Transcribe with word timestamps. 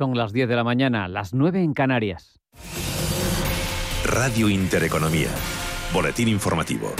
Son 0.00 0.16
las 0.16 0.32
10 0.32 0.48
de 0.48 0.56
la 0.56 0.64
mañana, 0.64 1.08
las 1.08 1.34
9 1.34 1.62
en 1.62 1.74
Canarias. 1.74 2.40
Radio 4.02 4.48
Intereconomía. 4.48 5.28
Boletín 5.92 6.28
informativo. 6.28 6.94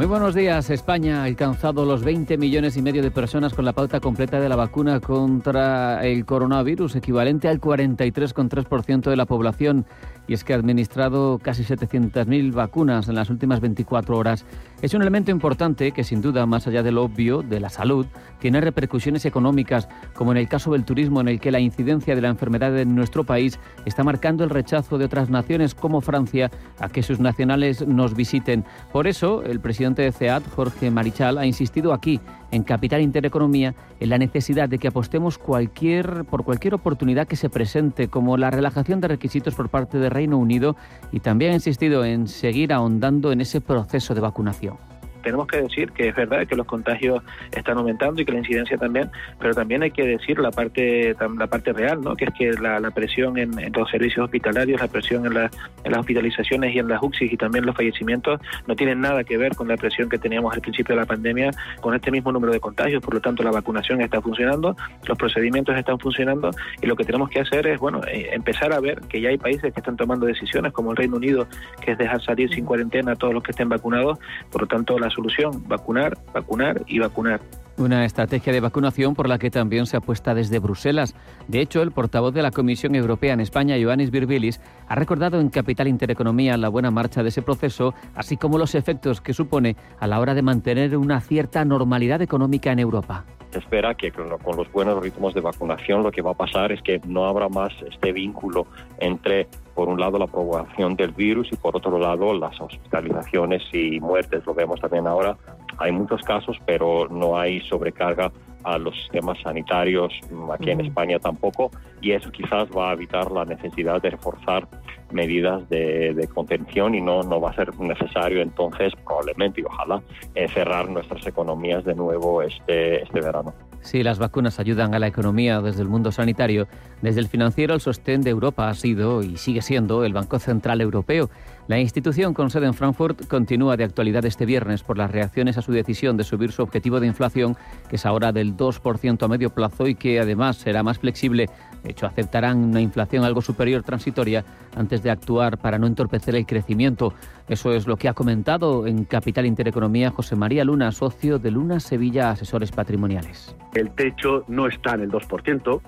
Muy 0.00 0.06
buenos 0.06 0.34
días. 0.34 0.70
España 0.70 1.20
ha 1.20 1.24
alcanzado 1.24 1.84
los 1.84 2.02
20 2.02 2.38
millones 2.38 2.74
y 2.78 2.80
medio 2.80 3.02
de 3.02 3.10
personas 3.10 3.52
con 3.52 3.66
la 3.66 3.74
pauta 3.74 4.00
completa 4.00 4.40
de 4.40 4.48
la 4.48 4.56
vacuna 4.56 4.98
contra 4.98 6.02
el 6.06 6.24
coronavirus, 6.24 6.96
equivalente 6.96 7.48
al 7.48 7.60
43,3% 7.60 9.10
de 9.10 9.16
la 9.16 9.26
población 9.26 9.84
y 10.26 10.32
es 10.32 10.42
que 10.42 10.54
ha 10.54 10.56
administrado 10.56 11.38
casi 11.42 11.64
700.000 11.64 12.54
vacunas 12.54 13.08
en 13.08 13.16
las 13.16 13.28
últimas 13.28 13.60
24 13.60 14.16
horas. 14.16 14.46
Es 14.80 14.94
un 14.94 15.02
elemento 15.02 15.32
importante 15.32 15.92
que, 15.92 16.04
sin 16.04 16.22
duda, 16.22 16.46
más 16.46 16.66
allá 16.66 16.82
de 16.82 16.92
lo 16.92 17.02
obvio, 17.02 17.42
de 17.42 17.58
la 17.58 17.68
salud, 17.68 18.06
tiene 18.38 18.60
repercusiones 18.60 19.26
económicas, 19.26 19.88
como 20.14 20.30
en 20.30 20.38
el 20.38 20.48
caso 20.48 20.72
del 20.72 20.84
turismo, 20.84 21.20
en 21.20 21.28
el 21.28 21.40
que 21.40 21.50
la 21.50 21.58
incidencia 21.58 22.14
de 22.14 22.22
la 22.22 22.28
enfermedad 22.28 22.78
en 22.78 22.94
nuestro 22.94 23.24
país 23.24 23.58
está 23.84 24.04
marcando 24.04 24.44
el 24.44 24.50
rechazo 24.50 24.98
de 24.98 25.06
otras 25.06 25.30
naciones 25.30 25.74
como 25.74 26.00
Francia 26.00 26.50
a 26.78 26.88
que 26.88 27.02
sus 27.02 27.18
nacionales 27.18 27.86
nos 27.86 28.14
visiten. 28.14 28.64
Por 28.92 29.08
eso, 29.08 29.42
el 29.42 29.58
presidente 29.58 29.89
de 29.94 30.12
CEAT, 30.12 30.42
Jorge 30.54 30.90
Marichal, 30.90 31.38
ha 31.38 31.46
insistido 31.46 31.92
aquí 31.92 32.20
en 32.50 32.62
Capital 32.64 33.00
Intereconomía 33.00 33.74
en 34.00 34.08
la 34.08 34.18
necesidad 34.18 34.68
de 34.68 34.78
que 34.78 34.88
apostemos 34.88 35.38
por 35.38 36.44
cualquier 36.44 36.74
oportunidad 36.74 37.28
que 37.28 37.36
se 37.36 37.48
presente, 37.48 38.08
como 38.08 38.36
la 38.36 38.50
relajación 38.50 39.00
de 39.00 39.08
requisitos 39.08 39.54
por 39.54 39.68
parte 39.68 39.98
del 39.98 40.10
Reino 40.10 40.38
Unido, 40.38 40.76
y 41.12 41.20
también 41.20 41.52
ha 41.52 41.54
insistido 41.54 42.04
en 42.04 42.28
seguir 42.28 42.72
ahondando 42.72 43.32
en 43.32 43.40
ese 43.40 43.60
proceso 43.60 44.14
de 44.14 44.20
vacunación 44.20 44.89
tenemos 45.22 45.46
que 45.46 45.62
decir 45.62 45.92
que 45.92 46.08
es 46.08 46.14
verdad 46.14 46.46
que 46.46 46.56
los 46.56 46.66
contagios 46.66 47.22
están 47.52 47.78
aumentando 47.78 48.20
y 48.20 48.24
que 48.24 48.32
la 48.32 48.38
incidencia 48.38 48.76
también, 48.76 49.10
pero 49.38 49.54
también 49.54 49.82
hay 49.82 49.90
que 49.90 50.06
decir 50.06 50.38
la 50.38 50.50
parte 50.50 51.14
la 51.38 51.46
parte 51.46 51.72
real, 51.72 52.00
¿no? 52.00 52.16
que 52.16 52.26
es 52.26 52.34
que 52.34 52.52
la, 52.52 52.90
presión 52.90 53.38
en, 53.38 53.50
los 53.72 53.90
servicios 53.90 54.24
hospitalarios, 54.24 54.80
la 54.80 54.88
presión 54.88 55.26
en, 55.26 55.34
las 55.34 55.50
hospitalizaciones 55.98 56.74
y 56.74 56.78
en 56.78 56.88
las 56.88 57.02
UCI 57.02 57.30
y 57.32 57.36
también 57.36 57.66
los 57.66 57.76
fallecimientos 57.76 58.40
no 58.66 58.76
tienen 58.76 59.00
nada 59.00 59.24
que 59.24 59.36
ver 59.36 59.54
con 59.54 59.68
la 59.68 59.76
presión 59.76 60.08
que 60.08 60.18
teníamos 60.18 60.54
al 60.54 60.60
principio 60.60 60.94
de 60.94 61.00
la 61.00 61.06
pandemia 61.06 61.50
con 61.80 61.94
este 61.94 62.10
mismo 62.10 62.32
número 62.32 62.52
de 62.52 62.60
contagios, 62.60 63.02
por 63.02 63.14
lo 63.14 63.20
tanto 63.20 63.42
la 63.42 63.50
vacunación 63.50 64.00
está 64.00 64.20
funcionando, 64.20 64.76
los 65.06 65.18
procedimientos 65.18 65.76
están 65.76 65.98
funcionando 65.98 66.50
y 66.82 66.86
lo 66.86 66.96
que 66.96 67.04
tenemos 67.04 67.30
que 67.30 67.40
hacer 67.40 67.66
es 67.66 67.78
bueno 67.78 68.00
eh, 68.06 68.30
empezar 68.32 68.72
a 68.72 68.80
ver 68.80 69.00
que 69.02 69.20
ya 69.20 69.30
hay 69.30 69.38
países 69.38 69.72
que 69.72 69.80
están 69.80 69.96
tomando 69.96 70.26
decisiones 70.26 70.72
como 70.72 70.90
el 70.90 70.96
Reino 70.96 71.16
Unido, 71.16 71.46
que 71.80 71.92
es 71.92 71.98
dejar 71.98 72.22
salir 72.22 72.52
sin 72.54 72.64
cuarentena 72.64 73.12
a 73.12 73.16
todos 73.16 73.34
los 73.34 73.42
que 73.42 73.52
estén 73.52 73.68
vacunados, 73.68 74.18
por 74.50 74.62
lo 74.62 74.68
tanto 74.68 74.98
la 74.98 75.09
solución, 75.10 75.64
vacunar, 75.68 76.16
vacunar 76.32 76.82
y 76.86 76.98
vacunar. 76.98 77.40
Una 77.76 78.04
estrategia 78.04 78.52
de 78.52 78.60
vacunación 78.60 79.14
por 79.14 79.26
la 79.26 79.38
que 79.38 79.50
también 79.50 79.86
se 79.86 79.96
apuesta 79.96 80.34
desde 80.34 80.58
Bruselas. 80.58 81.14
De 81.48 81.62
hecho, 81.62 81.80
el 81.80 81.92
portavoz 81.92 82.34
de 82.34 82.42
la 82.42 82.50
Comisión 82.50 82.94
Europea 82.94 83.32
en 83.32 83.40
España, 83.40 83.78
Ioannis 83.78 84.10
Virbilis, 84.10 84.60
ha 84.86 84.94
recordado 84.96 85.40
en 85.40 85.48
Capital 85.48 85.88
Intereconomía 85.88 86.58
la 86.58 86.68
buena 86.68 86.90
marcha 86.90 87.22
de 87.22 87.30
ese 87.30 87.40
proceso, 87.40 87.94
así 88.14 88.36
como 88.36 88.58
los 88.58 88.74
efectos 88.74 89.22
que 89.22 89.32
supone 89.32 89.76
a 89.98 90.06
la 90.06 90.20
hora 90.20 90.34
de 90.34 90.42
mantener 90.42 90.94
una 90.96 91.22
cierta 91.22 91.64
normalidad 91.64 92.20
económica 92.20 92.70
en 92.70 92.80
Europa. 92.80 93.24
Se 93.50 93.58
espera 93.58 93.94
que 93.94 94.12
con 94.12 94.56
los 94.56 94.70
buenos 94.70 95.02
ritmos 95.02 95.34
de 95.34 95.40
vacunación 95.40 96.02
lo 96.02 96.12
que 96.12 96.22
va 96.22 96.32
a 96.32 96.34
pasar 96.34 96.70
es 96.72 96.82
que 96.82 97.00
no 97.06 97.24
habrá 97.24 97.48
más 97.48 97.72
este 97.90 98.12
vínculo 98.12 98.66
entre 98.98 99.48
por 99.80 99.88
un 99.88 99.98
lado 99.98 100.18
la 100.18 100.26
propagación 100.26 100.94
del 100.94 101.12
virus 101.12 101.48
y 101.50 101.56
por 101.56 101.74
otro 101.74 101.98
lado 101.98 102.34
las 102.34 102.60
hospitalizaciones 102.60 103.62
y 103.72 103.98
muertes. 103.98 104.44
Lo 104.44 104.52
vemos 104.52 104.78
también 104.78 105.06
ahora. 105.06 105.38
Hay 105.78 105.90
muchos 105.90 106.20
casos, 106.20 106.58
pero 106.66 107.08
no 107.08 107.38
hay 107.38 107.62
sobrecarga 107.62 108.30
a 108.64 108.76
los 108.76 108.94
sistemas 108.94 109.38
sanitarios 109.42 110.12
mm, 110.30 110.50
aquí 110.50 110.70
en 110.70 110.82
España 110.82 111.18
tampoco 111.18 111.70
y 112.02 112.12
eso 112.12 112.30
quizás 112.30 112.68
va 112.76 112.90
a 112.90 112.92
evitar 112.92 113.32
la 113.32 113.46
necesidad 113.46 114.02
de 114.02 114.10
reforzar 114.10 114.68
medidas 115.12 115.66
de, 115.70 116.28
contención 116.34 116.94
y 116.94 117.00
no, 117.00 117.22
no 117.22 117.40
va 117.40 117.48
a 117.48 117.54
ser 117.54 117.74
necesario 117.80 118.42
entonces 118.42 118.92
probablemente 119.06 119.62
y 119.62 119.64
ojalá 119.64 120.02
eh, 120.34 120.46
cerrar 120.48 120.90
nuestras 120.90 121.26
economías 121.26 121.86
de 121.86 121.94
nuevo 121.94 122.42
este, 122.42 123.02
este 123.02 123.18
verano. 123.22 123.54
Si 123.82 124.02
las 124.02 124.18
vacunas 124.18 124.60
ayudan 124.60 124.94
a 124.94 124.98
la 124.98 125.06
economía 125.06 125.60
desde 125.60 125.82
el 125.82 125.88
mundo 125.88 126.12
sanitario, 126.12 126.68
desde 127.02 127.20
el 127.20 127.28
financiero 127.28 127.74
el 127.74 127.80
sostén 127.80 128.20
de 128.20 128.30
Europa 128.30 128.68
ha 128.68 128.74
sido 128.74 129.22
y 129.22 129.36
sigue 129.36 129.62
siendo 129.62 130.04
el 130.04 130.12
Banco 130.12 130.38
Central 130.38 130.80
Europeo. 130.80 131.30
La 131.66 131.78
institución 131.78 132.34
con 132.34 132.50
sede 132.50 132.66
en 132.66 132.74
Frankfurt 132.74 133.26
continúa 133.26 133.76
de 133.76 133.84
actualidad 133.84 134.24
este 134.24 134.44
viernes 134.44 134.82
por 134.82 134.98
las 134.98 135.10
reacciones 135.10 135.56
a 135.56 135.62
su 135.62 135.72
decisión 135.72 136.16
de 136.16 136.24
subir 136.24 136.52
su 136.52 136.62
objetivo 136.62 137.00
de 137.00 137.06
inflación, 137.06 137.56
que 137.88 137.96
es 137.96 138.04
ahora 138.04 138.32
del 138.32 138.56
2% 138.56 139.22
a 139.22 139.28
medio 139.28 139.50
plazo 139.50 139.86
y 139.86 139.94
que 139.94 140.20
además 140.20 140.56
será 140.56 140.82
más 140.82 140.98
flexible. 140.98 141.48
De 141.82 141.90
hecho, 141.90 142.06
aceptarán 142.06 142.58
una 142.58 142.80
inflación 142.80 143.24
algo 143.24 143.40
superior 143.40 143.82
transitoria 143.82 144.44
antes 144.76 145.02
de 145.02 145.10
actuar 145.10 145.58
para 145.58 145.78
no 145.78 145.86
entorpecer 145.86 146.34
el 146.34 146.46
crecimiento. 146.46 147.14
Eso 147.48 147.72
es 147.72 147.86
lo 147.86 147.96
que 147.96 148.08
ha 148.08 148.14
comentado 148.14 148.86
en 148.86 149.04
Capital 149.04 149.46
Intereconomía 149.46 150.10
José 150.10 150.36
María 150.36 150.64
Luna, 150.64 150.92
socio 150.92 151.38
de 151.38 151.50
Luna 151.50 151.80
Sevilla 151.80 152.30
Asesores 152.30 152.70
Patrimoniales. 152.72 153.56
El 153.74 153.90
techo 153.92 154.44
no 154.48 154.66
está 154.66 154.94
en 154.94 155.00
el 155.00 155.10
2%, 155.10 155.80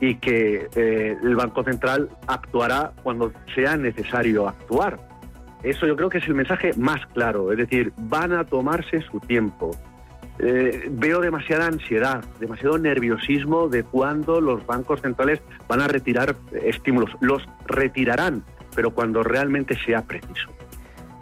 y 0.00 0.16
que 0.16 0.68
eh, 0.74 1.16
el 1.22 1.36
Banco 1.36 1.62
Central 1.62 2.08
actuará 2.26 2.92
cuando 3.02 3.32
sea 3.54 3.76
necesario 3.76 4.48
actuar. 4.48 4.98
Eso 5.62 5.86
yo 5.86 5.94
creo 5.94 6.08
que 6.08 6.18
es 6.18 6.26
el 6.26 6.34
mensaje 6.34 6.72
más 6.78 7.04
claro, 7.12 7.52
es 7.52 7.58
decir, 7.58 7.92
van 7.98 8.32
a 8.32 8.44
tomarse 8.44 9.02
su 9.02 9.20
tiempo. 9.20 9.72
Eh, 10.42 10.88
veo 10.90 11.20
demasiada 11.20 11.66
ansiedad, 11.66 12.24
demasiado 12.38 12.78
nerviosismo 12.78 13.68
de 13.68 13.84
cuando 13.84 14.40
los 14.40 14.64
bancos 14.64 15.02
centrales 15.02 15.42
van 15.68 15.82
a 15.82 15.88
retirar 15.88 16.34
estímulos. 16.62 17.10
Los 17.20 17.46
retirarán, 17.66 18.42
pero 18.74 18.90
cuando 18.90 19.22
realmente 19.22 19.76
sea 19.84 20.02
preciso. 20.02 20.48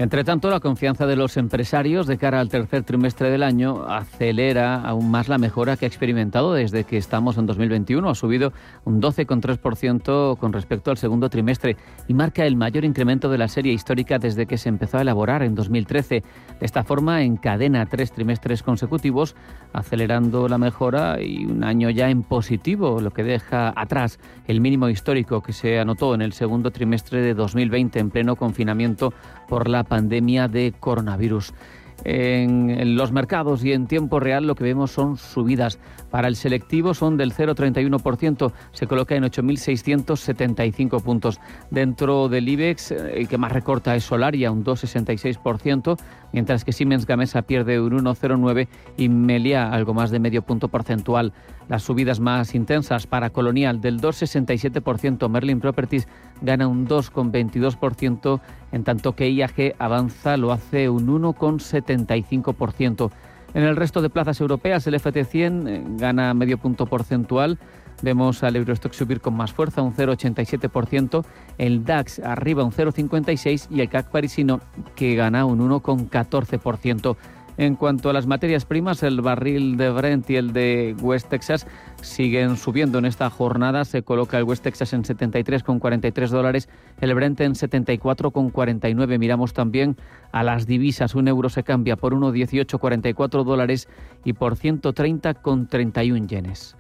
Entre 0.00 0.22
tanto, 0.22 0.48
la 0.48 0.60
confianza 0.60 1.08
de 1.08 1.16
los 1.16 1.36
empresarios 1.36 2.06
de 2.06 2.18
cara 2.18 2.38
al 2.38 2.48
tercer 2.48 2.84
trimestre 2.84 3.30
del 3.30 3.42
año 3.42 3.82
acelera 3.88 4.80
aún 4.80 5.10
más 5.10 5.26
la 5.26 5.38
mejora 5.38 5.76
que 5.76 5.86
ha 5.86 5.88
experimentado 5.88 6.54
desde 6.54 6.84
que 6.84 6.96
estamos 6.96 7.36
en 7.36 7.46
2021. 7.46 8.08
Ha 8.08 8.14
subido 8.14 8.52
un 8.84 9.02
12,3% 9.02 10.38
con 10.38 10.52
respecto 10.52 10.92
al 10.92 10.98
segundo 10.98 11.28
trimestre 11.28 11.76
y 12.06 12.14
marca 12.14 12.46
el 12.46 12.54
mayor 12.54 12.84
incremento 12.84 13.28
de 13.28 13.38
la 13.38 13.48
serie 13.48 13.72
histórica 13.72 14.20
desde 14.20 14.46
que 14.46 14.56
se 14.56 14.68
empezó 14.68 14.98
a 14.98 15.02
elaborar 15.02 15.42
en 15.42 15.56
2013. 15.56 16.22
De 16.60 16.64
esta 16.64 16.84
forma, 16.84 17.22
encadena 17.22 17.84
tres 17.86 18.12
trimestres 18.12 18.62
consecutivos, 18.62 19.34
acelerando 19.72 20.46
la 20.46 20.58
mejora 20.58 21.20
y 21.20 21.44
un 21.44 21.64
año 21.64 21.90
ya 21.90 22.08
en 22.08 22.22
positivo, 22.22 23.00
lo 23.00 23.10
que 23.10 23.24
deja 23.24 23.72
atrás 23.74 24.20
el 24.46 24.60
mínimo 24.60 24.88
histórico 24.88 25.42
que 25.42 25.52
se 25.52 25.80
anotó 25.80 26.14
en 26.14 26.22
el 26.22 26.34
segundo 26.34 26.70
trimestre 26.70 27.20
de 27.20 27.34
2020 27.34 27.98
en 27.98 28.10
pleno 28.10 28.36
confinamiento 28.36 29.12
por 29.48 29.68
la 29.68 29.87
pandemia 29.88 30.48
de 30.48 30.74
coronavirus. 30.78 31.52
En 32.04 32.96
los 32.96 33.10
mercados 33.10 33.64
y 33.64 33.72
en 33.72 33.86
tiempo 33.86 34.20
real 34.20 34.46
lo 34.46 34.54
que 34.54 34.64
vemos 34.64 34.92
son 34.92 35.16
subidas. 35.16 35.78
Para 36.10 36.28
el 36.28 36.36
selectivo 36.36 36.94
son 36.94 37.16
del 37.16 37.34
0,31%, 37.34 38.52
se 38.72 38.86
coloca 38.86 39.16
en 39.16 39.24
8.675 39.24 41.02
puntos. 41.02 41.40
Dentro 41.70 42.28
del 42.28 42.48
IBEX, 42.48 42.92
el 42.92 43.28
que 43.28 43.36
más 43.36 43.52
recorta 43.52 43.96
es 43.96 44.04
Solaria, 44.04 44.52
un 44.52 44.64
2,66%, 44.64 45.98
mientras 46.32 46.64
que 46.64 46.72
Siemens 46.72 47.04
Gamesa 47.04 47.42
pierde 47.42 47.80
un 47.80 48.04
1,09% 48.04 48.68
y 48.96 49.08
Melia 49.08 49.70
algo 49.70 49.92
más 49.92 50.10
de 50.10 50.20
medio 50.20 50.42
punto 50.42 50.68
porcentual. 50.68 51.32
Las 51.68 51.82
subidas 51.82 52.18
más 52.18 52.54
intensas 52.54 53.06
para 53.06 53.30
Colonial 53.30 53.80
del 53.80 54.00
2,67%, 54.00 55.28
Merlin 55.28 55.60
Properties 55.60 56.08
gana 56.40 56.66
un 56.66 56.88
2,22%, 56.88 58.40
en 58.72 58.84
tanto 58.84 59.14
que 59.14 59.30
IAG 59.30 59.74
avanza, 59.78 60.38
lo 60.38 60.52
hace 60.52 60.88
un 60.88 61.06
1,75%. 61.06 63.10
En 63.54 63.64
el 63.64 63.76
resto 63.76 64.02
de 64.02 64.10
plazas 64.10 64.40
europeas, 64.40 64.86
el 64.86 64.94
FT100 64.94 65.68
eh, 65.68 65.84
gana 65.96 66.34
medio 66.34 66.58
punto 66.58 66.86
porcentual. 66.86 67.58
Vemos 68.00 68.44
al 68.44 68.56
Eurostock 68.56 68.92
subir 68.92 69.20
con 69.20 69.34
más 69.34 69.52
fuerza, 69.52 69.82
un 69.82 69.92
0,87%, 69.92 71.24
el 71.58 71.84
DAX 71.84 72.20
arriba 72.20 72.62
un 72.62 72.70
0,56% 72.70 73.66
y 73.70 73.80
el 73.80 73.88
CAC 73.88 74.10
parisino 74.10 74.60
que 74.94 75.16
gana 75.16 75.44
un 75.44 75.58
1,14%. 75.58 77.16
En 77.58 77.74
cuanto 77.74 78.08
a 78.08 78.12
las 78.12 78.28
materias 78.28 78.64
primas, 78.64 79.02
el 79.02 79.20
barril 79.20 79.76
de 79.76 79.90
Brent 79.90 80.30
y 80.30 80.36
el 80.36 80.52
de 80.52 80.94
West 81.00 81.28
Texas 81.28 81.66
siguen 82.00 82.56
subiendo 82.56 82.98
en 82.98 83.04
esta 83.04 83.28
jornada. 83.30 83.84
Se 83.84 84.04
coloca 84.04 84.38
el 84.38 84.44
West 84.44 84.62
Texas 84.62 84.92
en 84.92 85.02
73,43 85.02 86.28
dólares, 86.28 86.68
el 87.00 87.12
Brent 87.16 87.40
en 87.40 87.54
74,49. 87.54 89.18
Miramos 89.18 89.54
también 89.54 89.96
a 90.30 90.44
las 90.44 90.68
divisas. 90.68 91.16
Un 91.16 91.26
euro 91.26 91.48
se 91.48 91.64
cambia 91.64 91.96
por 91.96 92.14
1,1844 92.14 93.42
dólares 93.42 93.88
y 94.24 94.34
por 94.34 94.56
130,31 94.56 96.28
yenes. 96.28 96.76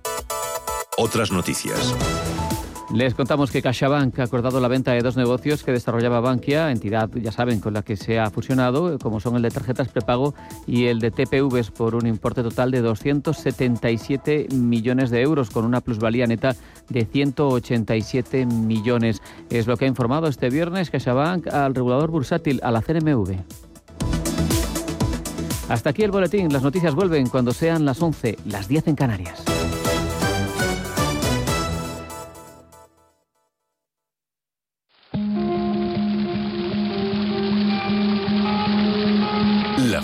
Otras 0.96 1.32
noticias. 1.32 1.92
Les 2.94 3.12
contamos 3.12 3.50
que 3.50 3.60
CaixaBank 3.60 4.18
ha 4.18 4.22
acordado 4.22 4.60
la 4.60 4.68
venta 4.68 4.92
de 4.92 5.02
dos 5.02 5.14
negocios 5.14 5.62
que 5.62 5.72
desarrollaba 5.72 6.20
Bankia, 6.20 6.70
entidad, 6.70 7.10
ya 7.16 7.30
saben, 7.30 7.60
con 7.60 7.74
la 7.74 7.82
que 7.82 7.96
se 7.96 8.18
ha 8.18 8.30
fusionado, 8.30 8.98
como 8.98 9.20
son 9.20 9.36
el 9.36 9.42
de 9.42 9.50
tarjetas 9.50 9.88
prepago 9.88 10.34
y 10.66 10.86
el 10.86 10.98
de 10.98 11.10
TPVs, 11.10 11.70
por 11.70 11.94
un 11.94 12.06
importe 12.06 12.42
total 12.42 12.70
de 12.70 12.80
277 12.80 14.48
millones 14.54 15.10
de 15.10 15.20
euros, 15.20 15.50
con 15.50 15.66
una 15.66 15.82
plusvalía 15.82 16.26
neta 16.26 16.56
de 16.88 17.04
187 17.04 18.46
millones. 18.46 19.20
Es 19.50 19.66
lo 19.66 19.76
que 19.76 19.84
ha 19.84 19.88
informado 19.88 20.26
este 20.26 20.48
viernes 20.48 20.88
CaixaBank 20.88 21.48
al 21.48 21.74
regulador 21.74 22.10
bursátil, 22.10 22.58
a 22.62 22.70
la 22.70 22.80
CNMV. 22.80 23.36
Hasta 25.68 25.90
aquí 25.90 26.04
el 26.04 26.10
boletín. 26.10 26.50
Las 26.50 26.62
noticias 26.62 26.94
vuelven 26.94 27.28
cuando 27.28 27.52
sean 27.52 27.84
las 27.84 28.00
11, 28.00 28.38
las 28.46 28.66
10 28.66 28.88
en 28.88 28.96
Canarias. 28.96 29.44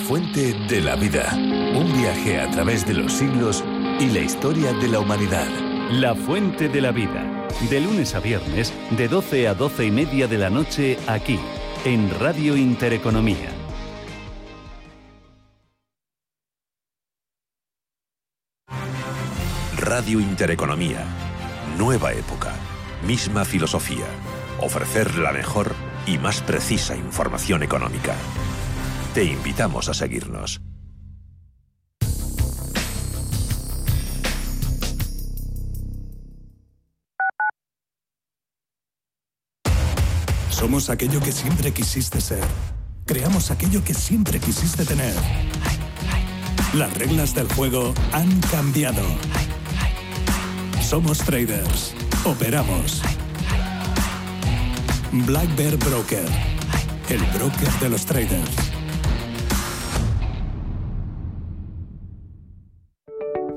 Fuente 0.04 0.52
de 0.68 0.82
la 0.82 0.96
vida. 0.96 1.32
Un 1.34 1.90
viaje 1.94 2.38
a 2.38 2.50
través 2.50 2.86
de 2.86 2.92
los 2.92 3.10
siglos 3.10 3.64
y 3.98 4.10
la 4.10 4.18
historia 4.18 4.74
de 4.74 4.88
la 4.88 5.00
humanidad. 5.00 5.46
La 5.90 6.14
fuente 6.14 6.68
de 6.68 6.82
la 6.82 6.92
vida. 6.92 7.48
De 7.70 7.80
lunes 7.80 8.14
a 8.14 8.20
viernes, 8.20 8.74
de 8.90 9.08
12 9.08 9.48
a 9.48 9.54
12 9.54 9.86
y 9.86 9.90
media 9.90 10.28
de 10.28 10.36
la 10.36 10.50
noche, 10.50 10.98
aquí, 11.06 11.38
en 11.86 12.10
Radio 12.20 12.54
Intereconomía. 12.54 13.48
Radio 19.78 20.20
Intereconomía. 20.20 21.06
Nueva 21.78 22.12
época. 22.12 22.52
Misma 23.06 23.46
filosofía. 23.46 24.06
Ofrecer 24.60 25.16
la 25.16 25.32
mejor 25.32 25.74
y 26.06 26.18
más 26.18 26.42
precisa 26.42 26.94
información 26.94 27.62
económica. 27.62 28.14
Te 29.14 29.22
invitamos 29.22 29.88
a 29.88 29.94
seguirnos. 29.94 30.60
Somos 40.50 40.90
aquello 40.90 41.20
que 41.20 41.30
siempre 41.30 41.72
quisiste 41.72 42.20
ser. 42.20 42.42
Creamos 43.06 43.52
aquello 43.52 43.84
que 43.84 43.94
siempre 43.94 44.40
quisiste 44.40 44.84
tener. 44.84 45.14
Las 46.72 46.92
reglas 46.94 47.36
del 47.36 47.46
juego 47.52 47.94
han 48.10 48.40
cambiado. 48.50 49.04
Somos 50.82 51.18
traders. 51.18 51.94
Operamos. 52.24 53.00
Black 55.12 55.54
Bear 55.54 55.76
Broker. 55.76 56.26
El 57.08 57.22
broker 57.26 57.70
de 57.78 57.88
los 57.90 58.04
traders. 58.06 58.63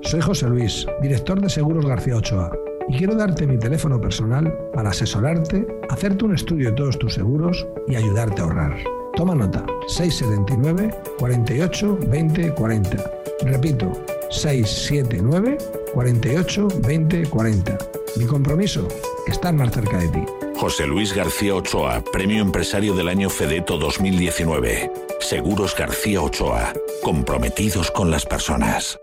Soy 0.08 0.22
José 0.22 0.48
Luis, 0.48 0.88
director 1.02 1.42
de 1.42 1.50
Seguros 1.50 1.86
García 1.86 2.16
Ochoa, 2.16 2.50
y 2.88 2.98
quiero 2.98 3.14
darte 3.14 3.46
mi 3.46 3.58
teléfono 3.58 4.00
personal 4.00 4.58
para 4.74 4.92
asesorarte, 4.92 5.68
hacerte 5.90 6.24
un 6.24 6.34
estudio 6.34 6.70
de 6.70 6.78
todos 6.78 6.98
tus 6.98 7.16
seguros 7.16 7.68
y 7.90 7.96
ayudarte 7.98 8.40
a 8.40 8.46
ahorrar. 8.46 8.78
Toma 9.18 9.36
nota, 9.36 9.66
679 9.90 10.96
48 11.20 12.00
20 12.08 12.54
40. 12.54 13.12
Repito, 13.42 13.92
679 14.30 15.58
48 15.94 16.68
20 16.88 17.26
40. 17.26 17.78
Mi 18.16 18.26
compromiso, 18.26 18.88
estar 19.28 19.54
más 19.56 19.74
cerca 19.74 19.98
de 19.98 20.08
ti. 20.08 20.24
José 20.56 20.88
Luis 20.88 21.14
García 21.14 21.54
Ochoa, 21.54 22.02
Premio 22.14 22.42
Empresario 22.42 22.96
del 22.96 23.10
Año 23.10 23.30
Fedeto 23.30 23.78
2019. 23.78 24.90
Seguros 25.20 25.76
García 25.76 26.22
Ochoa, 26.22 26.72
comprometidos 27.04 27.92
con 27.92 28.10
las 28.10 28.26
personas. 28.26 29.02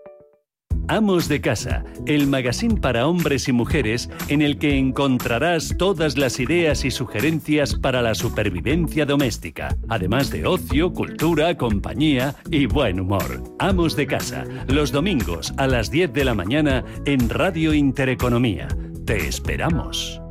Amos 0.88 1.28
de 1.28 1.40
Casa, 1.40 1.84
el 2.06 2.26
magazine 2.26 2.80
para 2.80 3.06
hombres 3.06 3.48
y 3.48 3.52
mujeres 3.52 4.10
en 4.28 4.42
el 4.42 4.58
que 4.58 4.78
encontrarás 4.78 5.74
todas 5.78 6.16
las 6.18 6.40
ideas 6.40 6.84
y 6.84 6.90
sugerencias 6.90 7.74
para 7.74 8.02
la 8.02 8.14
supervivencia 8.14 9.06
doméstica, 9.06 9.76
además 9.88 10.30
de 10.30 10.46
ocio, 10.46 10.92
cultura, 10.92 11.56
compañía 11.56 12.34
y 12.50 12.66
buen 12.66 13.00
humor. 13.00 13.42
Amos 13.58 13.96
de 13.96 14.06
Casa, 14.06 14.44
los 14.68 14.92
domingos 14.92 15.52
a 15.56 15.66
las 15.66 15.90
10 15.90 16.12
de 16.12 16.24
la 16.24 16.34
mañana 16.34 16.84
en 17.06 17.28
Radio 17.28 17.74
Intereconomía. 17.74 18.68
Te 19.04 19.28
esperamos. 19.28 20.23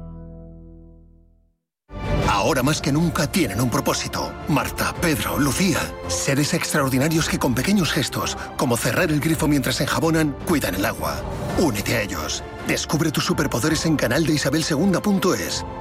Ahora 2.44 2.62
más 2.62 2.82
que 2.82 2.92
nunca 2.92 3.26
tienen 3.26 3.62
un 3.62 3.70
propósito. 3.70 4.34
Marta, 4.50 4.94
Pedro, 5.00 5.40
Lucía. 5.40 5.80
Seres 6.10 6.54
extraordinarios 6.54 7.30
que 7.30 7.40
con 7.40 7.56
pequeños 7.56 7.94
gestos, 7.94 8.38
como 8.58 8.76
cerrar 8.76 9.12
el 9.12 9.22
grifo 9.22 9.48
mientras 9.48 9.80
enjabonan, 9.80 10.36
cuidan 10.46 10.76
el 10.76 10.84
agua. 10.84 11.22
Únete 11.58 11.96
a 11.96 12.02
ellos. 12.02 12.44
Descubre 12.68 13.12
tus 13.12 13.24
superpoderes 13.24 13.86
en 13.86 13.96
canal 13.96 14.26
de 14.26 14.34
Isabel 14.34 14.66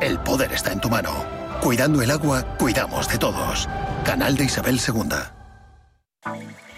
El 0.00 0.20
poder 0.20 0.52
está 0.52 0.70
en 0.70 0.80
tu 0.80 0.88
mano. 0.88 1.10
Cuidando 1.60 2.00
el 2.00 2.12
agua, 2.12 2.44
cuidamos 2.58 3.08
de 3.08 3.18
todos. 3.18 3.68
Canal 4.04 4.36
de 4.36 4.44
Isabel 4.44 4.80
II. 4.86 5.41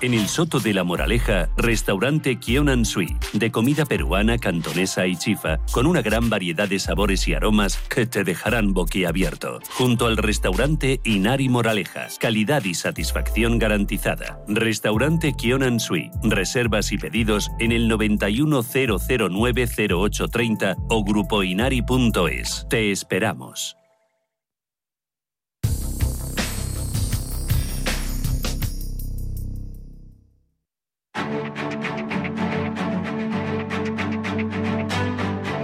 En 0.04 0.12
el 0.12 0.28
Soto 0.28 0.60
de 0.60 0.74
la 0.74 0.84
Moraleja, 0.84 1.48
restaurante 1.56 2.38
Kionan 2.38 2.84
Sui, 2.84 3.16
de 3.32 3.50
comida 3.50 3.86
peruana, 3.86 4.36
cantonesa 4.36 5.06
y 5.06 5.16
chifa, 5.16 5.60
con 5.72 5.86
una 5.86 6.02
gran 6.02 6.28
variedad 6.28 6.68
de 6.68 6.78
sabores 6.78 7.26
y 7.26 7.32
aromas 7.32 7.78
que 7.88 8.04
te 8.04 8.22
dejarán 8.22 8.74
boquiabierto. 8.74 9.60
Junto 9.70 10.04
al 10.04 10.18
restaurante 10.18 11.00
Inari 11.04 11.48
Moraleja, 11.48 12.08
calidad 12.20 12.62
y 12.64 12.74
satisfacción 12.74 13.58
garantizada. 13.58 14.44
Restaurante 14.46 15.32
Kionan 15.32 15.80
Sui, 15.80 16.10
reservas 16.22 16.92
y 16.92 16.98
pedidos 16.98 17.50
en 17.58 17.72
el 17.72 17.90
910090830 17.90 20.84
o 20.90 21.02
grupoinari.es. 21.02 22.66
Te 22.68 22.90
esperamos. 22.90 23.78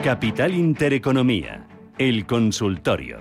Capital 0.03 0.55
Intereconomía, 0.55 1.67
el 1.99 2.25
consultorio. 2.25 3.19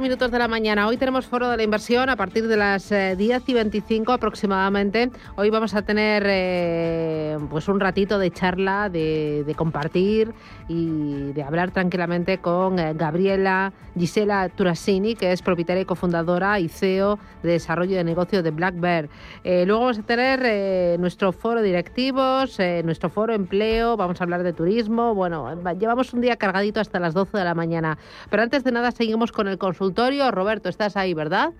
Minutos 0.00 0.30
de 0.30 0.38
la 0.38 0.48
mañana. 0.48 0.86
Hoy 0.86 0.96
tenemos 0.96 1.26
foro 1.26 1.50
de 1.50 1.56
la 1.56 1.62
inversión 1.62 2.08
a 2.08 2.16
partir 2.16 2.48
de 2.48 2.56
las 2.56 2.88
10 2.88 3.20
eh, 3.20 3.42
y 3.46 3.52
25 3.52 4.12
aproximadamente. 4.12 5.10
Hoy 5.36 5.50
vamos 5.50 5.74
a 5.74 5.82
tener 5.82 6.24
eh, 6.26 7.36
pues 7.50 7.68
un 7.68 7.78
ratito 7.78 8.18
de 8.18 8.30
charla, 8.30 8.88
de, 8.88 9.54
compartir 9.56 10.32
y 10.68 11.32
de 11.32 11.42
hablar 11.42 11.70
tranquilamente 11.70 12.38
con 12.38 12.78
eh, 12.78 12.92
Gabriela 12.94 13.72
Gisela 13.98 14.48
Turasini, 14.50 15.14
que 15.14 15.32
es 15.32 15.42
propietaria 15.42 15.82
y 15.82 15.84
cofundadora 15.86 16.60
y 16.60 16.68
CEO 16.68 17.18
de 17.42 17.52
desarrollo 17.52 17.96
de 17.96 18.04
negocio 18.04 18.42
de 18.42 18.50
Black 18.50 18.78
Bear. 18.78 19.08
luego 19.44 19.80
vamos 19.80 19.98
a 19.98 20.02
tener 20.02 21.00
nuestro 21.00 21.32
foro 21.32 21.62
directivos, 21.62 22.58
nuestro 22.84 23.08
foro 23.08 23.34
empleo, 23.34 23.96
vamos 23.96 24.20
a 24.20 24.24
hablar 24.24 24.42
de 24.42 24.52
turismo. 24.52 25.14
Bueno, 25.14 25.48
llevamos 25.78 26.12
un 26.12 26.20
día 26.20 26.36
cargadito 26.36 26.80
hasta 26.80 27.00
las 27.00 27.14
12 27.14 27.38
de 27.38 27.44
la 27.44 27.54
mañana. 27.54 27.98
Pero 28.30 28.42
antes 28.42 28.64
de 28.64 28.72
nada 28.72 28.90
seguimos 28.90 29.32
con 29.32 29.48
el 29.48 29.58
consultorio. 29.58 30.30
Roberto, 30.30 30.68
estás 30.68 30.96
ahí, 30.96 31.14
¿verdad? 31.14 31.52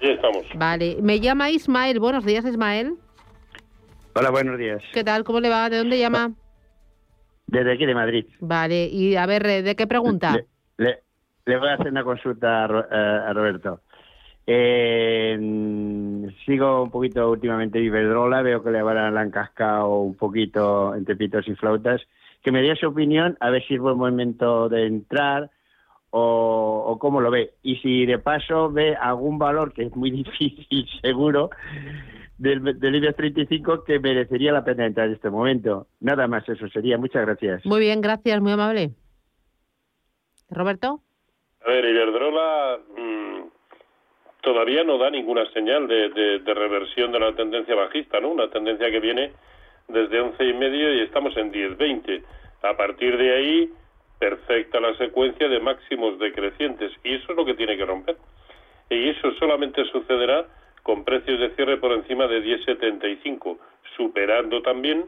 Sí, 0.00 0.10
estamos. 0.10 0.44
Vale, 0.56 0.98
me 1.00 1.20
llama 1.20 1.50
Ismael. 1.50 2.00
Buenos 2.00 2.24
días, 2.24 2.44
Ismael. 2.44 2.96
Hola, 4.14 4.30
buenos 4.30 4.58
días. 4.58 4.82
¿Qué 4.92 5.02
tal? 5.02 5.24
¿Cómo 5.24 5.40
le 5.40 5.48
va? 5.48 5.68
¿De 5.70 5.78
dónde 5.78 5.98
llama? 5.98 6.32
Desde 7.54 7.72
aquí, 7.72 7.86
de 7.86 7.94
Madrid. 7.94 8.26
Vale, 8.40 8.86
y 8.86 9.14
a 9.16 9.26
ver, 9.26 9.62
¿de 9.62 9.76
qué 9.76 9.86
pregunta? 9.86 10.36
Le, 10.76 10.98
voy 11.46 11.68
a 11.68 11.74
hacer 11.74 11.88
una 11.88 12.02
consulta 12.02 12.64
a, 12.64 13.32
Roberto. 13.32 13.80
Eh, 14.46 15.38
sigo 16.44 16.82
un 16.82 16.90
poquito 16.90 17.30
últimamente 17.30 17.80
Iberdrola, 17.80 18.42
veo 18.42 18.62
que 18.62 18.70
le 18.70 18.82
van 18.82 19.16
han 19.16 19.30
cascado 19.30 20.00
un 20.00 20.16
poquito 20.16 20.94
entre 20.94 21.16
pitos 21.16 21.46
y 21.48 21.54
flautas. 21.54 22.02
Que 22.42 22.50
me 22.50 22.60
dé 22.60 22.74
su 22.76 22.88
opinión, 22.88 23.36
a 23.40 23.50
ver 23.50 23.64
si 23.66 23.74
es 23.74 23.80
buen 23.80 23.96
momento 23.96 24.68
de 24.68 24.86
entrar 24.86 25.50
o, 26.10 26.84
o 26.88 26.98
cómo 26.98 27.20
lo 27.20 27.30
ve. 27.30 27.54
Y 27.62 27.76
si 27.76 28.04
de 28.04 28.18
paso 28.18 28.70
ve 28.70 28.96
algún 28.96 29.38
valor 29.38 29.72
que 29.72 29.84
es 29.84 29.96
muy 29.96 30.10
difícil, 30.22 30.86
seguro, 31.00 31.50
del, 32.38 32.78
del 32.78 32.96
IBEX 32.96 33.16
35 33.16 33.84
que 33.84 33.98
merecería 33.98 34.52
la 34.52 34.64
pena 34.64 34.86
entrar 34.86 35.06
en 35.06 35.14
este 35.14 35.30
momento. 35.30 35.86
Nada 36.00 36.26
más, 36.26 36.48
eso 36.48 36.68
sería. 36.68 36.98
Muchas 36.98 37.24
gracias. 37.26 37.64
Muy 37.64 37.80
bien, 37.80 38.00
gracias, 38.00 38.40
muy 38.40 38.52
amable. 38.52 38.90
Roberto. 40.50 41.00
A 41.64 41.70
ver, 41.70 41.84
Iberdrola 41.84 42.78
mm, 42.96 43.42
todavía 44.42 44.84
no 44.84 44.98
da 44.98 45.10
ninguna 45.10 45.50
señal 45.52 45.88
de, 45.88 46.10
de, 46.10 46.38
de, 46.40 46.54
reversión 46.54 47.12
de 47.12 47.20
la 47.20 47.34
tendencia 47.34 47.74
bajista, 47.74 48.20
¿no? 48.20 48.30
Una 48.30 48.50
tendencia 48.50 48.90
que 48.90 49.00
viene 49.00 49.32
desde 49.88 50.20
once 50.20 50.44
y 50.44 50.52
medio 50.52 50.94
y 50.94 51.00
estamos 51.00 51.36
en 51.36 51.52
10-20. 51.52 52.22
A 52.62 52.76
partir 52.76 53.16
de 53.16 53.34
ahí, 53.34 53.70
perfecta 54.18 54.80
la 54.80 54.96
secuencia 54.96 55.48
de 55.48 55.60
máximos 55.60 56.18
decrecientes 56.18 56.92
y 57.02 57.14
eso 57.14 57.32
es 57.32 57.36
lo 57.36 57.44
que 57.44 57.54
tiene 57.54 57.76
que 57.76 57.84
romper. 57.84 58.16
Y 58.90 59.10
eso 59.10 59.32
solamente 59.38 59.84
sucederá 59.86 60.46
con 60.84 61.02
precios 61.02 61.40
de 61.40 61.50
cierre 61.56 61.78
por 61.78 61.92
encima 61.92 62.28
de 62.28 62.44
10,75, 62.44 63.58
superando 63.96 64.62
también 64.62 65.06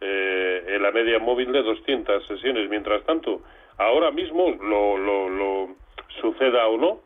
eh, 0.00 0.78
la 0.80 0.90
media 0.90 1.18
móvil 1.18 1.52
de 1.52 1.62
200 1.62 2.26
sesiones. 2.26 2.68
Mientras 2.70 3.04
tanto, 3.04 3.42
ahora 3.76 4.10
mismo 4.10 4.50
lo, 4.50 4.96
lo, 4.96 5.28
lo 5.28 5.68
suceda 6.20 6.66
o 6.66 6.78
no, 6.78 7.00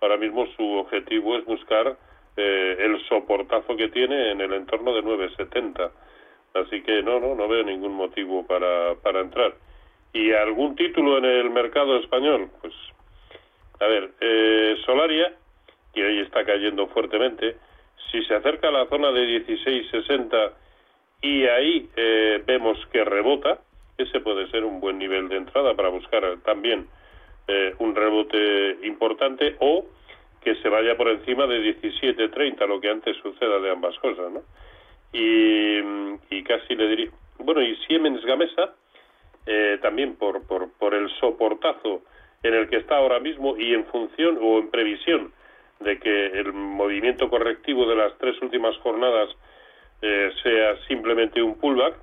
ahora 0.00 0.16
mismo 0.16 0.44
su 0.56 0.64
objetivo 0.72 1.38
es 1.38 1.44
buscar 1.44 1.96
eh, 2.36 2.76
el 2.80 3.00
soportazo 3.08 3.76
que 3.76 3.88
tiene 3.88 4.32
en 4.32 4.40
el 4.40 4.52
entorno 4.54 4.92
de 4.92 5.02
9,70. 5.02 5.90
Así 6.54 6.82
que 6.82 7.00
no, 7.00 7.20
no, 7.20 7.36
no 7.36 7.46
veo 7.46 7.62
ningún 7.62 7.94
motivo 7.94 8.44
para, 8.44 8.96
para 8.96 9.20
entrar. 9.20 9.54
¿Y 10.12 10.32
algún 10.32 10.74
título 10.74 11.18
en 11.18 11.26
el 11.26 11.50
mercado 11.50 11.96
español? 11.98 12.50
Pues, 12.60 12.74
a 13.78 13.86
ver, 13.86 14.10
eh, 14.20 14.76
Solaria, 14.84 15.32
que 15.92 16.04
hoy 16.04 16.20
está 16.20 16.44
cayendo 16.44 16.86
fuertemente, 16.88 17.56
si 18.10 18.22
se 18.24 18.34
acerca 18.34 18.68
a 18.68 18.72
la 18.72 18.86
zona 18.86 19.10
de 19.12 19.46
16,60 19.46 20.52
y 21.22 21.44
ahí 21.46 21.88
eh, 21.96 22.42
vemos 22.46 22.78
que 22.92 23.04
rebota, 23.04 23.60
ese 23.96 24.20
puede 24.20 24.50
ser 24.50 24.64
un 24.64 24.80
buen 24.80 24.98
nivel 24.98 25.28
de 25.28 25.36
entrada 25.36 25.74
para 25.74 25.88
buscar 25.88 26.24
también 26.44 26.86
eh, 27.46 27.74
un 27.78 27.94
rebote 27.94 28.78
importante 28.82 29.56
o 29.60 29.86
que 30.42 30.56
se 30.56 30.68
vaya 30.68 30.96
por 30.96 31.08
encima 31.08 31.46
de 31.46 31.80
17.30, 31.80 32.66
lo 32.66 32.80
que 32.80 32.90
antes 32.90 33.16
suceda 33.18 33.60
de 33.60 33.70
ambas 33.70 33.96
cosas, 33.98 34.32
¿no? 34.32 34.42
Y, 35.12 35.78
y 36.30 36.42
casi 36.42 36.74
le 36.74 36.88
diría, 36.88 37.10
bueno, 37.38 37.62
y 37.62 37.76
Siemens 37.86 38.24
Gamesa, 38.24 38.74
eh, 39.46 39.78
también 39.82 40.16
por, 40.16 40.46
por, 40.46 40.72
por 40.72 40.94
el 40.94 41.08
soportazo 41.20 42.02
en 42.42 42.54
el 42.54 42.68
que 42.68 42.76
está 42.76 42.96
ahora 42.96 43.20
mismo 43.20 43.56
y 43.56 43.74
en 43.74 43.84
función 43.86 44.38
o 44.40 44.58
en 44.58 44.70
previsión 44.70 45.32
de 45.82 45.98
que 45.98 46.26
el 46.26 46.52
movimiento 46.52 47.28
correctivo 47.28 47.86
de 47.86 47.96
las 47.96 48.16
tres 48.18 48.40
últimas 48.42 48.76
jornadas 48.78 49.28
eh, 50.00 50.30
sea 50.42 50.76
simplemente 50.88 51.42
un 51.42 51.58
pullback 51.58 51.94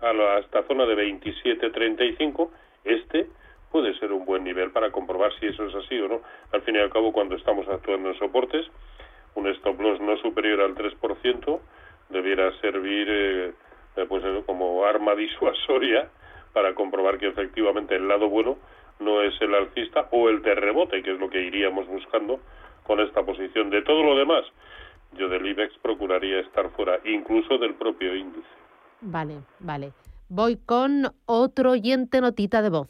a, 0.00 0.12
la, 0.12 0.38
esta 0.38 0.62
zona 0.64 0.86
de 0.86 0.94
27.35, 0.96 2.50
este 2.84 3.26
puede 3.70 3.98
ser 3.98 4.12
un 4.12 4.24
buen 4.24 4.44
nivel 4.44 4.70
para 4.70 4.90
comprobar 4.90 5.32
si 5.38 5.46
eso 5.46 5.66
es 5.66 5.74
así 5.74 5.98
o 6.00 6.08
no. 6.08 6.22
Al 6.52 6.62
fin 6.62 6.76
y 6.76 6.78
al 6.78 6.90
cabo, 6.90 7.12
cuando 7.12 7.36
estamos 7.36 7.68
actuando 7.68 8.10
en 8.10 8.18
soportes, 8.18 8.66
un 9.34 9.46
stop 9.48 9.80
loss 9.80 10.00
no 10.00 10.16
superior 10.18 10.60
al 10.60 10.74
3% 10.74 11.60
debiera 12.08 12.52
servir 12.60 13.06
eh, 13.10 13.52
pues 14.08 14.22
como 14.46 14.84
arma 14.84 15.14
disuasoria 15.16 16.08
para 16.52 16.74
comprobar 16.74 17.18
que 17.18 17.28
efectivamente 17.28 17.96
el 17.96 18.08
lado 18.08 18.28
bueno 18.28 18.56
no 19.00 19.22
es 19.22 19.40
el 19.40 19.54
alcista 19.54 20.08
o 20.10 20.28
el 20.28 20.42
de 20.42 20.54
rebote, 20.54 21.02
que 21.02 21.12
es 21.12 21.20
lo 21.20 21.30
que 21.30 21.42
iríamos 21.42 21.86
buscando 21.86 22.40
con 22.88 22.98
esta 22.98 23.22
posición. 23.22 23.70
De 23.70 23.82
todo 23.82 24.02
lo 24.02 24.16
demás, 24.16 24.42
yo 25.16 25.28
del 25.28 25.46
IBEX 25.46 25.74
procuraría 25.80 26.40
estar 26.40 26.70
fuera, 26.70 26.98
incluso 27.04 27.58
del 27.58 27.74
propio 27.74 28.16
índice. 28.16 28.48
Vale, 29.02 29.34
vale. 29.60 29.92
Voy 30.28 30.56
con 30.56 31.06
otro 31.26 31.70
oyente 31.72 32.20
notita 32.20 32.62
de 32.62 32.70
voz. 32.70 32.88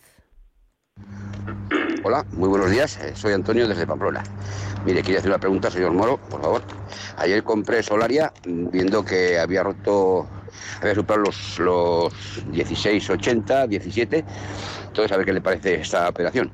Hola, 2.04 2.24
muy 2.32 2.48
buenos 2.48 2.70
días. 2.70 2.96
Eh, 3.04 3.14
soy 3.14 3.32
Antonio 3.32 3.68
desde 3.68 3.86
Pamplona. 3.86 4.22
Mire, 4.86 5.02
quería 5.02 5.18
hacer 5.18 5.30
una 5.30 5.38
pregunta, 5.38 5.70
señor 5.70 5.92
Moro, 5.92 6.16
por 6.16 6.40
favor. 6.40 6.62
Ayer 7.18 7.42
compré 7.42 7.82
Solaria 7.82 8.32
viendo 8.46 9.04
que 9.04 9.38
había 9.38 9.64
roto, 9.64 10.26
había 10.80 10.94
superado 10.94 11.26
los, 11.26 11.58
los 11.58 12.50
16, 12.52 13.10
80, 13.10 13.66
17. 13.66 14.24
Entonces, 14.86 15.12
a 15.12 15.16
ver 15.16 15.26
qué 15.26 15.32
le 15.32 15.40
parece 15.40 15.74
esta 15.74 16.08
operación. 16.08 16.50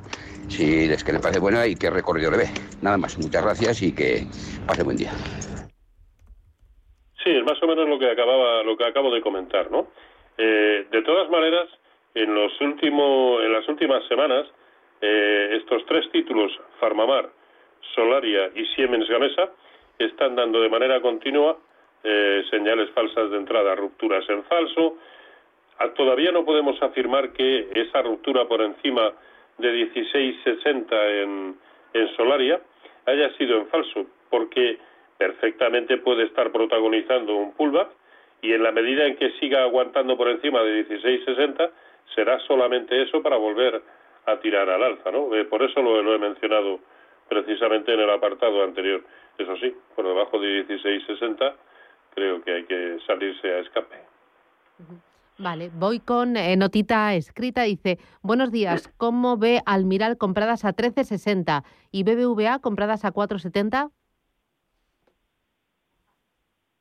Si 0.48 0.90
es 0.90 1.02
que 1.02 1.12
le 1.12 1.20
parece 1.20 1.40
buena 1.40 1.66
y 1.66 1.74
qué 1.74 1.90
recorrido 1.90 2.30
le 2.30 2.38
ve. 2.38 2.48
Nada 2.82 2.96
más, 2.96 3.18
muchas 3.18 3.42
gracias 3.42 3.82
y 3.82 3.94
que 3.94 4.26
pase 4.66 4.82
buen 4.82 4.96
día. 4.96 5.12
Sí, 7.22 7.30
es 7.30 7.44
más 7.44 7.60
o 7.62 7.66
menos 7.66 7.88
lo 7.88 7.98
que 7.98 8.10
acababa, 8.10 8.62
lo 8.62 8.76
que 8.76 8.84
acabo 8.84 9.12
de 9.12 9.22
comentar, 9.22 9.70
¿no? 9.70 9.88
Eh, 10.36 10.86
de 10.90 11.02
todas 11.02 11.30
maneras, 11.30 11.68
en 12.14 12.34
los 12.34 12.52
últimos, 12.60 13.42
en 13.42 13.52
las 13.52 13.68
últimas 13.68 14.06
semanas, 14.08 14.46
eh, 15.00 15.56
estos 15.60 15.84
tres 15.86 16.10
títulos, 16.12 16.52
Farmamar, 16.80 17.30
Solaria 17.94 18.50
y 18.54 18.66
Siemens 18.74 19.08
Gamesa, 19.08 19.50
están 19.98 20.34
dando 20.34 20.60
de 20.60 20.68
manera 20.68 21.00
continua 21.00 21.56
eh, 22.02 22.44
señales 22.50 22.90
falsas 22.90 23.30
de 23.30 23.38
entrada, 23.38 23.74
rupturas 23.74 24.28
en 24.28 24.44
falso. 24.44 24.98
Ah, 25.78 25.88
todavía 25.96 26.30
no 26.30 26.44
podemos 26.44 26.80
afirmar 26.82 27.32
que 27.32 27.70
esa 27.74 28.02
ruptura 28.02 28.46
por 28.46 28.60
encima 28.60 29.12
de 29.58 29.92
16,60 29.92 31.22
en, 31.22 31.56
en 31.92 32.16
Solaria 32.16 32.60
haya 33.06 33.30
sido 33.36 33.58
en 33.58 33.66
falso, 33.68 34.06
porque 34.30 34.78
perfectamente 35.18 35.98
puede 35.98 36.24
estar 36.24 36.50
protagonizando 36.50 37.36
un 37.36 37.52
pullback 37.54 37.88
y 38.42 38.52
en 38.52 38.62
la 38.62 38.72
medida 38.72 39.06
en 39.06 39.16
que 39.16 39.30
siga 39.40 39.62
aguantando 39.62 40.16
por 40.16 40.28
encima 40.28 40.62
de 40.62 40.86
16,60 40.86 41.70
será 42.14 42.38
solamente 42.40 43.00
eso 43.00 43.22
para 43.22 43.36
volver 43.36 43.80
a 44.26 44.36
tirar 44.40 44.68
al 44.68 44.82
alza, 44.82 45.10
¿no? 45.10 45.34
Eh, 45.34 45.44
por 45.44 45.62
eso 45.62 45.82
lo, 45.82 46.02
lo, 46.02 46.14
he 46.14 46.18
mencionado 46.18 46.80
precisamente 47.28 47.92
en 47.92 48.00
el 48.00 48.10
apartado 48.10 48.62
anterior. 48.62 49.02
Eso 49.38 49.56
sí, 49.56 49.74
por 49.94 50.06
debajo 50.06 50.38
de 50.38 50.66
16,60 50.66 51.54
creo 52.14 52.42
que 52.42 52.52
hay 52.52 52.64
que 52.64 52.98
salirse 53.06 53.48
a 53.50 53.58
escape. 53.60 54.13
Vale, 55.36 55.70
voy 55.74 55.98
con 55.98 56.36
eh, 56.36 56.56
notita 56.56 57.14
escrita. 57.14 57.62
Dice, 57.62 57.98
buenos 58.22 58.52
días, 58.52 58.88
¿cómo 58.96 59.36
ve 59.36 59.60
Almiral 59.66 60.16
compradas 60.16 60.64
a 60.64 60.74
13,60 60.74 61.64
y 61.90 62.04
BBVA 62.04 62.60
compradas 62.60 63.04
a 63.04 63.12
4,70? 63.12 63.90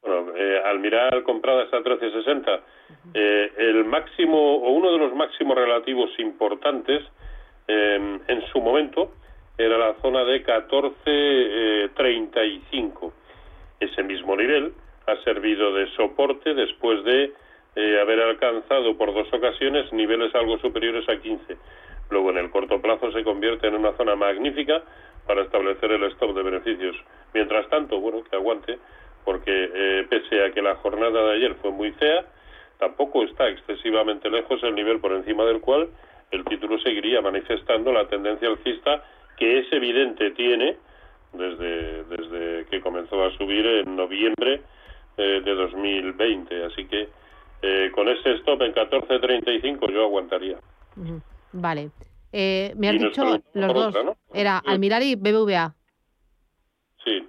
Bueno, 0.04 0.36
eh, 0.36 0.62
Almiral 0.66 1.24
compradas 1.24 1.74
a 1.74 1.78
13,60. 1.78 2.60
Eh, 3.14 3.54
el 3.58 3.86
máximo 3.86 4.58
o 4.58 4.72
uno 4.72 4.92
de 4.92 4.98
los 5.00 5.16
máximos 5.16 5.58
relativos 5.58 6.12
importantes 6.20 7.02
eh, 7.68 8.20
en 8.28 8.46
su 8.52 8.62
momento 8.62 9.14
era 9.58 9.76
la 9.78 9.96
zona 10.02 10.26
de 10.26 10.46
14.35. 10.46 13.14
Ese 13.80 14.04
mismo 14.04 14.36
nivel 14.36 14.74
ha 15.08 15.16
servido 15.24 15.74
de 15.74 15.90
soporte 15.96 16.54
después 16.54 17.04
de 17.04 17.34
eh, 17.76 18.00
haber 18.00 18.22
alcanzado 18.22 18.98
por 18.98 19.14
dos 19.14 19.32
ocasiones 19.34 19.92
niveles 19.94 20.34
algo 20.36 20.58
superiores 20.60 21.08
a 21.10 21.18
15. 21.18 21.58
Luego, 22.10 22.32
en 22.32 22.38
el 22.38 22.52
corto 22.52 22.82
plazo, 22.82 23.12
se 23.12 23.24
convierte 23.24 23.68
en 23.68 23.76
una 23.76 23.94
zona 23.94 24.16
magnífica 24.16 24.84
para 25.26 25.42
establecer 25.42 25.92
el 25.92 26.04
stop 26.12 26.36
de 26.36 26.44
beneficios. 26.44 26.96
Mientras 27.34 27.68
tanto, 27.70 28.00
bueno, 28.00 28.24
que 28.24 28.36
aguante, 28.36 28.78
porque 29.24 29.72
eh, 29.74 30.06
pese 30.10 30.44
a 30.44 30.52
que 30.52 30.62
la 30.62 30.76
jornada 30.76 31.24
de 31.24 31.36
ayer 31.36 31.56
fue 31.56 31.72
muy 31.72 31.92
fea, 31.94 32.26
tampoco 32.78 33.24
está 33.24 33.48
excesivamente 33.50 34.30
lejos 34.30 34.62
el 34.64 34.76
nivel 34.76 35.00
por 35.00 35.14
encima 35.14 35.46
del 35.46 35.62
cual 35.62 35.90
el 36.32 36.44
título 36.46 36.80
seguiría 36.80 37.22
manifestando 37.22 37.92
la 37.94 38.08
tendencia 38.08 38.50
alcista 38.50 39.04
que 39.38 39.60
es 39.60 39.72
evidente 39.72 40.32
tiene 40.32 40.78
desde, 41.32 42.04
desde 42.04 42.66
que 42.70 42.82
comenzó 42.82 43.24
a 43.24 43.32
subir 43.38 43.66
en 43.66 43.96
noviembre 43.96 44.62
eh, 45.18 45.42
de 45.44 45.56
2020. 45.56 46.66
Así 46.66 46.86
que 46.86 47.10
eh, 47.64 47.92
con 47.96 48.10
ese 48.10 48.34
stop 48.34 48.62
en 48.62 48.74
14.35 48.74 49.90
yo 49.92 50.04
aguantaría. 50.04 50.58
Vale. 51.54 51.92
Eh, 52.34 52.74
me 52.76 52.90
has 52.90 53.00
dicho 53.00 53.24
los 53.54 53.74
dos. 53.74 53.88
Otra, 53.88 54.04
¿no? 54.04 54.18
Era 54.34 54.58
Almiral 54.58 55.04
y 55.04 55.16
BBVA. 55.16 55.74
Sí. 57.06 57.26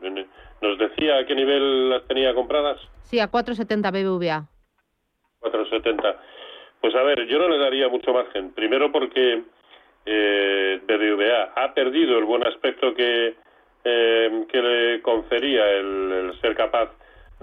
¿Nos 0.60 0.78
decía 0.78 1.18
a 1.18 1.26
qué 1.26 1.36
nivel 1.36 1.88
las 1.88 2.04
tenía 2.08 2.34
compradas? 2.34 2.80
Sí, 3.02 3.20
a 3.20 3.30
4.70 3.30 3.92
BBVA. 3.92 4.48
4.70. 5.40 6.16
Pues 6.80 6.94
a 6.96 7.02
ver, 7.02 7.26
yo 7.28 7.38
no 7.38 7.48
le 7.48 7.58
daría 7.58 7.88
mucho 7.88 8.12
margen. 8.12 8.52
Primero 8.52 8.90
porque 8.90 9.44
eh, 10.04 10.80
BBVA 10.84 11.52
ha 11.54 11.74
perdido 11.74 12.18
el 12.18 12.24
buen 12.24 12.44
aspecto 12.44 12.92
que, 12.94 13.36
eh, 13.84 14.46
que 14.50 14.62
le 14.62 15.02
confería 15.02 15.70
el, 15.70 16.12
el, 16.12 16.40
ser 16.40 16.56
capaz 16.56 16.90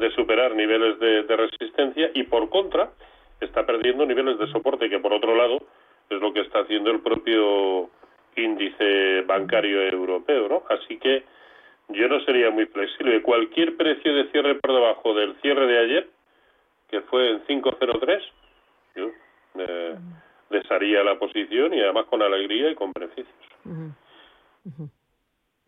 de 0.02 0.12
superar 0.12 0.54
niveles 0.56 1.00
de, 1.00 1.24
de, 1.24 1.36
resistencia 1.38 2.12
y 2.14 2.24
por 2.24 2.50
contra 2.50 2.92
está 3.40 3.66
perdiendo 3.66 4.06
niveles 4.06 4.38
de 4.38 4.52
soporte 4.52 4.90
que 4.90 5.00
por 5.00 5.14
otro 5.14 5.36
lado 5.36 5.60
es 6.10 6.20
lo 6.20 6.34
que 6.34 6.42
está 6.42 6.60
haciendo 6.60 6.92
el 6.92 7.00
propio 7.00 7.90
índice 8.36 9.22
bancario 9.22 9.82
europeo, 9.82 10.50
¿no? 10.50 10.64
Así 10.70 10.98
que 10.98 11.24
yo 11.90 12.08
no 12.08 12.20
sería 12.22 12.50
muy 12.52 12.66
flexible. 12.66 13.22
Cualquier 13.22 13.76
precio 13.78 14.14
de 14.14 14.30
cierre 14.32 14.56
por 14.56 14.74
debajo 14.74 15.14
del 15.14 15.36
cierre 15.42 15.68
de 15.68 15.80
ayer, 15.80 16.10
que 16.90 17.02
fue 17.02 17.32
en 17.32 17.42
503, 17.42 18.24
yo 18.96 19.12
eh, 19.56 19.96
desharía 20.50 21.04
la 21.04 21.18
posición 21.18 21.74
y 21.74 21.82
además 21.82 22.06
con 22.06 22.22
alegría 22.22 22.72
y 22.72 22.76
con 22.76 22.92
beneficios. 22.94 23.28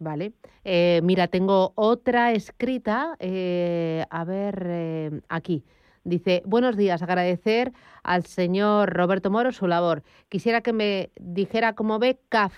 Vale. 0.03 0.33
Eh, 0.65 0.99
mira, 1.03 1.27
tengo 1.27 1.71
otra 1.75 2.31
escrita. 2.31 3.15
eh, 3.19 4.05
a 4.09 4.23
ver, 4.25 4.65
eh, 4.67 5.21
aquí. 5.29 5.63
Dice, 6.03 6.43
buenos 6.45 6.75
días, 6.75 7.01
agradecer 7.01 7.71
al 8.03 8.25
señor 8.25 8.91
Roberto 8.93 9.31
Moro 9.31 9.53
su 9.53 9.67
labor. 9.67 10.03
Quisiera 10.27 10.59
que 10.59 10.73
me 10.73 11.11
dijera 11.15 11.73
cómo 11.75 11.97
ve 11.99 12.19
CAF 12.27 12.53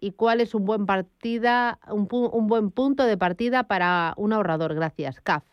y 0.00 0.12
cuál 0.12 0.40
es 0.40 0.54
un 0.54 0.64
buen 0.64 0.86
partida, 0.86 1.78
un, 1.88 2.08
pu- 2.08 2.30
un 2.32 2.46
buen 2.46 2.70
punto 2.70 3.04
de 3.04 3.18
partida 3.18 3.64
para 3.64 4.14
un 4.16 4.32
ahorrador. 4.32 4.74
Gracias. 4.74 5.20
CAF. 5.20 5.44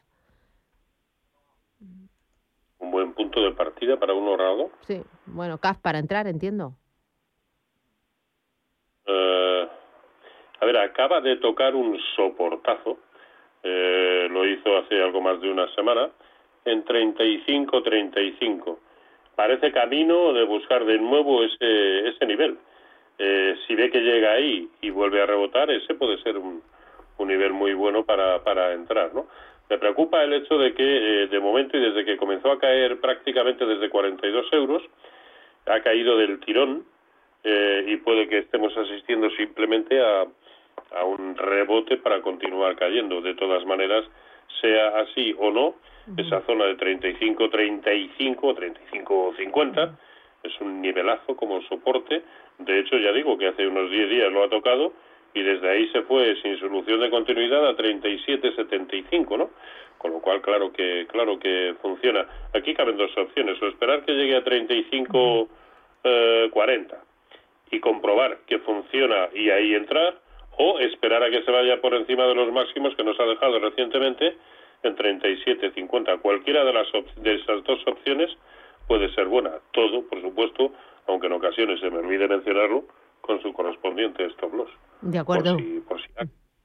Un 2.79 2.91
buen 2.91 3.13
punto 3.13 3.41
de 3.41 3.51
partida 3.51 3.99
para 3.99 4.13
un 4.13 4.25
ahorrador. 4.27 4.71
Sí, 4.87 5.01
bueno, 5.25 5.57
CAF 5.57 5.79
para 5.79 5.99
entrar, 5.99 6.27
entiendo. 6.27 6.73
Eh, 9.05 9.62
a 10.63 10.65
ver, 10.65 10.77
acaba 10.77 11.19
de 11.19 11.35
tocar 11.37 11.75
un 11.75 11.99
soportazo. 12.15 12.97
eh, 13.65 14.27
lo 14.29 14.45
hizo 14.45 14.77
hace 14.77 15.01
algo 15.01 15.21
más 15.21 15.39
de 15.39 15.49
una 15.49 15.67
semana 15.73 16.09
en 16.65 16.83
35-35. 16.85 18.77
Parece 19.35 19.71
camino 19.71 20.33
de 20.33 20.43
buscar 20.43 20.85
de 20.85 20.99
nuevo 20.99 21.43
ese, 21.43 22.07
ese 22.09 22.25
nivel. 22.25 22.57
Eh, 23.17 23.55
si 23.65 23.75
ve 23.75 23.89
que 23.89 23.99
llega 24.01 24.33
ahí 24.33 24.69
y 24.81 24.89
vuelve 24.89 25.21
a 25.21 25.25
rebotar, 25.25 25.69
ese 25.71 25.95
puede 25.95 26.17
ser 26.23 26.37
un, 26.37 26.61
un 27.17 27.27
nivel 27.27 27.53
muy 27.53 27.73
bueno 27.73 28.05
para, 28.05 28.43
para 28.43 28.73
entrar, 28.73 29.13
¿no? 29.13 29.27
Me 29.69 29.77
preocupa 29.77 30.23
el 30.23 30.33
hecho 30.33 30.57
de 30.57 30.73
que, 30.73 30.83
eh, 31.23 31.27
de 31.27 31.39
momento 31.39 31.77
y 31.77 31.81
desde 31.81 32.05
que 32.05 32.17
comenzó 32.17 32.51
a 32.51 32.59
caer 32.59 32.99
prácticamente 32.99 33.65
desde 33.65 33.89
42 33.89 34.45
euros, 34.53 34.83
ha 35.65 35.79
caído 35.81 36.17
del 36.17 36.39
tirón 36.41 36.85
eh, 37.43 37.85
y 37.87 37.97
puede 37.97 38.27
que 38.27 38.39
estemos 38.39 38.75
asistiendo 38.77 39.29
simplemente 39.31 40.01
a, 40.01 40.25
a 40.95 41.03
un 41.05 41.35
rebote 41.35 41.97
para 41.97 42.21
continuar 42.21 42.75
cayendo. 42.75 43.21
De 43.21 43.35
todas 43.35 43.65
maneras, 43.65 44.05
sea 44.61 44.99
así 44.99 45.35
o 45.37 45.51
no, 45.51 45.75
esa 46.17 46.41
zona 46.41 46.65
de 46.65 46.77
35-35 46.77 48.37
o 48.41 48.55
35-50 48.55 49.97
es 50.43 50.59
un 50.59 50.81
nivelazo 50.81 51.35
como 51.35 51.61
soporte. 51.63 52.23
De 52.59 52.79
hecho, 52.79 52.97
ya 52.97 53.11
digo 53.13 53.37
que 53.37 53.47
hace 53.47 53.67
unos 53.67 53.89
10 53.89 54.09
días 54.09 54.31
lo 54.31 54.43
ha 54.43 54.49
tocado 54.49 54.93
y 55.33 55.41
desde 55.41 55.69
ahí 55.69 55.87
se 55.89 56.03
fue 56.03 56.35
sin 56.41 56.59
solución 56.59 56.99
de 56.99 57.09
continuidad 57.09 57.65
a 57.67 57.75
37-75, 57.75 59.37
¿no? 59.37 59.49
Con 59.97 60.11
lo 60.11 60.19
cual, 60.19 60.41
claro 60.41 60.71
que 60.73 61.07
claro 61.07 61.39
que 61.39 61.75
funciona. 61.81 62.27
Aquí 62.53 62.73
caben 62.73 62.97
dos 62.97 63.17
opciones, 63.17 63.59
o 63.61 63.67
esperar 63.67 64.03
que 64.03 64.11
llegue 64.11 64.35
a 64.35 64.43
35-40 64.43 65.47
y 67.71 67.79
comprobar 67.79 68.39
que 68.45 68.59
funciona 68.59 69.29
y 69.33 69.49
ahí 69.49 69.73
entrar, 69.73 70.19
o 70.57 70.79
esperar 70.79 71.23
a 71.23 71.29
que 71.29 71.43
se 71.43 71.51
vaya 71.51 71.81
por 71.81 71.93
encima 71.93 72.25
de 72.25 72.35
los 72.35 72.51
máximos 72.51 72.95
que 72.95 73.03
nos 73.03 73.19
ha 73.19 73.25
dejado 73.25 73.59
recientemente 73.59 74.37
en 74.83 74.95
37.50. 74.95 76.21
Cualquiera 76.21 76.63
de 76.63 76.73
las 76.73 76.87
de 77.17 77.35
esas 77.35 77.63
dos 77.63 77.79
opciones 77.87 78.29
puede 78.87 79.13
ser 79.15 79.27
buena. 79.27 79.51
Todo, 79.71 80.07
por 80.07 80.21
supuesto, 80.21 80.71
aunque 81.07 81.27
en 81.27 81.33
ocasiones 81.33 81.79
se 81.79 81.89
me 81.89 81.97
olvide 81.97 82.27
mencionarlo, 82.27 82.85
con 83.21 83.41
su 83.41 83.51
correspondiente 83.53 84.25
stop 84.25 84.53
loss. 84.53 84.69
De 85.01 85.17
acuerdo. 85.17 85.55
Por 85.55 85.63
si, 85.63 85.79
por 85.81 86.01
si 86.01 86.07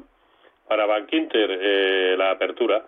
para 0.68 0.86
Bankinter 0.86 1.50
eh, 1.50 2.16
la 2.18 2.32
apertura, 2.32 2.84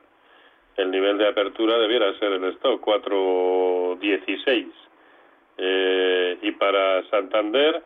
el 0.76 0.90
nivel 0.90 1.18
de 1.18 1.28
apertura 1.28 1.78
debiera 1.78 2.12
ser 2.18 2.32
el 2.32 2.44
stock 2.54 2.84
4.16. 2.84 4.70
Eh, 5.56 6.38
y 6.42 6.52
para 6.52 7.08
Santander, 7.10 7.82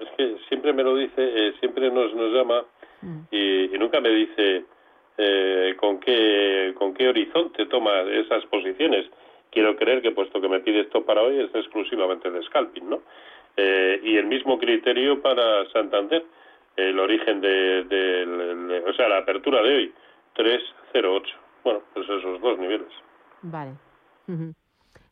es 0.00 0.08
que 0.16 0.36
siempre 0.48 0.72
me 0.72 0.82
lo 0.82 0.94
dice, 0.96 1.14
eh, 1.18 1.54
siempre 1.60 1.90
nos, 1.90 2.14
nos 2.14 2.32
llama 2.32 2.64
y, 3.30 3.74
y 3.74 3.78
nunca 3.78 4.00
me 4.00 4.10
dice 4.10 4.64
eh, 5.18 5.74
con 5.78 5.98
qué 6.00 6.74
con 6.76 6.94
qué 6.94 7.08
horizonte 7.08 7.66
toma 7.66 8.00
esas 8.02 8.44
posiciones. 8.46 9.06
Quiero 9.50 9.76
creer 9.76 10.02
que 10.02 10.10
puesto 10.10 10.40
que 10.40 10.48
me 10.48 10.60
pide 10.60 10.80
esto 10.80 11.04
para 11.04 11.22
hoy 11.22 11.38
es 11.40 11.54
exclusivamente 11.54 12.30
de 12.30 12.42
scalping, 12.44 12.88
¿no? 12.90 13.02
Eh, 13.56 14.00
y 14.02 14.16
el 14.16 14.26
mismo 14.26 14.58
criterio 14.58 15.22
para 15.22 15.64
Santander, 15.72 16.24
el 16.76 16.98
origen 16.98 17.40
de, 17.40 17.78
el- 17.78 18.82
o 18.86 18.92
sea, 18.94 19.08
la 19.08 19.18
apertura 19.18 19.62
de 19.62 19.74
hoy, 19.76 19.94
308. 20.34 21.34
Bueno, 21.64 21.82
pues 21.94 22.06
esos 22.08 22.40
dos 22.42 22.58
niveles. 22.58 22.88
Vale. 23.42 23.72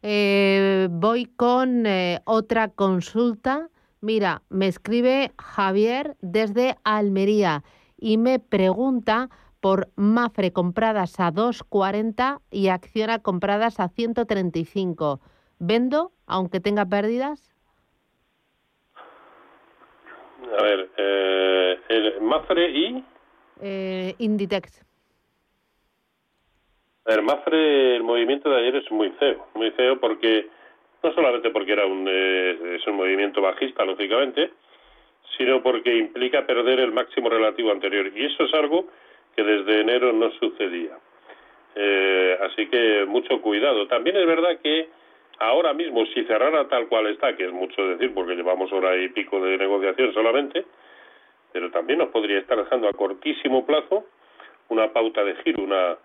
Eh, 0.02 0.88
voy 0.90 1.26
con 1.36 1.86
eh, 1.86 2.20
otra 2.26 2.68
consulta. 2.68 3.68
Mira, 4.04 4.42
me 4.50 4.66
escribe 4.66 5.32
Javier 5.38 6.14
desde 6.20 6.76
Almería 6.84 7.62
y 7.96 8.18
me 8.18 8.38
pregunta 8.38 9.30
por 9.62 9.88
Mafre 9.96 10.52
compradas 10.52 11.18
a 11.20 11.32
2.40 11.32 12.42
y 12.50 12.68
Acciona 12.68 13.22
compradas 13.22 13.80
a 13.80 13.88
135. 13.88 15.20
¿Vendo 15.58 16.12
aunque 16.26 16.60
tenga 16.60 16.84
pérdidas? 16.84 17.50
A 20.58 20.62
ver, 20.62 20.90
eh, 20.98 21.80
el 21.88 22.20
Mafre 22.20 22.70
y... 22.72 23.04
Eh, 23.62 24.14
Inditex. 24.18 24.84
El 27.06 27.22
Mafre, 27.22 27.96
el 27.96 28.02
movimiento 28.02 28.50
de 28.50 28.56
ayer 28.58 28.76
es 28.76 28.90
muy 28.92 29.08
feo, 29.12 29.46
muy 29.54 29.70
feo 29.70 29.98
porque 29.98 30.50
no 31.04 31.12
solamente 31.12 31.50
porque 31.50 31.72
era 31.72 31.86
un 31.86 32.08
eh, 32.08 32.76
es 32.76 32.86
un 32.86 32.96
movimiento 32.96 33.42
bajista 33.42 33.84
lógicamente, 33.84 34.50
sino 35.36 35.62
porque 35.62 35.94
implica 35.94 36.46
perder 36.46 36.80
el 36.80 36.92
máximo 36.92 37.28
relativo 37.28 37.70
anterior 37.70 38.10
y 38.14 38.24
eso 38.24 38.44
es 38.44 38.54
algo 38.54 38.86
que 39.36 39.44
desde 39.44 39.82
enero 39.82 40.12
no 40.12 40.30
sucedía. 40.32 40.96
Eh, 41.76 42.38
así 42.40 42.68
que 42.68 43.04
mucho 43.06 43.40
cuidado. 43.40 43.86
También 43.86 44.16
es 44.16 44.26
verdad 44.26 44.58
que 44.62 44.88
ahora 45.38 45.74
mismo 45.74 46.06
si 46.06 46.24
cerrara 46.24 46.68
tal 46.68 46.88
cual 46.88 47.08
está, 47.08 47.36
que 47.36 47.46
es 47.46 47.52
mucho 47.52 47.86
decir 47.86 48.14
porque 48.14 48.34
llevamos 48.34 48.72
hora 48.72 48.96
y 48.96 49.08
pico 49.08 49.40
de 49.40 49.58
negociación 49.58 50.14
solamente, 50.14 50.64
pero 51.52 51.70
también 51.70 51.98
nos 51.98 52.08
podría 52.08 52.38
estar 52.38 52.56
dejando 52.56 52.88
a 52.88 52.92
cortísimo 52.92 53.66
plazo 53.66 54.06
una 54.68 54.92
pauta 54.92 55.22
de 55.22 55.34
giro, 55.42 55.62
una, 55.62 55.96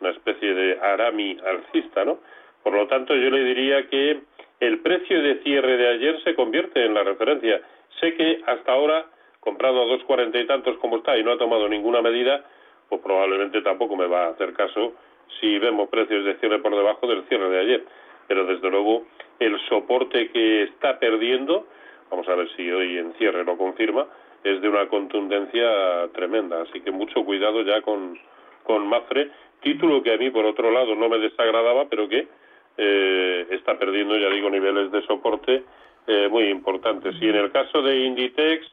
una 0.00 0.10
especie 0.10 0.54
de 0.54 0.78
arami 0.80 1.36
alcista, 1.44 2.04
¿no? 2.04 2.18
Por 2.62 2.72
lo 2.72 2.86
tanto, 2.86 3.14
yo 3.14 3.30
le 3.30 3.44
diría 3.44 3.88
que 3.88 4.20
el 4.60 4.80
precio 4.80 5.22
de 5.22 5.42
cierre 5.42 5.76
de 5.76 5.88
ayer 5.88 6.22
se 6.24 6.34
convierte 6.34 6.84
en 6.84 6.94
la 6.94 7.02
referencia. 7.02 7.60
Sé 8.00 8.14
que 8.14 8.40
hasta 8.46 8.72
ahora, 8.72 9.06
comprado 9.40 9.82
a 9.82 9.86
dos 9.86 10.02
cuarenta 10.04 10.38
y 10.38 10.46
tantos 10.46 10.76
como 10.78 10.98
está 10.98 11.16
y 11.18 11.22
no 11.22 11.32
ha 11.32 11.38
tomado 11.38 11.68
ninguna 11.68 12.02
medida, 12.02 12.44
pues 12.88 13.00
probablemente 13.02 13.62
tampoco 13.62 13.96
me 13.96 14.06
va 14.06 14.26
a 14.26 14.30
hacer 14.30 14.52
caso 14.52 14.94
si 15.40 15.58
vemos 15.58 15.88
precios 15.88 16.24
de 16.24 16.36
cierre 16.36 16.60
por 16.60 16.74
debajo 16.74 17.06
del 17.06 17.24
cierre 17.28 17.48
de 17.50 17.60
ayer. 17.60 17.84
Pero 18.28 18.44
desde 18.46 18.70
luego, 18.70 19.06
el 19.38 19.58
soporte 19.68 20.30
que 20.30 20.62
está 20.64 20.98
perdiendo, 20.98 21.66
vamos 22.10 22.28
a 22.28 22.34
ver 22.34 22.48
si 22.56 22.70
hoy 22.70 22.98
en 22.98 23.12
cierre 23.14 23.44
lo 23.44 23.56
confirma, 23.56 24.06
es 24.42 24.60
de 24.60 24.68
una 24.68 24.88
contundencia 24.88 26.08
tremenda. 26.12 26.62
Así 26.62 26.80
que 26.80 26.90
mucho 26.90 27.24
cuidado 27.24 27.62
ya 27.62 27.82
con, 27.82 28.18
con 28.64 28.86
Mafre, 28.86 29.30
título 29.60 30.02
que 30.02 30.12
a 30.12 30.16
mí 30.16 30.30
por 30.30 30.44
otro 30.44 30.70
lado 30.70 30.94
no 30.94 31.08
me 31.08 31.18
desagradaba, 31.18 31.88
pero 31.88 32.08
que 32.08 32.28
eh, 32.76 33.46
está 33.50 33.78
perdiendo, 33.78 34.16
ya 34.16 34.28
digo, 34.30 34.50
niveles 34.50 34.90
de 34.92 35.02
soporte 35.06 35.64
eh, 36.06 36.28
muy 36.30 36.44
importantes. 36.48 37.14
Y 37.20 37.28
en 37.28 37.36
el 37.36 37.50
caso 37.52 37.82
de 37.82 38.04
Inditex, 38.04 38.66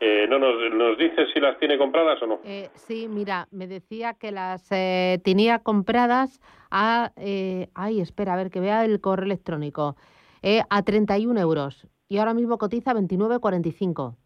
eh, 0.00 0.26
no 0.28 0.38
nos, 0.38 0.54
nos 0.74 0.98
dice 0.98 1.26
si 1.32 1.40
las 1.40 1.58
tiene 1.58 1.78
compradas 1.78 2.20
o 2.22 2.26
no. 2.26 2.40
Eh, 2.44 2.68
sí, 2.74 3.06
mira, 3.08 3.46
me 3.52 3.66
decía 3.66 4.14
que 4.14 4.32
las 4.32 4.66
eh, 4.72 5.18
tenía 5.24 5.60
compradas 5.60 6.40
a... 6.70 7.12
eh, 7.16 7.68
ay, 7.74 8.00
espera, 8.00 8.34
a 8.34 8.36
ver, 8.36 8.50
que 8.50 8.60
vea 8.60 8.84
el 8.84 9.00
correo 9.00 9.26
electrónico. 9.26 9.96
eh, 10.42 10.62
a 10.70 10.82
31 10.82 11.38
euros. 11.40 11.86
Y 12.08 12.18
ahora 12.18 12.34
mismo 12.34 12.58
cotiza 12.58 12.92
29,45. 12.94 14.16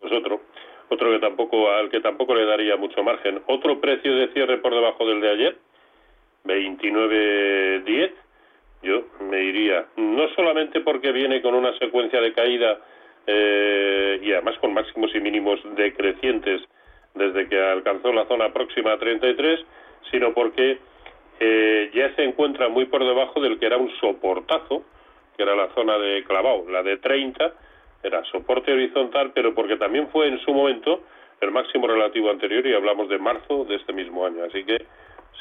Pues 0.00 0.12
otro, 0.12 0.40
otro 0.90 1.10
que 1.12 1.18
tampoco 1.20 1.70
al 1.70 1.88
que 1.88 2.00
tampoco 2.00 2.34
le 2.34 2.44
daría 2.44 2.76
mucho 2.76 3.02
margen. 3.04 3.40
Otro 3.46 3.80
precio 3.80 4.14
de 4.16 4.32
cierre 4.32 4.58
por 4.58 4.74
debajo 4.74 5.06
del 5.06 5.20
de 5.20 5.30
ayer, 5.30 5.58
29.10. 6.44 8.12
Yo 8.82 9.02
me 9.20 9.42
iría, 9.42 9.86
no 9.96 10.28
solamente 10.34 10.80
porque 10.80 11.12
viene 11.12 11.42
con 11.42 11.54
una 11.54 11.76
secuencia 11.78 12.20
de 12.20 12.32
caída 12.32 12.78
eh, 13.26 14.18
y 14.22 14.32
además 14.32 14.56
con 14.58 14.72
máximos 14.72 15.14
y 15.14 15.20
mínimos 15.20 15.60
decrecientes 15.76 16.62
desde 17.14 17.48
que 17.48 17.60
alcanzó 17.60 18.12
la 18.12 18.26
zona 18.26 18.52
próxima 18.52 18.92
a 18.92 18.98
33, 18.98 19.60
sino 20.10 20.32
porque 20.32 20.78
eh, 21.40 21.90
ya 21.94 22.14
se 22.16 22.24
encuentra 22.24 22.68
muy 22.68 22.86
por 22.86 23.04
debajo 23.04 23.40
del 23.40 23.58
que 23.58 23.66
era 23.66 23.76
un 23.76 23.90
soportazo, 23.98 24.84
que 25.36 25.42
era 25.42 25.54
la 25.54 25.68
zona 25.74 25.98
de 25.98 26.24
clavado, 26.24 26.68
la 26.70 26.82
de 26.82 26.96
30, 26.98 27.52
era 28.02 28.24
soporte 28.24 28.72
horizontal, 28.72 29.32
pero 29.34 29.54
porque 29.54 29.76
también 29.76 30.08
fue 30.08 30.28
en 30.28 30.38
su 30.40 30.52
momento 30.52 31.02
el 31.40 31.50
máximo 31.50 31.86
relativo 31.86 32.30
anterior 32.30 32.66
y 32.66 32.74
hablamos 32.74 33.08
de 33.08 33.18
marzo 33.18 33.64
de 33.64 33.76
este 33.76 33.92
mismo 33.92 34.26
año. 34.26 34.44
Así 34.44 34.64
que 34.64 34.86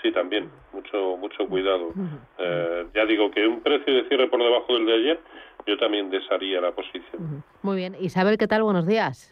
sí, 0.02 0.12
también, 0.12 0.50
mucho, 0.74 1.18
mucho 1.18 1.48
cuidado. 1.48 1.90
Eh, 2.38 2.86
ya 2.94 3.06
digo 3.06 3.32
que 3.32 3.48
un 3.48 3.62
precio 3.62 3.94
de 3.94 4.08
cierre 4.08 4.28
por 4.28 4.42
debajo 4.42 4.74
del 4.74 4.86
de 4.86 4.94
ayer, 4.94 5.20
yo 5.66 5.78
también 5.78 6.10
desharía 6.10 6.62
la 6.62 6.72
posición. 6.72 7.44
Muy 7.62 7.78
bien. 7.78 7.96
Isabel, 8.00 8.38
¿qué 8.38 8.48
tal? 8.48 8.64
Buenos 8.64 8.88
días. 8.88 9.32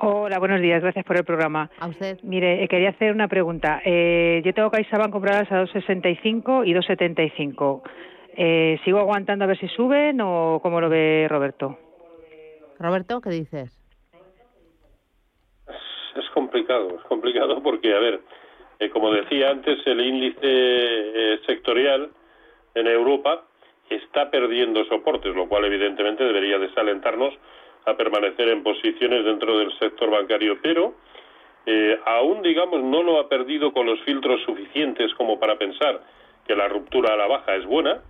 Hola, 0.00 0.38
buenos 0.38 0.60
días. 0.60 0.82
Gracias 0.82 1.04
por 1.04 1.16
el 1.16 1.24
programa. 1.24 1.70
A 1.78 1.86
usted. 1.86 2.18
Mire, 2.22 2.62
eh, 2.62 2.68
quería 2.68 2.90
hacer 2.90 3.12
una 3.12 3.28
pregunta. 3.28 3.80
Eh, 3.84 4.42
yo 4.44 4.52
tengo 4.52 4.70
CaixaBank 4.70 5.12
compradas 5.12 5.50
a 5.52 5.62
2,65 5.62 6.66
y 6.66 6.74
2,75. 6.74 7.82
Eh, 8.36 8.80
¿Sigo 8.84 8.98
aguantando 8.98 9.44
a 9.44 9.48
ver 9.48 9.58
si 9.58 9.68
suben 9.68 10.20
o 10.20 10.58
cómo 10.60 10.80
lo 10.80 10.88
ve 10.88 11.26
Roberto? 11.30 11.78
Roberto, 12.80 13.20
¿qué 13.20 13.30
dices? 13.30 13.80
Es 16.16 16.30
complicado, 16.34 16.96
es 16.96 17.02
complicado 17.04 17.62
porque, 17.62 17.94
a 17.94 17.98
ver, 18.00 18.20
eh, 18.84 18.90
como 18.90 19.12
decía 19.12 19.50
antes, 19.50 19.78
el 19.86 20.00
índice 20.00 20.38
eh, 20.42 21.40
sectorial 21.46 22.10
en 22.74 22.86
Europa 22.86 23.44
está 23.88 24.30
perdiendo 24.30 24.84
soportes, 24.86 25.34
lo 25.34 25.48
cual 25.48 25.64
evidentemente 25.64 26.24
debería 26.24 26.58
desalentarnos 26.58 27.34
a 27.86 27.96
permanecer 27.96 28.48
en 28.48 28.62
posiciones 28.62 29.24
dentro 29.24 29.58
del 29.58 29.76
sector 29.78 30.10
bancario, 30.10 30.58
pero 30.62 30.94
eh, 31.66 31.98
aún, 32.04 32.42
digamos, 32.42 32.82
no 32.82 33.02
lo 33.02 33.20
ha 33.20 33.28
perdido 33.28 33.72
con 33.72 33.86
los 33.86 34.00
filtros 34.02 34.42
suficientes 34.42 35.14
como 35.14 35.38
para 35.38 35.56
pensar 35.56 36.02
que 36.46 36.54
la 36.54 36.68
ruptura 36.68 37.14
a 37.14 37.16
la 37.16 37.26
baja 37.26 37.54
es 37.56 37.64
buena. 37.64 38.02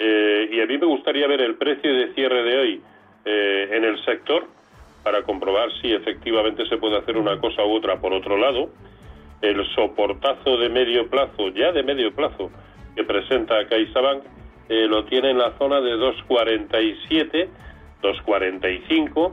Y 0.00 0.60
a 0.60 0.66
mí 0.66 0.78
me 0.78 0.86
gustaría 0.86 1.28
ver 1.28 1.40
el 1.42 1.54
precio 1.54 1.94
de 1.94 2.12
cierre 2.14 2.42
de 2.42 2.58
hoy 2.58 2.82
en 3.24 3.84
el 3.84 4.04
sector 4.04 4.48
para 5.04 5.22
comprobar 5.22 5.70
si 5.80 5.92
efectivamente 5.92 6.66
se 6.66 6.76
puede 6.76 6.98
hacer 6.98 7.16
una 7.16 7.38
cosa 7.38 7.64
u 7.64 7.76
otra 7.76 8.00
por 8.00 8.12
otro 8.12 8.36
lado. 8.36 8.70
El 9.42 9.66
soportazo 9.74 10.56
de 10.56 10.68
medio 10.68 11.08
plazo, 11.10 11.48
ya 11.50 11.72
de 11.72 11.82
medio 11.82 12.14
plazo, 12.14 12.50
que 12.96 13.04
presenta 13.04 13.66
CaixaBank, 13.68 14.22
eh, 14.68 14.86
lo 14.88 15.04
tiene 15.04 15.30
en 15.30 15.38
la 15.38 15.52
zona 15.58 15.80
de 15.80 15.96
2,47 15.96 17.48
2.45. 18.02 19.32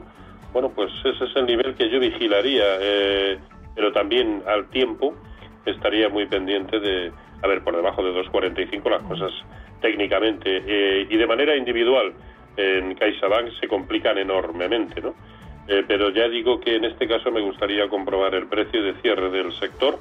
Bueno, 0.52 0.70
pues 0.70 0.90
ese 1.04 1.24
es 1.24 1.36
el 1.36 1.46
nivel 1.46 1.74
que 1.74 1.90
yo 1.90 2.00
vigilaría, 2.00 2.64
eh, 2.80 3.38
pero 3.74 3.92
también 3.92 4.42
al 4.46 4.68
tiempo 4.70 5.14
estaría 5.66 6.08
muy 6.08 6.26
pendiente 6.26 6.80
de, 6.80 7.12
a 7.42 7.46
ver, 7.46 7.62
por 7.62 7.76
debajo 7.76 8.02
de 8.02 8.12
2.45 8.12 8.90
las 8.90 9.02
cosas 9.02 9.32
técnicamente 9.80 10.62
eh, 10.66 11.06
y 11.08 11.16
de 11.16 11.26
manera 11.26 11.56
individual 11.56 12.12
en 12.56 12.94
CaixaBank 12.94 13.50
se 13.60 13.68
complican 13.68 14.18
enormemente, 14.18 15.00
¿no? 15.00 15.14
Eh, 15.70 15.84
pero 15.86 16.10
ya 16.10 16.28
digo 16.28 16.58
que 16.58 16.74
en 16.74 16.84
este 16.84 17.06
caso 17.06 17.30
me 17.30 17.40
gustaría 17.40 17.88
comprobar 17.88 18.34
el 18.34 18.48
precio 18.48 18.82
de 18.82 18.94
cierre 19.02 19.30
del 19.30 19.52
sector 19.52 20.00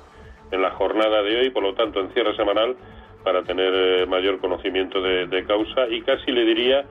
en 0.49 0.63
la 0.63 0.71
jornada 0.71 1.21
de 1.21 1.37
hoy, 1.37 1.51
por 1.51 1.61
lo 1.61 1.75
tanto 1.75 1.99
en 1.99 2.09
cierre 2.09 2.35
semanal, 2.35 2.75
para 3.23 3.43
tener 3.43 4.07
mayor 4.07 4.39
conocimiento 4.39 4.99
de, 4.99 5.27
de 5.27 5.45
causa 5.45 5.87
y 5.87 6.01
casi 6.01 6.31
le 6.31 6.43
diría 6.43 6.85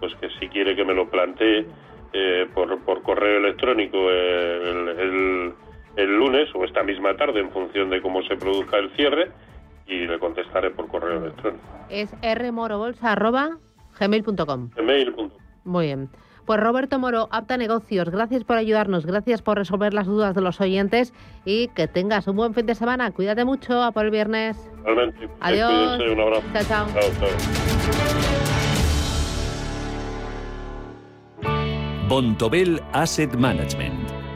pues 0.00 0.14
que 0.14 0.30
si 0.40 0.48
quiere 0.48 0.74
que 0.74 0.82
me 0.84 0.94
lo 0.94 1.10
plantee 1.10 1.66
eh, 2.14 2.48
por, 2.54 2.82
por, 2.84 3.02
correo 3.02 3.36
electrónico 3.38 4.10
el, 4.10 5.52
el, 5.96 6.16
lunes 6.16 6.48
o 6.54 6.64
esta 6.64 6.82
misma 6.82 7.14
tarde 7.16 7.40
en 7.40 7.50
función 7.50 7.90
de 7.90 8.00
cómo 8.00 8.22
se 8.22 8.36
produzca 8.36 8.78
el 8.78 8.90
cierre 8.96 9.30
y 9.86 10.06
le 10.06 10.18
contestaré 10.18 10.70
por 10.70 10.88
correo 10.88 11.18
electrónico. 11.18 11.62
Es 11.90 12.10
rmorobolsa.gmail.com. 12.22 14.70
Gmail.com. 14.74 15.30
Muy 15.64 15.86
bien. 15.86 16.08
Pues 16.46 16.60
Roberto 16.60 16.98
Moro, 16.98 17.28
Apta 17.30 17.56
Negocios, 17.56 18.10
gracias 18.10 18.44
por 18.44 18.56
ayudarnos, 18.56 19.06
gracias 19.06 19.42
por 19.42 19.58
resolver 19.58 19.94
las 19.94 20.06
dudas 20.06 20.34
de 20.34 20.40
los 20.40 20.60
oyentes 20.60 21.12
y 21.44 21.68
que 21.68 21.86
tengas 21.88 22.26
un 22.26 22.36
buen 22.36 22.54
fin 22.54 22.66
de 22.66 22.74
semana. 22.74 23.10
Cuídate 23.12 23.44
mucho, 23.44 23.82
a 23.82 23.92
por 23.92 24.04
el 24.04 24.10
viernes. 24.10 24.56
Realmente. 24.84 25.28
Adiós. 25.40 26.00
Un 26.00 26.20
abrazo. 26.20 26.42
Chao, 26.52 26.64
chao. 26.64 26.86
chao, 26.92 27.10
chao. 27.20 27.28
Bontobel 32.08 32.80
Asset 32.92 33.34
Management. 33.36 34.21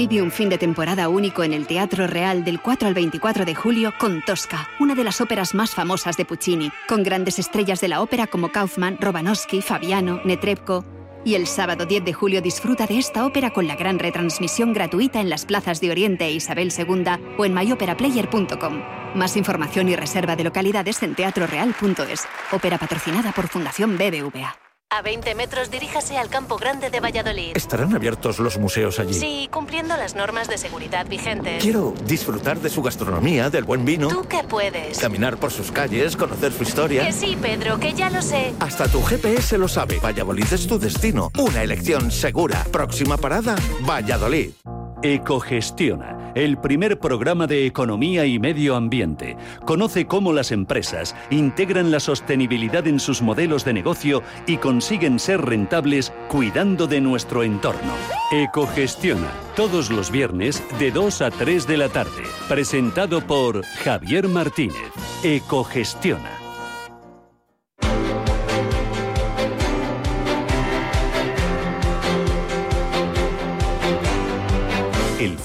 Vive 0.00 0.22
un 0.22 0.30
fin 0.30 0.48
de 0.48 0.56
temporada 0.56 1.10
único 1.10 1.44
en 1.44 1.52
el 1.52 1.66
Teatro 1.66 2.06
Real 2.06 2.42
del 2.42 2.62
4 2.62 2.88
al 2.88 2.94
24 2.94 3.44
de 3.44 3.54
julio 3.54 3.92
con 3.98 4.22
Tosca, 4.24 4.66
una 4.80 4.94
de 4.94 5.04
las 5.04 5.20
óperas 5.20 5.54
más 5.54 5.74
famosas 5.74 6.16
de 6.16 6.24
Puccini, 6.24 6.72
con 6.88 7.02
grandes 7.02 7.38
estrellas 7.38 7.82
de 7.82 7.88
la 7.88 8.00
ópera 8.00 8.26
como 8.26 8.50
Kaufman, 8.50 8.96
Robanowski, 8.98 9.60
Fabiano, 9.60 10.22
Netrebko. 10.24 10.86
Y 11.22 11.34
el 11.34 11.46
sábado 11.46 11.84
10 11.84 12.02
de 12.02 12.14
julio 12.14 12.40
disfruta 12.40 12.86
de 12.86 12.96
esta 12.96 13.26
ópera 13.26 13.50
con 13.50 13.66
la 13.66 13.76
gran 13.76 13.98
retransmisión 13.98 14.72
gratuita 14.72 15.20
en 15.20 15.28
las 15.28 15.44
plazas 15.44 15.82
de 15.82 15.90
Oriente 15.90 16.24
e 16.24 16.32
Isabel 16.32 16.72
II 16.74 17.04
o 17.36 17.44
en 17.44 17.52
myoperaplayer.com. 17.52 18.82
Más 19.16 19.36
información 19.36 19.90
y 19.90 19.96
reserva 19.96 20.34
de 20.34 20.44
localidades 20.44 21.02
en 21.02 21.14
teatroreal.es. 21.14 22.24
Ópera 22.52 22.78
patrocinada 22.78 23.32
por 23.32 23.48
Fundación 23.48 23.98
BBVA. 23.98 24.69
A 24.92 25.02
20 25.02 25.36
metros 25.36 25.70
diríjase 25.70 26.18
al 26.18 26.28
Campo 26.28 26.56
Grande 26.56 26.90
de 26.90 26.98
Valladolid. 26.98 27.52
¿Estarán 27.54 27.94
abiertos 27.94 28.40
los 28.40 28.58
museos 28.58 28.98
allí? 28.98 29.14
Sí, 29.14 29.48
cumpliendo 29.52 29.96
las 29.96 30.16
normas 30.16 30.48
de 30.48 30.58
seguridad 30.58 31.06
vigentes. 31.06 31.62
Quiero 31.62 31.94
disfrutar 32.06 32.58
de 32.58 32.70
su 32.70 32.82
gastronomía, 32.82 33.50
del 33.50 33.62
buen 33.62 33.84
vino. 33.84 34.08
¿Tú 34.08 34.26
qué 34.28 34.42
puedes? 34.42 34.98
Caminar 34.98 35.36
por 35.36 35.52
sus 35.52 35.70
calles, 35.70 36.16
conocer 36.16 36.52
su 36.52 36.64
historia. 36.64 37.06
Que 37.06 37.12
sí, 37.12 37.38
Pedro, 37.40 37.78
que 37.78 37.94
ya 37.94 38.10
lo 38.10 38.20
sé. 38.20 38.52
Hasta 38.58 38.88
tu 38.88 39.00
GPS 39.00 39.58
lo 39.58 39.68
sabe. 39.68 40.00
Valladolid 40.00 40.52
es 40.52 40.66
tu 40.66 40.76
destino. 40.76 41.30
Una 41.38 41.62
elección 41.62 42.10
segura. 42.10 42.64
Próxima 42.72 43.16
parada, 43.16 43.54
Valladolid. 43.88 44.50
Ecogestiona, 45.02 46.32
el 46.34 46.58
primer 46.58 46.98
programa 46.98 47.46
de 47.46 47.64
economía 47.64 48.26
y 48.26 48.38
medio 48.38 48.76
ambiente. 48.76 49.36
Conoce 49.64 50.06
cómo 50.06 50.34
las 50.34 50.52
empresas 50.52 51.16
integran 51.30 51.90
la 51.90 52.00
sostenibilidad 52.00 52.86
en 52.86 53.00
sus 53.00 53.22
modelos 53.22 53.64
de 53.64 53.72
negocio 53.72 54.22
y 54.46 54.58
consiguen 54.58 55.18
ser 55.18 55.40
rentables 55.40 56.12
cuidando 56.28 56.86
de 56.86 57.00
nuestro 57.00 57.44
entorno. 57.44 57.94
Ecogestiona, 58.30 59.30
todos 59.56 59.90
los 59.90 60.10
viernes 60.10 60.62
de 60.78 60.90
2 60.90 61.22
a 61.22 61.30
3 61.30 61.66
de 61.66 61.76
la 61.78 61.88
tarde. 61.88 62.22
Presentado 62.46 63.26
por 63.26 63.64
Javier 63.64 64.28
Martínez. 64.28 64.76
Ecogestiona. 65.22 66.39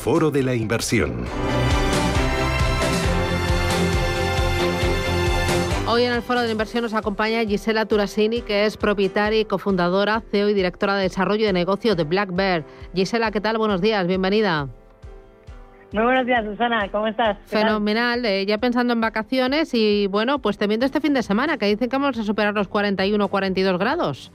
Foro 0.05 0.29
de 0.29 0.43
la 0.43 0.53
Inversión. 0.53 1.25
Hoy 5.87 6.03
en 6.03 6.13
el 6.13 6.21
Foro 6.21 6.41
de 6.41 6.45
la 6.45 6.51
Inversión 6.51 6.83
nos 6.83 6.93
acompaña 6.93 7.43
Gisela 7.43 7.87
Turasini, 7.87 8.43
que 8.43 8.65
es 8.65 8.77
propietaria 8.77 9.39
y 9.39 9.45
cofundadora, 9.45 10.21
CEO 10.29 10.49
y 10.49 10.53
directora 10.53 10.93
de 10.93 11.01
desarrollo 11.01 11.47
de 11.47 11.53
negocio 11.53 11.95
de 11.95 12.03
Black 12.03 12.29
Bear. 12.35 12.63
Gisela, 12.93 13.31
¿qué 13.31 13.41
tal? 13.41 13.57
Buenos 13.57 13.81
días, 13.81 14.05
bienvenida. 14.05 14.67
Muy 15.91 16.03
buenos 16.03 16.27
días, 16.27 16.45
Susana, 16.45 16.87
¿cómo 16.91 17.07
estás? 17.07 17.39
Fenomenal, 17.47 18.23
eh, 18.25 18.45
ya 18.45 18.59
pensando 18.59 18.93
en 18.93 19.01
vacaciones 19.01 19.73
y 19.73 20.05
bueno, 20.05 20.37
pues 20.37 20.59
temiendo 20.59 20.85
este 20.85 21.01
fin 21.01 21.15
de 21.15 21.23
semana, 21.23 21.57
que 21.57 21.65
dicen 21.65 21.89
que 21.89 21.97
vamos 21.97 22.19
a 22.19 22.23
superar 22.23 22.53
los 22.53 22.67
41 22.67 23.25
o 23.25 23.27
42 23.27 23.79
grados. 23.79 24.31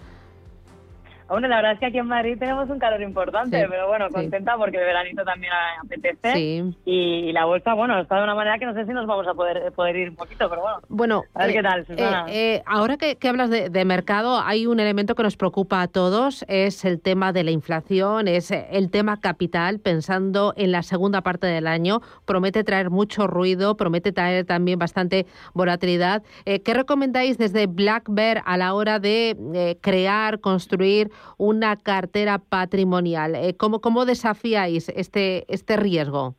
Bueno, 1.31 1.47
la 1.47 1.57
verdad 1.57 1.73
es 1.75 1.79
que 1.79 1.87
aquí 1.87 1.99
en 1.99 2.09
Madrid 2.09 2.37
tenemos 2.39 2.69
un 2.69 2.81
calor 2.81 3.01
importante, 3.03 3.61
Sí, 3.61 3.67
pero 3.71 3.87
bueno, 3.87 4.09
sí. 4.09 4.15
contenta 4.15 4.57
porque 4.57 4.79
el 4.79 4.85
veranito 4.85 5.25
también 5.25 5.53
apetece. 5.85 6.65
Y, 6.85 7.31
la 7.33 7.45
bolsa, 7.45 7.75
bueno, 7.75 8.01
está 8.01 8.17
de 8.17 8.25
una 8.25 8.35
manera 8.35 8.59
que 8.59 8.67
no 8.67 8.75
sé 8.75 8.85
si 8.85 8.93
nos 8.93 9.07
vamos 9.07 9.27
a 9.29 9.35
poder, 9.35 9.71
poder 9.73 9.95
ir 9.97 10.11
un 10.11 10.17
poquito, 10.17 10.51
pero 10.51 10.63
bueno. 10.63 10.79
Bueno, 10.89 11.23
a 11.35 11.43
ver 11.47 11.51
eh, 11.51 11.53
qué 11.55 11.63
tal, 11.63 11.87
Susana. 11.87 12.25
eh, 12.29 12.57
eh, 12.57 12.63
ahora 12.67 12.97
que, 12.97 13.15
que 13.17 13.29
hablas 13.29 13.49
de, 13.49 13.71
de 13.71 13.85
mercado, 13.85 14.41
hay 14.45 14.67
un 14.67 14.81
elemento 14.81 15.15
que 15.15 15.23
nos 15.23 15.37
preocupa 15.37 15.83
a 15.83 15.87
todos, 15.89 16.45
es 16.49 16.85
el 16.85 17.01
tema 17.01 17.33
de 17.33 17.45
la 17.45 17.53
inflación, 17.53 18.27
es 18.27 18.51
el 18.51 18.91
tema 18.91 19.21
capital, 19.21 19.79
pensando 19.79 20.53
en 20.57 20.73
la 20.73 20.83
segunda 20.83 21.21
parte 21.21 21.47
del 21.47 21.69
año, 21.69 22.01
promete 22.25 22.65
traer 22.65 22.91
mucho 22.91 23.29
ruido, 23.29 23.77
promete 23.77 24.11
traer 24.11 24.45
también 24.47 24.81
bastante 24.81 25.27
volatilidad. 25.55 26.25
¿Qué 26.45 26.75
recomendáis 26.75 27.39
desde 27.39 27.69
Black 27.69 28.07
Bear 28.09 28.43
a 28.47 28.57
la 28.57 28.75
hora 28.75 28.99
de 28.99 29.79
crear, 29.81 30.41
construir 30.41 31.11
una 31.37 31.77
cartera 31.77 32.39
patrimonial? 32.39 33.35
Eh, 33.35 33.57
¿cómo, 33.57 33.81
¿Cómo 33.81 34.05
desafíais 34.05 34.89
este, 34.91 35.45
este 35.53 35.77
riesgo? 35.77 36.35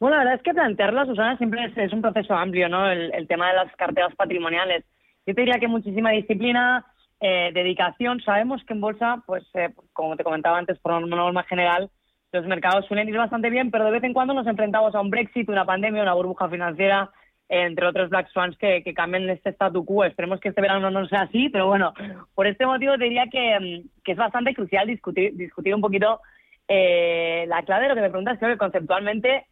Bueno, 0.00 0.16
la 0.16 0.24
verdad 0.24 0.36
es 0.36 0.42
que 0.42 0.54
plantearla, 0.54 1.04
Susana, 1.04 1.36
siempre 1.36 1.62
es, 1.64 1.76
es 1.76 1.92
un 1.92 2.00
proceso 2.00 2.34
amplio, 2.34 2.70
¿no? 2.70 2.90
El, 2.90 3.28
tema 3.28 3.48
de 3.48 3.56
las 3.56 3.76
carteras 3.76 4.14
patrimoniales. 4.14 4.82
Yo 5.26 5.34
te 5.34 5.42
diría 5.42 5.58
que 5.60 5.68
muchísima 5.68 6.10
disciplina, 6.10 6.86
eh, 7.20 7.50
dedicación. 7.52 8.20
Sabemos 8.22 8.64
que 8.64 8.72
en 8.72 8.80
bolsa, 8.80 9.22
pues, 9.26 9.44
eh, 9.52 9.74
como 9.92 10.16
te 10.16 10.24
comentaba 10.24 10.56
antes, 10.56 10.78
por 10.78 10.92
una 10.92 11.16
norma 11.16 11.42
general, 11.42 11.90
los 12.32 12.46
mercados 12.46 12.86
suelen 12.86 13.10
ir 13.10 13.18
bastante 13.18 13.50
bien, 13.50 13.70
pero 13.70 13.84
de 13.84 13.90
vez 13.90 14.02
en 14.04 14.14
cuando 14.14 14.32
nos 14.32 14.46
enfrentamos 14.46 14.94
a 14.94 15.00
un 15.02 15.10
Brexit, 15.10 15.50
una 15.50 15.66
pandemia, 15.66 16.02
una 16.02 16.14
burbuja 16.14 16.48
financiera, 16.48 17.10
entre 17.52 17.84
otros 17.84 18.10
Black 18.10 18.28
Swans 18.30 18.56
que, 18.56 18.82
que 18.84 18.94
cambian 18.94 19.28
este 19.28 19.50
statu 19.50 19.84
quo. 19.84 20.04
Esperemos 20.04 20.38
que 20.38 20.50
este 20.50 20.60
verano 20.60 20.88
no 20.88 21.06
sea 21.08 21.22
así, 21.22 21.48
pero 21.48 21.66
bueno, 21.66 21.92
por 22.34 22.46
este 22.46 22.64
motivo 22.64 22.96
te 22.96 23.04
diría 23.04 23.26
que, 23.26 23.58
mm, 23.58 24.02
que 24.04 24.12
es 24.12 24.18
bastante 24.18 24.54
crucial 24.54 24.86
discutir, 24.86 25.34
discutir 25.36 25.74
un 25.74 25.80
poquito 25.80 26.20
eh, 26.68 27.44
la 27.48 27.64
clave 27.64 27.82
de 27.82 27.88
lo 27.88 27.94
que 27.96 28.02
me 28.02 28.10
preguntas. 28.10 28.38
Creo 28.38 28.52
que 28.52 28.58
conceptualmente 28.58 29.46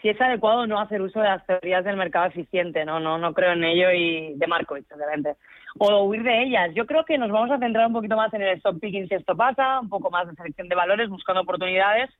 si 0.00 0.08
es 0.08 0.20
adecuado 0.20 0.66
no 0.66 0.80
hacer 0.80 1.02
uso 1.02 1.20
de 1.20 1.28
las 1.28 1.46
teorías 1.46 1.84
del 1.84 1.96
mercado 1.96 2.26
eficiente, 2.26 2.84
no, 2.86 2.98
no, 2.98 3.18
no 3.18 3.34
creo 3.34 3.52
en 3.52 3.64
ello 3.64 3.90
y 3.90 4.34
de 4.36 4.46
Markovich, 4.46 4.90
obviamente. 4.90 5.36
O 5.78 6.04
huir 6.04 6.22
de 6.22 6.44
ellas. 6.44 6.70
Yo 6.74 6.86
creo 6.86 7.04
que 7.04 7.18
nos 7.18 7.30
vamos 7.30 7.50
a 7.50 7.58
centrar 7.58 7.86
un 7.86 7.92
poquito 7.92 8.16
más 8.16 8.32
en 8.32 8.42
el 8.42 8.56
stop 8.56 8.80
picking 8.80 9.08
si 9.08 9.14
esto 9.14 9.36
pasa, 9.36 9.80
un 9.80 9.90
poco 9.90 10.10
más 10.10 10.28
de 10.28 10.34
selección 10.34 10.68
de 10.68 10.74
valores, 10.74 11.10
buscando 11.10 11.42
oportunidades. 11.42 12.10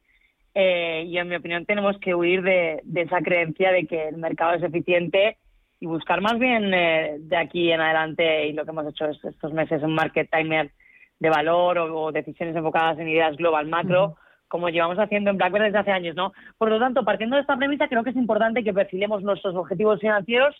Eh, 0.54 1.04
y 1.06 1.18
en 1.18 1.28
mi 1.28 1.36
opinión 1.36 1.66
tenemos 1.66 1.98
que 1.98 2.14
huir 2.14 2.42
de, 2.42 2.80
de 2.84 3.02
esa 3.02 3.20
creencia 3.20 3.72
de 3.72 3.86
que 3.86 4.08
el 4.08 4.16
mercado 4.18 4.54
es 4.54 4.62
eficiente 4.62 5.36
y 5.80 5.86
buscar 5.86 6.20
más 6.20 6.38
bien 6.38 6.72
eh, 6.72 7.16
de 7.18 7.36
aquí 7.36 7.72
en 7.72 7.80
adelante 7.80 8.46
y 8.46 8.52
lo 8.52 8.64
que 8.64 8.70
hemos 8.70 8.86
hecho 8.86 9.06
es- 9.06 9.24
estos 9.24 9.52
meses 9.52 9.82
un 9.82 9.94
market 9.94 10.30
timer 10.30 10.70
de 11.18 11.30
valor 11.30 11.78
o, 11.78 12.02
o 12.04 12.12
decisiones 12.12 12.54
enfocadas 12.56 12.98
en 12.98 13.08
ideas 13.08 13.36
global 13.36 13.66
macro 13.66 14.16
como 14.48 14.68
llevamos 14.68 14.98
haciendo 14.98 15.30
en 15.30 15.36
BlackBerry 15.36 15.64
desde 15.66 15.78
hace 15.78 15.90
años, 15.90 16.14
¿no? 16.14 16.32
Por 16.58 16.68
lo 16.70 16.78
tanto, 16.78 17.04
partiendo 17.04 17.34
de 17.34 17.42
esta 17.42 17.56
premisa, 17.56 17.88
creo 17.88 18.04
que 18.04 18.10
es 18.10 18.16
importante 18.16 18.62
que 18.62 18.72
perfilemos 18.72 19.22
nuestros 19.24 19.56
objetivos 19.56 19.98
financieros 19.98 20.54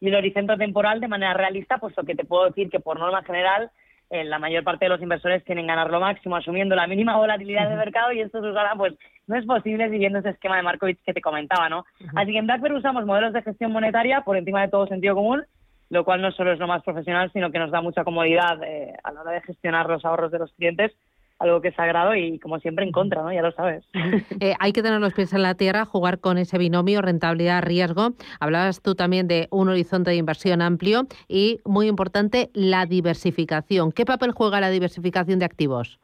y 0.00 0.08
el 0.08 0.16
horizonte 0.16 0.54
temporal 0.58 1.00
de 1.00 1.08
manera 1.08 1.32
realista, 1.32 1.78
puesto 1.78 2.02
que 2.02 2.14
te 2.14 2.24
puedo 2.26 2.44
decir 2.46 2.68
que 2.68 2.78
por 2.80 2.98
norma 2.98 3.22
general 3.22 3.70
eh, 4.10 4.24
la 4.24 4.38
mayor 4.38 4.64
parte 4.64 4.86
de 4.86 4.88
los 4.90 5.02
inversores 5.02 5.42
quieren 5.44 5.66
ganar 5.66 5.90
lo 5.90 6.00
máximo 6.00 6.36
asumiendo 6.36 6.74
la 6.74 6.86
mínima 6.86 7.16
volatilidad 7.16 7.68
del 7.68 7.78
mercado 7.78 8.12
y 8.12 8.20
esto, 8.20 8.40
Susana, 8.40 8.72
pues 8.76 8.94
no 9.26 9.36
es 9.36 9.44
posible 9.44 9.90
siguiendo 9.90 10.20
ese 10.20 10.30
esquema 10.30 10.56
de 10.56 10.62
Markovich 10.62 11.02
que 11.04 11.12
te 11.12 11.20
comentaba, 11.20 11.68
¿no? 11.68 11.84
Así 12.16 12.32
que 12.32 12.38
en 12.38 12.46
BlackBerry 12.46 12.76
usamos 12.76 13.04
modelos 13.04 13.34
de 13.34 13.42
gestión 13.42 13.70
monetaria 13.70 14.22
por 14.22 14.36
encima 14.36 14.62
de 14.62 14.68
todo 14.68 14.86
sentido 14.86 15.14
común, 15.14 15.44
lo 15.90 16.04
cual 16.04 16.22
no 16.22 16.32
solo 16.32 16.52
es 16.52 16.58
lo 16.58 16.66
más 16.66 16.82
profesional, 16.82 17.30
sino 17.32 17.50
que 17.50 17.58
nos 17.58 17.70
da 17.70 17.82
mucha 17.82 18.04
comodidad 18.04 18.62
eh, 18.62 18.94
a 19.04 19.12
la 19.12 19.20
hora 19.20 19.32
de 19.32 19.42
gestionar 19.42 19.88
los 19.88 20.04
ahorros 20.04 20.32
de 20.32 20.38
los 20.38 20.52
clientes, 20.54 20.92
algo 21.38 21.60
que 21.60 21.68
es 21.68 21.74
sagrado 21.74 22.14
y 22.14 22.38
como 22.38 22.58
siempre 22.58 22.84
en 22.84 22.92
contra, 22.92 23.22
¿no? 23.22 23.32
Ya 23.32 23.42
lo 23.42 23.52
sabes. 23.52 23.84
Eh, 24.40 24.54
hay 24.60 24.72
que 24.72 24.82
tener 24.82 25.00
los 25.00 25.14
pies 25.14 25.32
en 25.32 25.42
la 25.42 25.54
tierra, 25.54 25.84
jugar 25.84 26.20
con 26.20 26.38
ese 26.38 26.58
binomio 26.58 27.02
rentabilidad-riesgo. 27.02 28.14
Hablabas 28.40 28.82
tú 28.82 28.94
también 28.94 29.26
de 29.26 29.48
un 29.50 29.68
horizonte 29.68 30.10
de 30.10 30.16
inversión 30.16 30.62
amplio 30.62 31.06
y, 31.28 31.60
muy 31.64 31.88
importante, 31.88 32.50
la 32.54 32.86
diversificación. 32.86 33.90
¿Qué 33.92 34.04
papel 34.04 34.32
juega 34.32 34.60
la 34.60 34.70
diversificación 34.70 35.38
de 35.38 35.44
activos? 35.44 35.98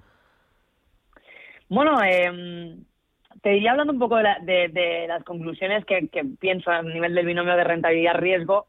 Bueno, 1.68 2.03
eh, 2.05 2.77
te 3.42 3.51
diría 3.51 3.73
hablando 3.73 3.92
un 3.92 3.99
poco 3.99 4.16
de, 4.16 4.23
la- 4.23 4.38
de- 4.40 4.68
de 4.68 5.07
las 5.09 5.23
conclusiones 5.25 5.85
que, 5.85 6.09
que 6.09 6.25
pienso 6.25 6.70
a 6.70 6.83
nivel 6.83 7.14
del 7.14 7.27
binomio 7.27 7.57
de 7.57 7.64
rentabilidad-riesgo, 7.64 8.66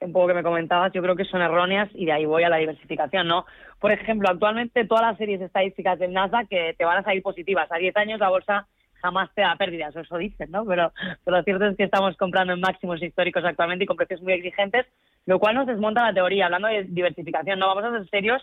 un 0.00 0.12
poco 0.12 0.28
que 0.28 0.34
me 0.34 0.42
comentabas, 0.42 0.92
yo 0.92 1.02
creo 1.02 1.16
que 1.16 1.24
son 1.24 1.42
erróneas 1.42 1.88
y 1.94 2.06
de 2.06 2.12
ahí 2.12 2.24
voy 2.24 2.42
a 2.42 2.48
la 2.48 2.56
diversificación, 2.56 3.28
¿no? 3.28 3.44
Por 3.78 3.92
ejemplo, 3.92 4.28
actualmente 4.28 4.86
todas 4.86 5.04
las 5.04 5.18
series 5.18 5.40
estadísticas 5.40 5.98
del 5.98 6.12
NASA 6.12 6.44
que 6.48 6.74
te 6.76 6.84
van 6.84 6.98
a 6.98 7.02
salir 7.02 7.22
positivas. 7.22 7.70
A 7.70 7.76
10 7.76 7.96
años 7.96 8.20
la 8.20 8.30
bolsa 8.30 8.66
jamás 9.00 9.30
te 9.34 9.42
da 9.42 9.56
pérdidas, 9.56 9.94
eso 9.96 10.16
dicen, 10.16 10.50
¿no? 10.50 10.64
Pero, 10.64 10.92
pero 11.24 11.36
lo 11.38 11.42
cierto 11.42 11.66
es 11.66 11.76
que 11.76 11.84
estamos 11.84 12.16
comprando 12.16 12.52
en 12.52 12.60
máximos 12.60 13.02
históricos 13.02 13.44
actualmente 13.44 13.84
y 13.84 13.86
con 13.86 13.96
precios 13.96 14.22
muy 14.22 14.34
exigentes, 14.34 14.86
lo 15.26 15.38
cual 15.38 15.54
nos 15.54 15.66
desmonta 15.66 16.04
la 16.04 16.14
teoría. 16.14 16.46
Hablando 16.46 16.68
de 16.68 16.84
diversificación, 16.84 17.58
no 17.58 17.68
vamos 17.68 17.84
a 17.84 17.90
ser 17.90 18.08
serios. 18.08 18.42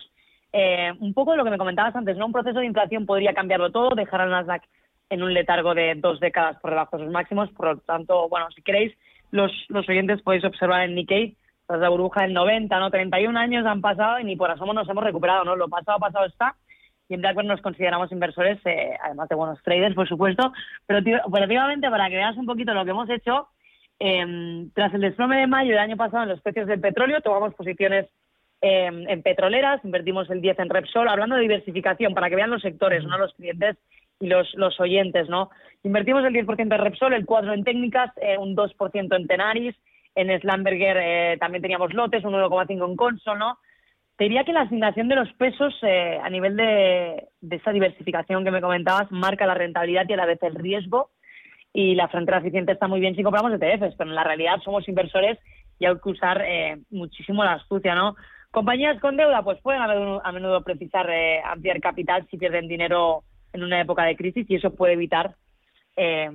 Eh, 0.52 0.92
un 1.00 1.12
poco 1.12 1.32
de 1.32 1.36
lo 1.36 1.44
que 1.44 1.50
me 1.50 1.58
comentabas 1.58 1.94
antes, 1.94 2.16
¿no? 2.16 2.26
Un 2.26 2.32
proceso 2.32 2.58
de 2.58 2.66
inflación 2.66 3.06
podría 3.06 3.34
cambiarlo 3.34 3.70
todo, 3.70 3.94
dejar 3.94 4.22
al 4.22 4.30
Nasdaq 4.30 4.62
en 5.10 5.22
un 5.22 5.34
letargo 5.34 5.74
de 5.74 5.94
dos 5.96 6.20
décadas 6.20 6.58
por 6.60 6.70
debajo 6.70 6.96
de 6.96 7.04
sus 7.04 7.12
máximos. 7.12 7.50
Por 7.50 7.66
lo 7.66 7.76
tanto, 7.78 8.28
bueno, 8.28 8.50
si 8.54 8.62
queréis, 8.62 8.92
los, 9.30 9.52
los 9.68 9.88
oyentes 9.88 10.22
podéis 10.22 10.44
observar 10.44 10.82
en 10.82 10.94
Nikkei, 10.94 11.36
tras 11.68 11.80
la 11.80 11.90
burbuja 11.90 12.22
del 12.22 12.32
90, 12.32 12.80
¿no? 12.80 12.90
31 12.90 13.38
años 13.38 13.66
han 13.66 13.82
pasado 13.82 14.18
y 14.18 14.24
ni 14.24 14.36
por 14.36 14.50
asomo 14.50 14.72
nos 14.72 14.88
hemos 14.88 15.04
recuperado, 15.04 15.44
¿no? 15.44 15.54
Lo 15.54 15.68
pasado, 15.68 15.98
pasado 15.98 16.24
está. 16.24 16.56
Y 17.08 17.14
en 17.14 17.20
BlackBerry 17.20 17.46
nos 17.46 17.60
consideramos 17.60 18.10
inversores, 18.10 18.58
eh, 18.64 18.96
además 19.04 19.28
de 19.28 19.34
buenos 19.34 19.62
traders, 19.62 19.94
por 19.94 20.08
supuesto. 20.08 20.52
Pero 20.86 21.00
operativamente, 21.24 21.90
para 21.90 22.08
que 22.08 22.16
veas 22.16 22.36
un 22.36 22.46
poquito 22.46 22.72
lo 22.72 22.84
que 22.84 22.90
hemos 22.90 23.10
hecho, 23.10 23.48
eh, 24.00 24.66
tras 24.74 24.94
el 24.94 25.02
desplome 25.02 25.40
de 25.40 25.46
mayo 25.46 25.70
del 25.70 25.80
año 25.80 25.96
pasado 25.96 26.22
en 26.22 26.30
los 26.30 26.40
precios 26.40 26.66
del 26.66 26.80
petróleo, 26.80 27.20
tomamos 27.20 27.54
posiciones 27.54 28.06
eh, 28.60 28.86
en 28.86 29.22
petroleras, 29.22 29.84
invertimos 29.84 30.28
el 30.30 30.40
10 30.40 30.58
en 30.58 30.70
Repsol, 30.70 31.08
hablando 31.08 31.36
de 31.36 31.42
diversificación, 31.42 32.14
para 32.14 32.28
que 32.28 32.36
vean 32.36 32.50
los 32.50 32.62
sectores, 32.62 33.04
no 33.04 33.18
los 33.18 33.34
clientes 33.34 33.76
y 34.20 34.26
los, 34.26 34.52
los 34.54 34.80
oyentes, 34.80 35.28
¿no? 35.28 35.50
Invertimos 35.84 36.24
el 36.24 36.32
10% 36.32 36.60
en 36.60 36.70
Repsol, 36.70 37.12
el 37.12 37.26
4% 37.26 37.54
en 37.54 37.64
técnicas, 37.64 38.10
eh, 38.16 38.36
un 38.38 38.56
2% 38.56 39.16
en 39.16 39.26
Tenaris, 39.26 39.76
en 40.18 40.40
Slamberger 40.40 40.96
eh, 41.00 41.36
también 41.38 41.62
teníamos 41.62 41.94
lotes, 41.94 42.24
un 42.24 42.34
1,5 42.34 42.90
en 42.90 42.96
Consul, 42.96 43.38
¿no? 43.38 43.58
Te 44.16 44.24
diría 44.24 44.42
que 44.42 44.52
la 44.52 44.62
asignación 44.62 45.08
de 45.08 45.14
los 45.14 45.32
pesos 45.34 45.72
eh, 45.82 46.18
a 46.20 46.28
nivel 46.28 46.56
de, 46.56 47.28
de 47.40 47.56
esa 47.56 47.70
diversificación 47.70 48.44
que 48.44 48.50
me 48.50 48.60
comentabas 48.60 49.10
marca 49.12 49.46
la 49.46 49.54
rentabilidad 49.54 50.06
y 50.08 50.12
a 50.12 50.16
la 50.16 50.26
vez 50.26 50.42
el 50.42 50.56
riesgo. 50.56 51.10
Y 51.72 51.94
la 51.94 52.08
frontera 52.08 52.38
eficiente 52.38 52.72
está 52.72 52.88
muy 52.88 52.98
bien 52.98 53.14
si 53.14 53.22
compramos 53.22 53.52
ETFs, 53.52 53.94
pero 53.96 54.10
en 54.10 54.16
la 54.16 54.24
realidad 54.24 54.56
somos 54.64 54.88
inversores 54.88 55.38
y 55.78 55.86
hay 55.86 55.94
que 56.02 56.08
usar 56.08 56.42
eh, 56.44 56.78
muchísimo 56.90 57.44
la 57.44 57.52
astucia, 57.52 57.94
¿no? 57.94 58.16
Compañías 58.50 58.98
con 59.00 59.16
deuda, 59.16 59.42
pues 59.42 59.60
pueden 59.60 59.82
a 59.82 59.86
menudo, 59.86 60.20
a 60.24 60.32
menudo 60.32 60.62
precisar 60.62 61.08
eh, 61.10 61.40
ampliar 61.44 61.80
capital 61.80 62.26
si 62.28 62.38
pierden 62.38 62.66
dinero 62.66 63.22
en 63.52 63.62
una 63.62 63.80
época 63.80 64.02
de 64.04 64.16
crisis 64.16 64.46
y 64.48 64.56
eso 64.56 64.74
puede 64.74 64.94
evitar 64.94 65.36
eh, 66.00 66.30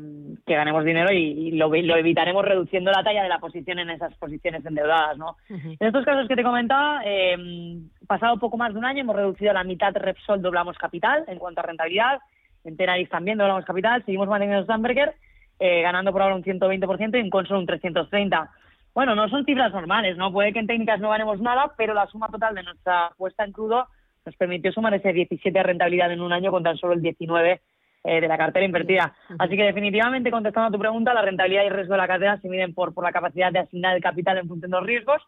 que 0.45 0.55
ganemos 0.55 0.83
dinero 0.83 1.13
y, 1.13 1.17
y 1.17 1.51
lo, 1.51 1.69
lo 1.69 1.95
evitaremos 1.95 2.43
reduciendo 2.43 2.91
la 2.91 3.01
talla 3.01 3.23
de 3.23 3.29
la 3.29 3.39
posición 3.39 3.79
en 3.79 3.91
esas 3.91 4.13
posiciones 4.15 4.65
endeudadas, 4.65 5.17
¿no? 5.17 5.37
En 5.47 5.77
estos 5.79 6.03
casos 6.03 6.27
que 6.27 6.35
te 6.35 6.43
comentaba, 6.43 7.01
eh, 7.05 7.79
pasado 8.05 8.37
poco 8.39 8.57
más 8.57 8.73
de 8.73 8.79
un 8.79 8.83
año 8.83 9.01
hemos 9.01 9.15
reducido 9.15 9.51
a 9.51 9.53
la 9.53 9.63
mitad 9.63 9.95
Repsol, 9.95 10.41
doblamos 10.41 10.77
capital 10.77 11.23
en 11.27 11.39
cuanto 11.39 11.61
a 11.61 11.63
rentabilidad, 11.63 12.19
en 12.65 12.75
Tenaris 12.75 13.07
también 13.09 13.37
doblamos 13.37 13.63
capital, 13.63 14.03
seguimos 14.05 14.27
manteniendo 14.27 14.65
Sandberger, 14.65 15.13
eh, 15.59 15.81
ganando 15.81 16.11
por 16.11 16.23
ahora 16.23 16.35
un 16.35 16.43
120% 16.43 17.15
y 17.17 17.21
en 17.21 17.29
Consul 17.29 17.57
un 17.57 17.67
330%. 17.67 18.49
Bueno, 18.93 19.15
no 19.15 19.29
son 19.29 19.45
cifras 19.45 19.71
normales, 19.71 20.17
¿no? 20.17 20.33
Puede 20.33 20.51
que 20.51 20.59
en 20.59 20.67
técnicas 20.67 20.99
no 20.99 21.09
ganemos 21.09 21.39
nada, 21.39 21.71
pero 21.77 21.93
la 21.93 22.07
suma 22.07 22.27
total 22.27 22.53
de 22.53 22.63
nuestra 22.63 23.07
apuesta 23.07 23.45
en 23.45 23.53
crudo 23.53 23.87
nos 24.25 24.35
permitió 24.35 24.73
sumar 24.73 24.93
ese 24.93 25.13
17 25.13 25.57
de 25.57 25.63
rentabilidad 25.63 26.11
en 26.11 26.21
un 26.21 26.33
año 26.33 26.51
con 26.51 26.63
tan 26.63 26.77
solo 26.77 26.93
el 26.93 27.01
19 27.01 27.61
eh, 28.03 28.21
de 28.21 28.27
la 28.27 28.37
cartera 28.37 28.65
invertida. 28.65 29.15
Así 29.39 29.55
que 29.55 29.63
definitivamente, 29.63 30.31
contestando 30.31 30.67
a 30.67 30.71
tu 30.71 30.79
pregunta, 30.79 31.13
la 31.13 31.21
rentabilidad 31.21 31.63
y 31.63 31.67
el 31.67 31.73
riesgo 31.73 31.93
de 31.93 31.99
la 31.99 32.07
cartera 32.07 32.39
se 32.41 32.49
miden 32.49 32.73
por, 32.73 32.93
por 32.93 33.03
la 33.03 33.11
capacidad 33.11 33.51
de 33.51 33.59
asignar 33.59 33.95
el 33.95 34.03
capital 34.03 34.37
en 34.37 34.47
función 34.47 34.71
de 34.71 34.77
los 34.77 34.85
riesgos 34.85 35.21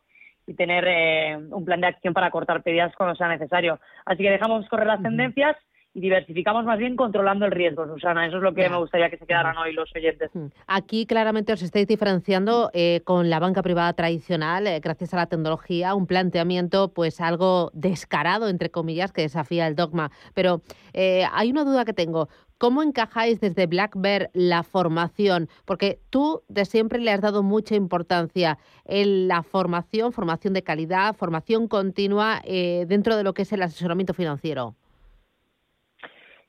y 0.48 0.54
tener 0.54 0.86
eh, 0.88 1.38
un 1.38 1.66
plan 1.66 1.82
de 1.82 1.88
acción 1.88 2.14
para 2.14 2.30
cortar 2.30 2.62
pérdidas 2.62 2.94
cuando 2.96 3.16
sea 3.16 3.28
necesario. 3.28 3.80
Así 4.06 4.24
que 4.24 4.30
dejamos 4.30 4.68
correr 4.70 4.88
las 4.88 5.02
tendencias 5.02 5.56
y 5.96 6.02
diversificamos 6.02 6.66
más 6.66 6.78
bien 6.78 6.98
controlando 6.98 7.46
el 7.46 7.52
riesgo, 7.52 7.88
Susana. 7.88 8.28
Eso 8.28 8.36
es 8.38 8.44
lo 8.44 8.54
que 8.54 8.70
me 8.70 8.78
gustaría 8.78 9.10
que 9.10 9.18
se 9.18 9.26
quedaran 9.26 9.58
hoy 9.58 9.72
los 9.72 9.90
oyentes. 9.96 10.30
Aquí 10.68 11.06
claramente 11.06 11.54
os 11.54 11.62
estáis 11.62 11.88
diferenciando 11.88 12.70
eh, 12.74 13.00
con 13.06 13.30
la 13.30 13.40
banca 13.40 13.64
privada 13.64 13.94
tradicional, 13.94 14.68
eh, 14.68 14.82
gracias 14.82 15.14
a 15.14 15.18
la 15.18 15.28
tecnología, 15.28 15.96
un 15.96 16.06
planteamiento 16.06 16.94
pues 16.94 17.22
algo 17.22 17.72
descarado, 17.74 18.50
entre 18.50 18.70
comillas, 18.70 19.14
que 19.14 19.22
desafía 19.22 19.68
el 19.68 19.78
dogma. 19.78 20.12
Pero 20.34 20.62
eh, 20.92 21.24
hay 21.32 21.50
una 21.50 21.64
duda 21.64 21.86
que 21.86 21.94
tengo. 21.94 22.28
¿Cómo 22.58 22.82
encajáis 22.82 23.42
desde 23.42 23.68
Black 23.68 23.94
Bear 23.96 24.30
la 24.34 24.64
formación? 24.64 25.50
Porque 25.66 26.00
tú 26.10 26.42
de 26.48 26.66
siempre 26.66 27.00
le 27.00 27.12
has 27.12 27.22
dado 27.22 27.44
mucha 27.44 27.76
importancia 27.76 28.58
en 28.86 29.28
la 29.28 29.44
formación, 29.44 30.14
formación 30.14 30.54
de 30.54 30.64
calidad, 30.64 31.16
formación 31.16 31.68
continua 31.68 32.42
dentro 32.46 33.18
de 33.18 33.24
lo 33.24 33.34
que 33.34 33.42
es 33.42 33.52
el 33.52 33.62
asesoramiento 33.62 34.14
financiero. 34.14 34.76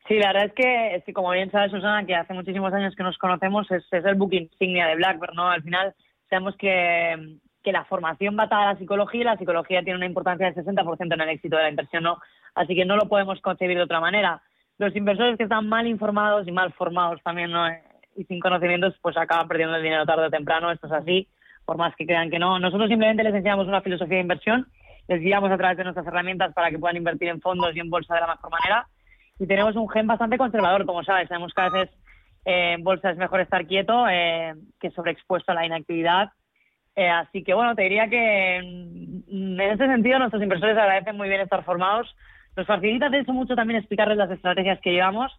Sí, 0.09 0.15
la 0.19 0.29
verdad 0.29 0.45
es 0.47 0.53
que, 0.53 1.03
sí, 1.05 1.13
como 1.13 1.31
bien 1.33 1.51
sabe 1.51 1.69
Susana, 1.69 2.07
que 2.07 2.15
hace 2.15 2.33
muchísimos 2.33 2.73
años 2.73 2.95
que 2.95 3.03
nos 3.03 3.19
conocemos, 3.19 3.69
es, 3.73 3.85
el 3.91 4.15
book 4.15 4.33
insignia 4.35 4.87
de 4.87 4.95
Blackbird, 4.95 5.35
¿no? 5.35 5.51
Al 5.51 5.63
final 5.63 5.95
sabemos 6.31 6.57
que, 6.57 7.39
que 7.65 7.73
la 7.73 7.85
formación 7.87 8.37
va 8.39 8.45
atada 8.45 8.71
a 8.71 8.73
la 8.75 8.79
psicología 8.79 9.21
y 9.23 9.25
la 9.25 9.37
psicología 9.37 9.83
tiene 9.83 9.97
una 9.97 10.07
importancia 10.07 10.49
del 10.49 10.65
60% 10.65 11.13
en 11.13 11.21
el 11.21 11.29
éxito 11.31 11.57
de 11.57 11.65
la 11.65 11.71
inversión, 11.71 12.05
¿no? 12.05 12.19
Así 12.55 12.77
que 12.77 12.85
no 12.85 12.97
lo 12.97 13.09
podemos 13.09 13.41
concebir 13.41 13.77
de 13.77 13.83
otra 13.83 13.99
manera. 13.99 14.43
Los 14.79 14.95
inversores 14.95 15.37
que 15.37 15.45
están 15.45 15.69
mal 15.69 15.87
informados 15.87 16.47
y 16.47 16.53
mal 16.53 16.73
formados 16.73 17.23
también, 17.23 17.51
¿no? 17.51 17.67
Y 18.17 18.25
sin 18.25 18.41
conocimientos, 18.41 18.95
pues 19.03 19.17
acaban 19.17 19.49
perdiendo 19.49 19.77
el 19.77 19.83
dinero 19.83 20.07
tarde 20.07 20.27
o 20.27 20.31
temprano, 20.31 20.71
esto 20.71 20.87
es 20.87 20.93
así, 20.93 21.29
por 21.65 21.77
más 21.77 21.95
que 21.97 22.07
crean 22.07 22.31
que 22.31 22.39
no. 22.39 22.59
Nosotros 22.59 22.89
simplemente 22.89 23.25
les 23.25 23.35
enseñamos 23.35 23.67
una 23.67 23.81
filosofía 23.81 24.17
de 24.17 24.23
inversión, 24.23 24.67
les 25.09 25.21
guiamos 25.21 25.51
a 25.51 25.57
través 25.57 25.77
de 25.77 25.85
nuestras 25.85 26.07
herramientas 26.07 26.53
para 26.55 26.71
que 26.71 26.79
puedan 26.79 26.97
invertir 26.97 27.29
en 27.29 27.41
fondos 27.41 27.75
y 27.75 27.81
en 27.81 27.91
bolsa 27.91 28.15
de 28.15 28.21
la 28.21 28.29
mejor 28.29 28.51
manera 28.51 28.87
y 29.39 29.47
tenemos 29.47 29.77
un 29.77 29.89
gen 29.89 30.07
bastante 30.07 30.39
conservador, 30.39 30.87
como 30.87 31.05
sabes. 31.05 31.29
Sabemos 31.29 31.53
que 31.53 31.61
a 31.61 31.69
veces 31.69 31.95
eh, 32.45 32.73
en 32.73 32.85
bolsa 32.85 33.11
es 33.11 33.17
mejor 33.17 33.41
estar 33.41 33.67
quieto 33.67 34.07
eh, 34.09 34.55
que 34.81 34.91
sobreexpuesto 34.91 35.53
a 35.53 35.55
la 35.55 35.67
inactividad. 35.67 36.31
Eh, 36.95 37.09
así 37.09 37.45
que 37.45 37.53
bueno, 37.53 37.75
te 37.75 37.83
diría 37.83 38.09
que 38.09 38.57
en 38.57 39.61
ese 39.61 39.87
sentido 39.87 40.19
nuestros 40.19 40.43
inversores 40.43 40.79
agradecen 40.79 41.17
muy 41.17 41.29
bien 41.29 41.43
estar 41.43 41.63
formados. 41.65 42.15
Nos 42.57 42.67
facilita 42.67 43.09
de 43.09 43.21
eso 43.21 43.33
mucho 43.33 43.55
también 43.55 43.79
explicarles 43.79 44.17
las 44.17 44.31
estrategias 44.31 44.81
que 44.81 44.93
llevamos 44.93 45.33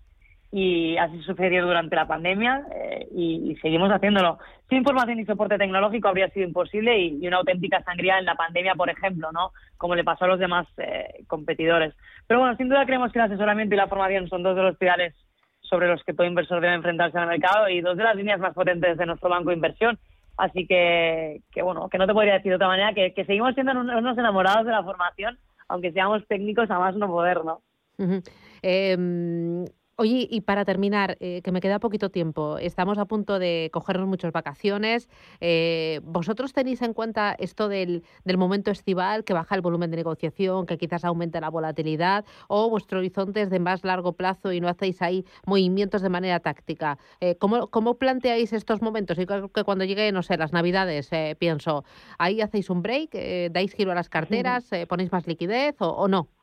y 0.52 0.96
así 0.98 1.22
sucedió 1.24 1.66
durante 1.66 1.96
la 1.96 2.08
pandemia 2.08 2.66
y, 3.12 3.56
seguimos 3.62 3.92
haciéndolo. 3.92 4.40
Sin 4.70 4.84
formación 4.84 5.20
y 5.20 5.26
soporte 5.26 5.58
tecnológico 5.58 6.08
habría 6.08 6.30
sido 6.30 6.48
imposible 6.48 6.98
y, 7.00 7.20
y, 7.22 7.28
una 7.28 7.38
auténtica 7.38 7.84
sangría 7.84 8.20
en 8.20 8.26
la 8.26 8.36
pandemia, 8.36 8.76
por 8.76 8.90
ejemplo, 8.90 9.32
¿no? 9.32 9.52
Como 9.78 9.96
le 9.96 10.04
pasó 10.04 10.26
a 10.26 10.30
los 10.30 10.40
demás 10.40 10.68
competidores. 11.28 11.94
Pero 12.28 12.40
bueno, 12.40 12.56
sin 12.56 12.70
duda 12.70 12.86
creemos 12.86 13.12
que 13.12 13.20
el 13.20 13.26
asesoramiento 13.26 13.76
y 13.76 13.78
la 13.78 13.88
formación 13.88 14.30
son 14.30 14.44
dos 14.44 14.56
de 14.56 14.64
los 14.64 14.78
pilares 14.78 15.14
sobre 15.62 15.88
los 15.88 16.04
que 16.04 16.14
todo 16.14 16.28
inversor 16.28 16.62
debe 16.62 16.76
enfrentarse 16.76 17.18
al 17.18 17.28
mercado 17.28 17.68
y 17.70 17.82
dos 17.82 17.98
de 17.98 18.04
las 18.04 18.16
líneas 18.16 18.40
más 18.40 18.54
potentes 18.54 18.98
de 18.98 19.06
nuestro 19.06 19.30
banco 19.30 19.50
de 19.50 19.56
inversión. 19.56 20.00
Así 20.38 20.68
que, 20.68 21.42
que 21.52 21.62
bueno, 21.62 21.90
que 21.90 21.98
no 21.98 22.06
te 22.06 22.14
podría 22.14 22.34
decir 22.34 22.52
de 22.52 22.56
otra 22.56 22.68
manera, 22.68 22.94
que, 22.94 23.26
seguimos 23.26 23.54
siendo 23.56 23.72
unos 23.74 24.18
enamorados 24.18 24.66
de 24.66 24.72
la 24.72 24.84
formación, 24.84 25.38
aunque 25.68 25.92
seamos 25.92 26.26
técnicos 26.28 26.70
a 26.72 26.80
más 26.80 26.96
no 26.96 27.08
poder, 27.08 27.44
¿no? 27.44 27.62
Oye, 30.00 30.28
y 30.30 30.42
para 30.42 30.64
terminar, 30.64 31.18
eh, 31.22 31.42
que 31.44 31.52
me 31.52 31.60
queda 31.60 31.80
poquito 31.80 32.12
tiempo, 32.12 32.60
estamos 32.60 33.00
a 33.00 33.06
punto 33.06 33.40
de 33.40 33.72
cogernos 33.74 34.08
muchas 34.08 34.32
vacaciones. 34.32 35.10
Eh, 35.42 36.02
¿Vosotros 36.04 36.54
tenéis 36.54 36.84
en 36.84 36.94
cuenta 36.94 37.36
esto 37.40 37.68
del, 37.68 38.04
del, 38.24 38.38
momento 38.38 38.70
estival, 38.70 39.24
que 39.24 39.34
baja 39.34 39.56
el 39.56 39.62
volumen 39.62 39.90
de 39.90 39.98
negociación, 39.98 40.68
que 40.68 40.78
quizás 40.78 41.04
aumente 41.04 41.42
la 41.42 41.50
volatilidad, 41.50 42.26
o 42.48 42.70
vuestro 42.70 43.00
horizonte 43.00 43.42
es 43.42 43.50
de 43.50 43.58
más 43.58 43.84
largo 43.84 44.14
plazo 44.14 44.54
y 44.54 44.62
no 44.62 44.70
hacéis 44.70 45.02
ahí 45.02 45.26
movimientos 45.48 46.04
de 46.04 46.10
manera 46.10 46.42
táctica? 46.42 47.00
Eh, 47.20 47.36
¿cómo, 47.40 47.66
¿cómo, 47.72 47.96
planteáis 47.96 48.54
estos 48.54 48.84
momentos? 48.84 49.18
Y 49.18 49.26
creo 49.26 49.52
que 49.52 49.64
cuando 49.64 49.84
llegue, 49.84 50.12
no 50.12 50.22
sé, 50.22 50.38
las 50.38 50.54
navidades, 50.54 51.10
pienso, 51.40 51.86
¿ahí 52.20 52.42
hacéis 52.42 52.70
un 52.70 52.84
break? 52.84 53.16
¿Dais 53.50 53.74
giro 53.74 53.94
a 53.94 53.96
las 53.96 54.10
carteras? 54.10 54.70
¿Ponéis 54.88 55.12
más 55.12 55.26
liquidez 55.26 55.76
o, 55.80 55.90
o 55.90 56.08
no? 56.08 56.37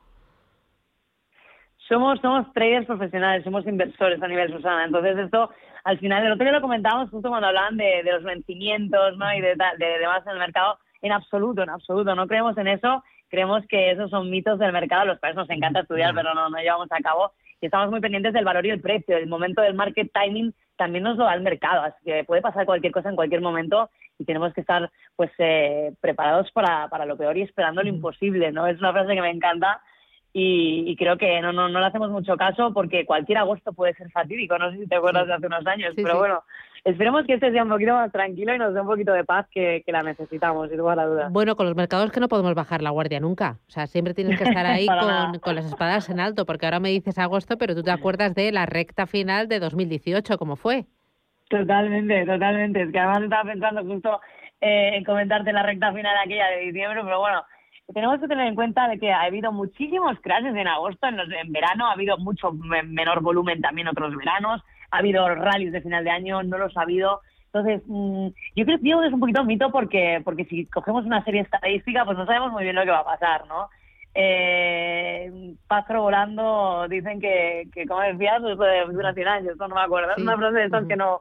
Somos, 1.94 2.20
somos 2.20 2.52
traders 2.52 2.86
profesionales, 2.86 3.44
somos 3.44 3.64
inversores 3.66 4.20
a 4.20 4.26
nivel 4.26 4.50
Susana. 4.50 4.84
Entonces 4.84 5.16
esto, 5.16 5.50
al 5.84 5.98
final, 5.98 6.26
el 6.26 6.32
otro 6.32 6.44
día 6.44 6.52
lo 6.52 6.60
comentábamos 6.60 7.08
justo 7.10 7.28
cuando 7.28 7.46
hablaban 7.46 7.76
de, 7.76 8.02
de 8.02 8.12
los 8.12 8.24
vencimientos 8.24 9.16
¿no? 9.16 9.32
y 9.32 9.40
de, 9.40 9.54
de, 9.78 9.98
demás 9.98 10.22
en 10.26 10.32
el 10.32 10.38
mercado. 10.38 10.78
En 11.02 11.12
absoluto, 11.12 11.62
en 11.62 11.70
absoluto, 11.70 12.14
no 12.14 12.26
creemos 12.26 12.58
en 12.58 12.66
eso. 12.66 13.04
Creemos 13.28 13.64
que 13.68 13.92
esos 13.92 14.10
son 14.10 14.28
mitos 14.28 14.58
del 14.58 14.72
mercado, 14.72 15.04
los 15.04 15.20
cuales 15.20 15.36
nos 15.36 15.50
encanta 15.50 15.80
estudiar, 15.80 16.14
pero 16.14 16.34
no, 16.34 16.48
no 16.48 16.58
llevamos 16.58 16.88
a 16.90 17.00
cabo. 17.00 17.32
Y 17.60 17.66
estamos 17.66 17.90
muy 17.90 18.00
pendientes 18.00 18.32
del 18.32 18.44
valor 18.44 18.66
y 18.66 18.70
el 18.70 18.80
precio. 18.80 19.16
El 19.16 19.28
momento 19.28 19.62
del 19.62 19.74
market 19.74 20.10
timing 20.12 20.52
también 20.76 21.04
nos 21.04 21.16
lo 21.16 21.24
da 21.24 21.34
el 21.34 21.42
mercado, 21.42 21.82
así 21.82 21.96
que 22.04 22.24
puede 22.24 22.42
pasar 22.42 22.66
cualquier 22.66 22.92
cosa 22.92 23.08
en 23.08 23.16
cualquier 23.16 23.40
momento 23.40 23.90
y 24.18 24.24
tenemos 24.24 24.52
que 24.52 24.60
estar 24.60 24.90
pues 25.14 25.30
eh, 25.38 25.92
preparados 26.00 26.50
para, 26.50 26.88
para 26.88 27.06
lo 27.06 27.16
peor 27.16 27.36
y 27.36 27.42
esperando 27.42 27.82
lo 27.82 27.88
imposible, 27.88 28.50
¿no? 28.50 28.66
Es 28.66 28.78
una 28.80 28.92
frase 28.92 29.14
que 29.14 29.22
me 29.22 29.30
encanta 29.30 29.80
y, 30.36 30.96
creo 30.96 31.16
que 31.16 31.40
no, 31.40 31.52
no, 31.52 31.68
no 31.68 31.78
le 31.78 31.86
hacemos 31.86 32.10
mucho 32.10 32.36
caso 32.36 32.72
porque 32.74 33.06
cualquier 33.06 33.38
agosto 33.38 33.72
puede 33.72 33.94
ser 33.94 34.10
fatídico, 34.10 34.58
no 34.58 34.72
sé 34.72 34.78
si 34.78 34.88
te 34.88 34.96
acuerdas 34.96 35.28
de 35.28 35.34
hace 35.34 35.46
unos 35.46 35.64
años, 35.64 35.92
pero 35.94 36.18
bueno, 36.18 36.42
esperemos 36.82 37.24
que 37.24 37.34
este 37.34 37.52
sea 37.52 37.62
un 37.62 37.68
poquito 37.68 37.92
más 37.92 38.10
tranquilo 38.10 38.52
y 38.52 38.58
nos 38.58 38.74
dé 38.74 38.80
un 38.80 38.88
poquito 38.88 39.12
de 39.12 39.22
paz 39.22 39.46
que, 39.48 39.84
la 39.86 40.02
necesitamos, 40.02 40.70
sin 40.70 40.78
lugar 40.78 40.98
a 40.98 41.06
duda. 41.06 41.28
Bueno, 41.30 41.54
con 41.54 41.66
los 41.66 41.76
mercados 41.76 42.10
que 42.10 42.18
no 42.18 42.26
podemos 42.26 42.52
bajar 42.56 42.82
la 42.82 42.90
guardia 42.90 43.20
nunca, 43.20 43.58
o 43.68 43.70
sea, 43.70 43.86
siempre 43.86 44.12
tienes 44.12 44.36
que 44.36 44.42
estar 44.42 44.66
ahí 44.66 44.88
con, 44.88 45.38
con, 45.38 45.54
las 45.54 45.66
espadas 45.66 46.10
en 46.10 46.18
alto, 46.18 46.44
porque 46.46 46.66
ahora 46.66 46.80
me 46.80 46.88
dices 46.88 47.16
agosto, 47.16 47.56
pero 47.56 47.76
tú 47.76 47.84
te 47.84 47.92
acuerdas 47.92 48.34
de 48.34 48.50
la 48.50 48.66
recta 48.66 49.06
final 49.06 49.46
de 49.46 49.60
2018, 49.60 50.36
¿cómo 50.36 50.56
fue? 50.56 50.86
Totalmente, 51.48 52.26
totalmente, 52.26 52.82
es 52.82 52.90
que 52.90 52.98
además 52.98 53.22
estaba 53.22 53.52
pensando 53.52 53.84
justo 53.84 54.20
eh, 54.60 54.96
en 54.96 55.04
comentarte 55.04 55.52
la 55.52 55.62
recta 55.62 55.92
final 55.92 56.16
aquella 56.16 56.48
de 56.48 56.60
diciembre, 56.62 57.02
pero 57.04 57.20
bueno, 57.20 57.44
tenemos 57.92 58.20
que 58.20 58.28
tener 58.28 58.46
en 58.46 58.54
cuenta 58.54 58.88
de 58.88 58.98
que 58.98 59.12
ha 59.12 59.22
habido 59.22 59.52
muchísimos 59.52 60.18
crashes 60.22 60.54
en 60.54 60.66
agosto, 60.66 61.06
en, 61.06 61.16
los, 61.16 61.28
en 61.30 61.52
verano 61.52 61.86
ha 61.86 61.92
habido 61.92 62.16
mucho 62.16 62.52
menor 62.52 63.20
volumen 63.20 63.60
también 63.60 63.88
otros 63.88 64.16
veranos, 64.16 64.62
ha 64.90 64.98
habido 64.98 65.28
rallies 65.34 65.72
de 65.72 65.82
final 65.82 66.04
de 66.04 66.10
año, 66.10 66.42
no 66.42 66.56
los 66.56 66.76
ha 66.76 66.82
habido. 66.82 67.20
Entonces, 67.46 67.82
mm, 67.86 68.28
yo 68.56 68.64
creo 68.64 68.78
que 68.80 69.06
es 69.06 69.12
un 69.12 69.20
poquito 69.20 69.42
un 69.42 69.46
mito 69.46 69.70
porque, 69.70 70.20
porque 70.24 70.44
si 70.46 70.66
cogemos 70.66 71.04
una 71.04 71.22
serie 71.24 71.42
estadística, 71.42 72.04
pues 72.04 72.16
no 72.16 72.26
sabemos 72.26 72.52
muy 72.52 72.64
bien 72.64 72.74
lo 72.74 72.84
que 72.84 72.90
va 72.90 73.00
a 73.00 73.04
pasar, 73.04 73.46
¿no? 73.46 73.68
Eh, 74.14 75.54
volando, 75.96 76.86
dicen 76.88 77.20
que, 77.20 77.68
que 77.72 77.86
como 77.86 78.00
decías, 78.00 78.40
pues, 78.40 78.92
dura 78.92 79.12
100 79.12 79.28
años, 79.28 79.52
esto 79.52 79.68
no 79.68 79.74
me 79.74 79.82
acuerdo, 79.82 80.12
es 80.12 80.22
una 80.22 80.36
frase 80.36 80.58
de 80.58 80.64
estas 80.64 80.86
que 80.86 80.96
no... 80.96 81.20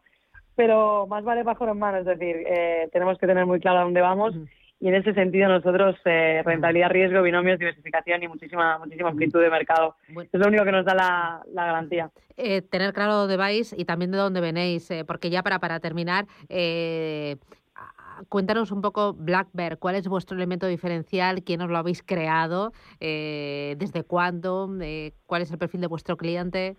Pero 0.56 1.08
más 1.08 1.24
vale 1.24 1.44
pájaro 1.44 1.72
en 1.72 1.80
mano, 1.80 1.98
es 1.98 2.06
decir, 2.06 2.36
eh, 2.46 2.88
tenemos 2.94 3.18
que 3.18 3.26
tener 3.26 3.46
muy 3.48 3.60
claro 3.60 3.80
a 3.80 3.84
dónde 3.84 4.02
vamos 4.02 4.36
y 4.80 4.88
en 4.88 4.96
ese 4.96 5.14
sentido 5.14 5.48
nosotros 5.48 5.96
eh, 6.06 6.42
rentabilidad, 6.44 6.90
riesgo, 6.90 7.22
binomios, 7.22 7.60
diversificación 7.60 8.24
y 8.24 8.28
muchísima 8.28 8.78
muchísima 8.80 9.10
amplitud 9.10 9.42
de 9.42 9.50
mercado. 9.50 9.96
Es 10.08 10.40
lo 10.40 10.48
único 10.48 10.66
que 10.66 10.72
nos 10.72 10.86
da 10.86 10.94
la, 10.94 11.42
la 11.54 11.66
garantía. 11.66 12.12
Eh, 12.36 12.62
tener 12.62 12.94
claro 12.94 13.14
dónde 13.16 13.38
vais 13.38 13.74
y 13.78 13.86
también 13.86 14.12
de 14.12 14.18
dónde 14.18 14.42
venéis, 14.42 14.90
eh, 14.92 15.06
porque 15.06 15.30
ya 15.30 15.44
para, 15.44 15.60
para 15.60 15.80
terminar, 15.80 16.26
eh, 16.50 17.38
cuéntanos 18.28 18.72
un 18.72 18.82
poco 18.82 19.14
Black 19.14 19.48
Bear, 19.54 19.78
¿cuál 19.78 19.96
es 19.96 20.08
vuestro 20.08 20.36
elemento 20.36 20.68
diferencial? 20.68 21.44
¿Quién 21.44 21.62
os 21.62 21.70
lo 21.70 21.78
habéis 21.78 22.04
creado? 22.04 22.72
¿Desde 23.00 24.04
cuándo? 24.04 24.70
¿Cuál 25.26 25.42
es 25.42 25.52
el 25.52 25.58
perfil 25.58 25.82
de 25.82 25.88
vuestro 25.88 26.18
cliente? 26.18 26.76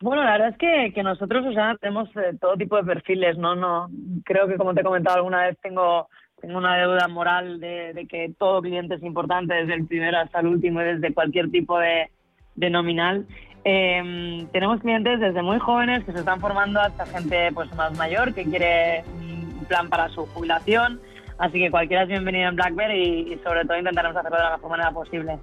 Bueno, 0.00 0.22
la 0.22 0.32
verdad 0.32 0.48
es 0.50 0.58
que, 0.58 0.92
que 0.94 1.02
nosotros, 1.02 1.44
o 1.44 1.52
sea, 1.52 1.76
tenemos 1.80 2.08
eh, 2.16 2.36
todo 2.40 2.56
tipo 2.56 2.76
de 2.76 2.84
perfiles, 2.84 3.36
¿no? 3.36 3.56
no 3.56 3.88
Creo 4.24 4.46
que, 4.46 4.56
como 4.56 4.72
te 4.72 4.80
he 4.80 4.84
comentado 4.84 5.16
alguna 5.16 5.46
vez, 5.46 5.58
tengo, 5.60 6.08
tengo 6.40 6.58
una 6.58 6.76
deuda 6.76 7.08
moral 7.08 7.58
de, 7.58 7.92
de 7.94 8.06
que 8.06 8.32
todo 8.38 8.62
cliente 8.62 8.94
es 8.94 9.02
importante, 9.02 9.54
desde 9.54 9.74
el 9.74 9.86
primero 9.86 10.18
hasta 10.18 10.38
el 10.38 10.46
último 10.46 10.80
y 10.80 10.84
desde 10.84 11.12
cualquier 11.12 11.50
tipo 11.50 11.78
de, 11.80 12.10
de 12.54 12.70
nominal. 12.70 13.26
Eh, 13.64 14.46
tenemos 14.52 14.80
clientes 14.80 15.18
desde 15.18 15.42
muy 15.42 15.58
jóvenes 15.58 16.04
que 16.04 16.12
se 16.12 16.20
están 16.20 16.40
formando 16.40 16.80
hasta 16.80 17.04
gente 17.06 17.50
pues 17.52 17.74
más 17.74 17.96
mayor 17.98 18.32
que 18.32 18.44
quiere 18.44 19.02
un 19.20 19.64
plan 19.66 19.88
para 19.88 20.08
su 20.10 20.26
jubilación. 20.26 21.00
Así 21.38 21.58
que 21.58 21.70
cualquiera 21.70 22.04
es 22.04 22.08
bienvenido 22.08 22.48
en 22.48 22.56
BlackBerry 22.56 23.02
y, 23.02 23.32
y 23.32 23.38
sobre 23.38 23.64
todo 23.64 23.78
intentaremos 23.78 24.16
hacerlo 24.16 24.36
de 24.36 24.44
la 24.44 24.56
mejor 24.56 24.70
manera 24.70 24.90
posible. 24.92 25.38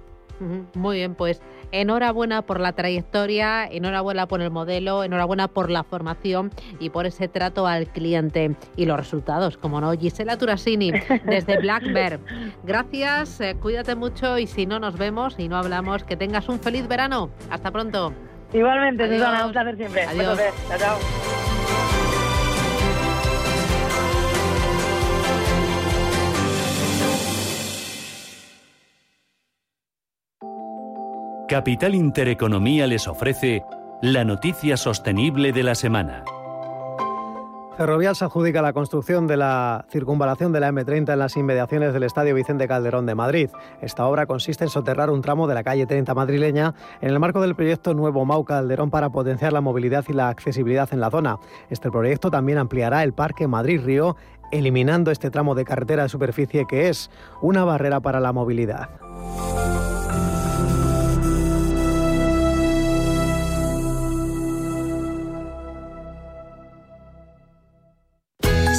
Muy 0.74 0.96
bien, 0.96 1.14
pues 1.14 1.42
enhorabuena 1.80 2.42
por 2.42 2.60
la 2.60 2.72
trayectoria, 2.72 3.66
enhorabuena 3.66 4.26
por 4.26 4.40
el 4.40 4.50
modelo, 4.50 5.04
enhorabuena 5.04 5.48
por 5.48 5.70
la 5.70 5.84
formación 5.84 6.50
y 6.80 6.90
por 6.90 7.06
ese 7.06 7.28
trato 7.28 7.66
al 7.66 7.86
cliente 7.88 8.56
y 8.76 8.86
los 8.86 8.96
resultados, 8.96 9.56
como 9.56 9.80
no. 9.80 9.92
Gisela 9.92 10.36
Turasini, 10.36 10.92
desde 11.24 11.58
Black 11.60 11.92
Bear. 11.92 12.18
Gracias, 12.64 13.40
eh, 13.40 13.56
cuídate 13.60 13.94
mucho 13.94 14.38
y 14.38 14.46
si 14.46 14.66
no 14.66 14.78
nos 14.78 14.96
vemos 14.98 15.34
y 15.38 15.48
no 15.48 15.56
hablamos, 15.56 16.04
que 16.04 16.16
tengas 16.16 16.48
un 16.48 16.60
feliz 16.60 16.88
verano. 16.88 17.30
Hasta 17.50 17.70
pronto. 17.70 18.12
Igualmente, 18.52 19.08
Susana, 19.08 19.46
un 19.46 19.52
placer 19.52 19.76
siempre. 19.76 20.04
Adiós. 20.04 20.38
Chao, 20.68 20.78
chao. 20.78 21.25
Capital 31.48 31.94
Intereconomía 31.94 32.88
les 32.88 33.06
ofrece 33.06 33.64
la 34.02 34.24
noticia 34.24 34.76
sostenible 34.76 35.52
de 35.52 35.62
la 35.62 35.76
semana. 35.76 36.24
Ferrovial 37.76 38.16
se 38.16 38.24
adjudica 38.24 38.62
la 38.62 38.72
construcción 38.72 39.28
de 39.28 39.36
la 39.36 39.84
circunvalación 39.88 40.50
de 40.50 40.58
la 40.58 40.72
M30 40.72 41.12
en 41.12 41.18
las 41.20 41.36
inmediaciones 41.36 41.92
del 41.92 42.02
Estadio 42.02 42.34
Vicente 42.34 42.66
Calderón 42.66 43.06
de 43.06 43.14
Madrid. 43.14 43.50
Esta 43.80 44.06
obra 44.06 44.26
consiste 44.26 44.64
en 44.64 44.70
soterrar 44.70 45.08
un 45.08 45.22
tramo 45.22 45.46
de 45.46 45.54
la 45.54 45.62
calle 45.62 45.86
30 45.86 46.14
madrileña 46.14 46.74
en 47.00 47.10
el 47.10 47.20
marco 47.20 47.40
del 47.40 47.54
proyecto 47.54 47.94
Nuevo 47.94 48.24
Mau 48.24 48.44
Calderón 48.44 48.90
para 48.90 49.10
potenciar 49.10 49.52
la 49.52 49.60
movilidad 49.60 50.04
y 50.08 50.14
la 50.14 50.30
accesibilidad 50.30 50.88
en 50.92 50.98
la 50.98 51.12
zona. 51.12 51.38
Este 51.70 51.92
proyecto 51.92 52.28
también 52.28 52.58
ampliará 52.58 53.04
el 53.04 53.12
Parque 53.12 53.46
Madrid-Río, 53.46 54.16
eliminando 54.50 55.12
este 55.12 55.30
tramo 55.30 55.54
de 55.54 55.64
carretera 55.64 56.02
de 56.02 56.08
superficie 56.08 56.66
que 56.66 56.88
es 56.88 57.08
una 57.40 57.64
barrera 57.64 58.00
para 58.00 58.18
la 58.18 58.32
movilidad. 58.32 58.88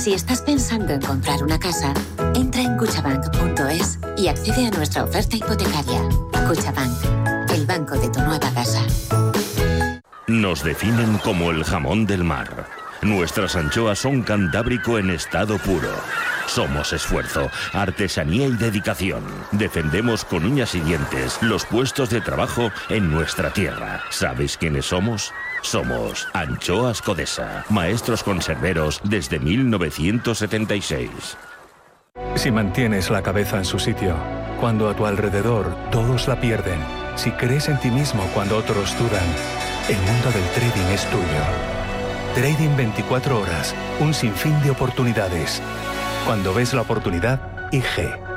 Si 0.07 0.13
estás 0.13 0.41
pensando 0.41 0.93
en 0.93 1.01
comprar 1.01 1.43
una 1.43 1.59
casa, 1.59 1.93
entra 2.33 2.61
en 2.61 2.77
cuchabank.es 2.77 3.99
y 4.15 4.29
accede 4.29 4.67
a 4.67 4.71
nuestra 4.71 5.03
oferta 5.03 5.35
hipotecaria. 5.35 6.01
Cuchabank, 6.47 7.51
el 7.53 7.65
banco 7.65 7.97
de 7.99 8.09
tu 8.09 8.21
nueva 8.21 8.49
casa. 8.53 8.85
Nos 10.27 10.63
definen 10.63 11.17
como 11.17 11.51
el 11.51 11.65
jamón 11.65 12.05
del 12.05 12.23
mar. 12.23 12.69
Nuestras 13.01 13.57
anchoas 13.57 13.99
son 13.99 14.23
cantábrico 14.23 14.97
en 14.97 15.09
estado 15.09 15.57
puro. 15.57 15.91
Somos 16.47 16.93
esfuerzo, 16.93 17.51
artesanía 17.73 18.47
y 18.47 18.53
dedicación. 18.53 19.25
Defendemos 19.51 20.23
con 20.23 20.45
uñas 20.45 20.73
y 20.73 20.79
dientes 20.79 21.37
los 21.41 21.65
puestos 21.65 22.09
de 22.09 22.21
trabajo 22.21 22.71
en 22.87 23.11
nuestra 23.11 23.51
tierra. 23.51 24.01
¿Sabéis 24.09 24.55
quiénes 24.55 24.85
somos? 24.85 25.33
Somos 25.67 26.25
Anchoas 26.31 27.01
Codesa, 27.01 27.65
maestros 27.67 28.23
conserveros 28.23 29.01
desde 29.03 29.37
1976. 29.37 31.09
Si 32.35 32.51
mantienes 32.51 33.09
la 33.09 33.21
cabeza 33.21 33.57
en 33.57 33.65
su 33.65 33.77
sitio, 33.77 34.15
cuando 34.61 34.89
a 34.89 34.95
tu 34.95 35.05
alrededor 35.05 35.75
todos 35.91 36.29
la 36.29 36.39
pierden, 36.39 36.79
si 37.17 37.31
crees 37.31 37.67
en 37.67 37.77
ti 37.81 37.91
mismo 37.91 38.23
cuando 38.33 38.55
otros 38.55 38.97
dudan, 38.97 39.27
el 39.89 39.97
mundo 39.97 40.31
del 40.31 40.49
trading 40.51 40.87
es 40.93 41.05
tuyo. 41.07 41.43
Trading 42.33 42.77
24 42.77 43.37
horas, 43.37 43.75
un 43.99 44.13
sinfín 44.13 44.57
de 44.63 44.71
oportunidades. 44.71 45.61
Cuando 46.25 46.53
ves 46.53 46.73
la 46.73 46.83
oportunidad, 46.83 47.41
IG. 47.73 48.36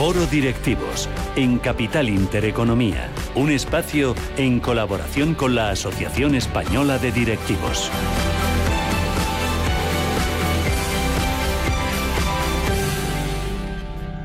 Foro 0.00 0.24
Directivos 0.24 1.10
en 1.36 1.58
Capital 1.58 2.08
Intereconomía, 2.08 3.10
un 3.34 3.50
espacio 3.50 4.14
en 4.38 4.58
colaboración 4.58 5.34
con 5.34 5.54
la 5.54 5.68
Asociación 5.68 6.34
Española 6.34 6.96
de 6.96 7.12
Directivos. 7.12 7.90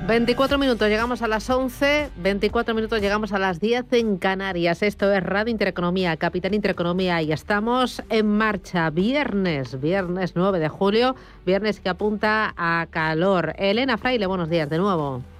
...24 0.08 0.58
minutos 0.58 0.88
llegamos 0.88 1.22
a 1.22 1.28
las 1.28 1.50
11, 1.50 2.12
24 2.16 2.74
minutos 2.74 3.02
llegamos 3.02 3.34
a 3.34 3.40
las 3.40 3.60
10 3.60 3.92
en 3.92 4.18
Canarias. 4.18 4.82
Esto 4.82 5.12
es 5.12 5.22
Radio 5.22 5.52
Intereconomía, 5.52 6.16
Capital 6.16 6.54
Intereconomía 6.54 7.22
y 7.22 7.34
estamos 7.34 8.02
en 8.08 8.28
marcha. 8.28 8.90
Viernes, 8.92 9.82
viernes 9.82 10.34
9 10.36 10.60
de 10.60 10.70
julio, 10.70 11.16
viernes 11.46 11.82
que 11.82 11.90
apunta 11.90 12.54
a 12.56 12.88
calor. 12.90 13.56
Elena 13.58 13.98
Fraile, 13.98 14.26
buenos 14.26 14.50
días 14.50 14.70
de 14.70 14.78
nuevo. 14.78 15.35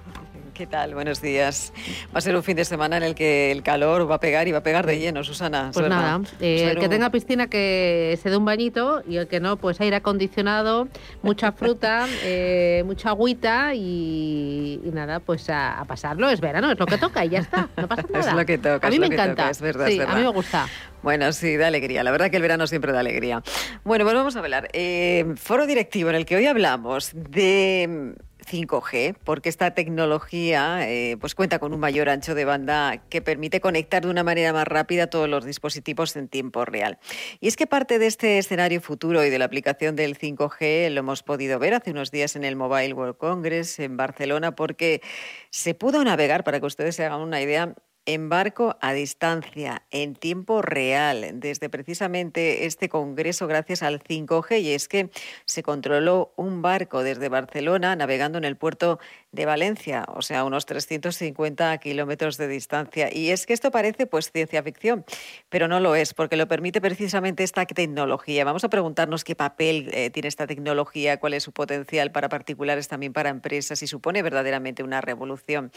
¿Qué 0.56 0.66
tal? 0.66 0.94
Buenos 0.94 1.20
días. 1.20 1.70
Va 2.14 2.18
a 2.18 2.20
ser 2.22 2.34
un 2.34 2.42
fin 2.42 2.56
de 2.56 2.64
semana 2.64 2.96
en 2.96 3.02
el 3.02 3.14
que 3.14 3.52
el 3.52 3.62
calor 3.62 4.10
va 4.10 4.14
a 4.14 4.20
pegar 4.20 4.48
y 4.48 4.52
va 4.52 4.58
a 4.58 4.62
pegar 4.62 4.86
de 4.86 4.98
lleno, 4.98 5.22
Susana. 5.22 5.70
Pues 5.74 5.86
nada, 5.86 6.22
eh, 6.40 6.70
el 6.70 6.78
que 6.78 6.88
tenga 6.88 7.10
piscina 7.10 7.46
que 7.46 8.18
se 8.22 8.30
dé 8.30 8.38
un 8.38 8.46
bañito 8.46 9.02
y 9.06 9.18
el 9.18 9.28
que 9.28 9.38
no, 9.38 9.58
pues 9.58 9.78
aire 9.82 9.96
acondicionado, 9.96 10.88
mucha 11.20 11.52
fruta, 11.52 12.06
eh, 12.24 12.82
mucha 12.86 13.10
agüita 13.10 13.74
y, 13.74 14.80
nada, 14.94 15.20
pues 15.20 15.50
a, 15.50 15.84
pasarlo. 15.86 16.30
Es 16.30 16.40
verano, 16.40 16.72
es 16.72 16.78
lo 16.78 16.86
que 16.86 16.96
toca 16.96 17.22
y 17.22 17.28
ya 17.28 17.40
está, 17.40 17.68
no 17.76 17.86
pasa 17.86 18.04
nada. 18.10 18.30
Es 18.30 18.34
lo 18.34 18.46
que 18.46 18.56
toca. 18.56 18.86
A 18.86 18.90
mí 18.90 18.98
me 18.98 19.08
encanta. 19.08 19.50
es 19.50 19.60
verdad, 19.60 19.88
sí, 19.88 19.92
es 19.92 19.98
verdad. 19.98 20.14
a 20.14 20.18
mí 20.18 20.24
me 20.24 20.30
gusta. 20.30 20.66
Bueno, 21.02 21.32
sí, 21.32 21.58
da 21.58 21.66
alegría. 21.66 22.02
La 22.02 22.12
verdad 22.12 22.30
que 22.30 22.36
el 22.36 22.42
verano 22.42 22.66
siempre 22.66 22.92
da 22.92 23.00
alegría. 23.00 23.42
Bueno, 23.84 24.04
pues 24.04 24.14
vamos 24.16 24.36
a 24.36 24.38
hablar. 24.38 24.70
Eh, 24.72 25.34
foro 25.36 25.66
directivo 25.66 26.08
en 26.08 26.16
el 26.16 26.24
que 26.24 26.36
hoy 26.36 26.46
hablamos 26.46 27.10
de 27.14 28.14
5G, 28.46 29.16
porque 29.24 29.48
esta 29.48 29.72
tecnología 29.72 30.88
eh, 30.88 31.16
pues 31.20 31.34
cuenta 31.34 31.58
con 31.58 31.72
un 31.72 31.80
mayor 31.80 32.08
ancho 32.08 32.34
de 32.34 32.44
banda 32.44 33.02
que 33.08 33.20
permite 33.20 33.60
conectar 33.60 34.04
de 34.04 34.10
una 34.10 34.22
manera 34.22 34.52
más 34.52 34.66
rápida 34.66 35.08
todos 35.08 35.28
los 35.28 35.44
dispositivos 35.44 36.16
en 36.16 36.28
tiempo 36.28 36.64
real. 36.64 36.98
Y 37.40 37.48
es 37.48 37.56
que 37.56 37.66
parte 37.66 37.98
de 37.98 38.06
este 38.06 38.38
escenario 38.38 38.80
futuro 38.80 39.24
y 39.24 39.30
de 39.30 39.38
la 39.38 39.44
aplicación 39.44 39.96
del 39.96 40.16
5G 40.18 40.90
lo 40.90 41.00
hemos 41.00 41.22
podido 41.22 41.58
ver 41.58 41.74
hace 41.74 41.90
unos 41.90 42.10
días 42.10 42.36
en 42.36 42.44
el 42.44 42.56
Mobile 42.56 42.94
World 42.94 43.16
Congress 43.16 43.78
en 43.78 43.96
Barcelona, 43.96 44.54
porque 44.54 45.02
se 45.50 45.74
pudo 45.74 46.04
navegar, 46.04 46.44
para 46.44 46.60
que 46.60 46.66
ustedes 46.66 46.96
se 46.96 47.04
hagan 47.04 47.20
una 47.20 47.40
idea, 47.40 47.74
en 48.06 48.28
barco 48.28 48.76
a 48.80 48.92
distancia, 48.92 49.82
en 49.90 50.14
tiempo 50.14 50.62
real, 50.62 51.40
desde 51.40 51.68
precisamente 51.68 52.66
este 52.66 52.88
congreso 52.88 53.46
gracias 53.46 53.82
al 53.82 54.00
5G. 54.00 54.62
Y 54.62 54.70
es 54.70 54.88
que 54.88 55.10
se 55.44 55.62
controló 55.62 56.32
un 56.36 56.62
barco 56.62 57.02
desde 57.02 57.28
Barcelona 57.28 57.96
navegando 57.96 58.38
en 58.38 58.44
el 58.44 58.56
puerto 58.56 58.98
de 59.32 59.44
Valencia, 59.44 60.06
o 60.14 60.22
sea, 60.22 60.44
unos 60.44 60.66
350 60.66 61.76
kilómetros 61.78 62.36
de 62.38 62.48
distancia. 62.48 63.12
Y 63.12 63.30
es 63.30 63.44
que 63.46 63.52
esto 63.52 63.70
parece 63.70 64.06
pues 64.06 64.32
ciencia 64.32 64.62
ficción, 64.62 65.04
pero 65.48 65.68
no 65.68 65.78
lo 65.78 65.94
es, 65.94 66.14
porque 66.14 66.36
lo 66.36 66.48
permite 66.48 66.80
precisamente 66.80 67.44
esta 67.44 67.66
tecnología. 67.66 68.44
Vamos 68.44 68.64
a 68.64 68.70
preguntarnos 68.70 69.24
qué 69.24 69.34
papel 69.34 69.90
eh, 69.92 70.10
tiene 70.10 70.28
esta 70.28 70.46
tecnología, 70.46 71.18
cuál 71.18 71.34
es 71.34 71.42
su 71.42 71.52
potencial 71.52 72.12
para 72.12 72.28
particulares, 72.28 72.88
también 72.88 73.12
para 73.12 73.28
empresas, 73.28 73.82
y 73.82 73.86
supone 73.86 74.22
verdaderamente 74.22 74.82
una 74.82 75.00
revolución. 75.00 75.70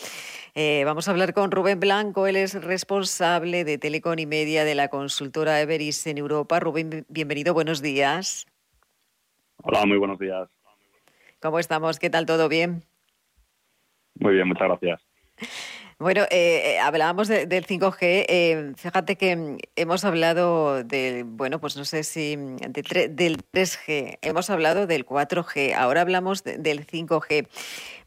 Eh, 0.56 0.84
vamos 0.86 1.08
a 1.08 1.12
hablar 1.12 1.34
con 1.34 1.52
Rubén 1.52 1.80
Blanco, 1.80 2.19
él 2.28 2.36
es 2.36 2.62
responsable 2.64 3.64
de 3.64 3.78
Telecom 3.78 4.18
y 4.20 4.26
Media 4.26 4.64
de 4.64 4.76
la 4.76 4.88
consultora 4.88 5.60
Everis 5.62 6.06
en 6.08 6.18
Europa. 6.18 6.60
Rubén, 6.60 7.06
bienvenido, 7.10 7.54
buenos 7.54 7.82
días. 7.82 8.48
Hola, 9.64 9.86
muy 9.86 9.98
buenos 9.98 10.20
días. 10.20 10.50
¿Cómo 11.42 11.60
estamos? 11.60 12.00
¿Qué 12.00 12.10
tal? 12.10 12.26
¿Todo 12.26 12.50
bien? 12.50 12.84
Muy 14.16 14.34
bien, 14.34 14.48
muchas 14.48 14.68
gracias. 14.68 15.02
Bueno, 16.00 16.22
eh, 16.32 16.62
eh 16.64 16.80
hablábamos 16.80 17.28
del 17.28 17.66
5G. 17.66 18.26
Eh, 18.30 18.74
fíjate 18.78 19.18
que 19.18 19.58
hemos 19.76 20.06
hablado 20.06 20.84
del, 20.84 21.26
bueno, 21.26 21.60
pues 21.60 21.76
no 21.76 21.84
sé 21.84 22.04
si 22.04 22.38
del 22.38 23.38
3G, 23.52 24.20
hemos 24.22 24.50
hablado 24.50 24.88
del 24.88 25.06
4G, 25.06 25.74
ahora 25.74 26.00
hablamos 26.00 26.46
del 26.46 26.88
5G. 26.88 27.48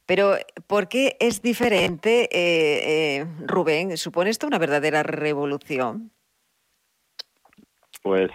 Pero, 0.07 0.35
¿por 0.67 0.89
qué 0.89 1.17
es 1.21 1.43
diferente, 1.43 2.29
eh, 2.33 3.25
Rubén? 3.47 3.97
¿Supone 3.97 4.31
esto 4.31 4.47
una 4.47 4.59
verdadera 4.59 5.03
revolución? 5.03 6.11
Pues 8.03 8.31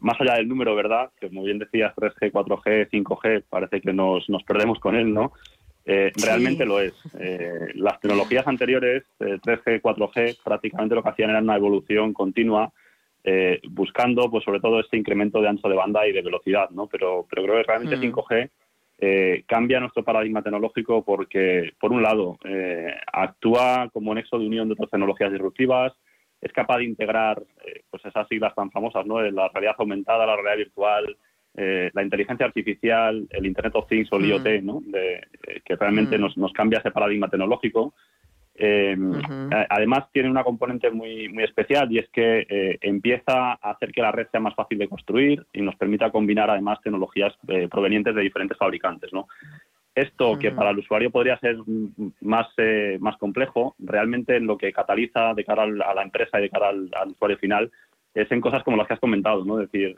más 0.00 0.20
allá 0.20 0.34
del 0.34 0.48
número, 0.48 0.74
¿verdad? 0.74 1.10
Que 1.20 1.28
como 1.28 1.44
bien 1.44 1.60
decías, 1.60 1.94
3G, 1.94 2.32
4G, 2.32 2.90
5G, 2.90 3.44
parece 3.48 3.80
que 3.80 3.92
nos, 3.92 4.28
nos 4.28 4.42
perdemos 4.42 4.80
con 4.80 4.96
él, 4.96 5.14
¿no? 5.14 5.32
Eh, 5.84 6.12
realmente 6.22 6.64
lo 6.64 6.80
es. 6.80 6.94
Eh, 7.18 7.72
las 7.74 8.00
tecnologías 8.00 8.46
anteriores, 8.46 9.04
3G, 9.18 9.62
eh, 9.66 9.82
4G, 9.82 10.38
prácticamente 10.42 10.94
lo 10.94 11.02
que 11.02 11.08
hacían 11.08 11.30
era 11.30 11.40
una 11.40 11.56
evolución 11.56 12.12
continua, 12.12 12.72
buscando, 13.70 14.28
pues 14.28 14.44
sobre 14.44 14.58
todo, 14.58 14.80
este 14.80 14.96
incremento 14.96 15.40
de 15.40 15.48
ancho 15.48 15.68
de 15.68 15.76
banda 15.76 16.06
y 16.06 16.12
de 16.12 16.22
velocidad, 16.22 16.70
¿no? 16.70 16.88
Pero, 16.88 17.24
pero 17.30 17.44
creo 17.44 17.56
que 17.56 17.62
realmente 17.62 17.96
5G 17.96 18.50
mm. 19.02 19.44
cambia 19.46 19.80
nuestro 19.80 20.04
paradigma 20.04 20.42
tecnológico 20.42 21.04
porque, 21.04 21.72
por 21.78 21.92
un 21.92 22.02
lado, 22.02 22.38
actúa 23.12 23.90
como 23.92 24.14
nexo 24.14 24.38
de 24.38 24.46
unión 24.46 24.68
de 24.68 24.74
otras 24.74 24.90
tecnologías 24.90 25.32
disruptivas, 25.32 25.92
es 26.40 26.52
capaz 26.52 26.78
de 26.78 26.84
integrar, 26.84 27.42
pues 27.90 28.04
esas 28.04 28.26
siglas 28.28 28.54
tan 28.54 28.70
famosas, 28.70 29.06
¿no? 29.06 29.20
La 29.20 29.48
realidad 29.48 29.76
aumentada, 29.78 30.26
la 30.26 30.36
realidad 30.36 30.56
virtual, 30.56 31.16
eh, 31.54 31.90
la 31.92 32.02
inteligencia 32.02 32.46
artificial, 32.46 33.26
el 33.28 33.46
Internet 33.46 33.74
of 33.76 33.86
Things 33.86 34.10
o 34.10 34.16
el 34.16 34.26
IoT, 34.26 34.62
mm. 34.62 34.66
¿no? 34.66 34.80
De, 34.86 35.16
eh, 35.16 35.60
que 35.64 35.76
realmente 35.76 36.16
mm. 36.16 36.20
nos, 36.20 36.36
nos, 36.38 36.52
cambia 36.52 36.78
ese 36.78 36.90
paradigma 36.90 37.28
tecnológico. 37.28 37.94
Eh, 38.54 38.96
además, 39.70 40.04
tiene 40.12 40.30
una 40.30 40.44
componente 40.44 40.90
muy, 40.90 41.28
muy 41.28 41.44
especial 41.44 41.90
y 41.90 41.98
es 41.98 42.08
que 42.10 42.46
eh, 42.48 42.78
empieza 42.82 43.52
a 43.52 43.70
hacer 43.70 43.92
que 43.92 44.02
la 44.02 44.12
red 44.12 44.28
sea 44.30 44.40
más 44.40 44.54
fácil 44.54 44.78
de 44.78 44.88
construir 44.88 45.46
y 45.52 45.62
nos 45.62 45.74
permita 45.76 46.10
combinar 46.10 46.50
además 46.50 46.80
tecnologías 46.82 47.32
eh, 47.48 47.68
provenientes 47.70 48.14
de 48.14 48.22
diferentes 48.22 48.58
fabricantes. 48.58 49.12
¿no? 49.12 49.26
Esto, 49.94 50.38
que 50.38 50.50
para 50.52 50.70
el 50.70 50.78
usuario 50.78 51.10
podría 51.10 51.38
ser 51.38 51.56
más, 52.20 52.46
más 52.98 53.16
complejo, 53.18 53.74
realmente 53.78 54.40
lo 54.40 54.56
que 54.56 54.72
cataliza 54.72 55.34
de 55.34 55.44
cara 55.44 55.64
a 55.64 55.94
la 55.94 56.02
empresa 56.02 56.38
y 56.38 56.42
de 56.42 56.50
cara 56.50 56.68
al, 56.68 56.90
usuario 57.08 57.36
final 57.36 57.70
es 58.14 58.30
en 58.32 58.40
cosas 58.40 58.62
como 58.62 58.78
las 58.78 58.86
que 58.86 58.94
has 58.94 59.00
comentado, 59.00 59.44
¿no? 59.44 59.60
Es 59.60 59.70
decir, 59.70 59.94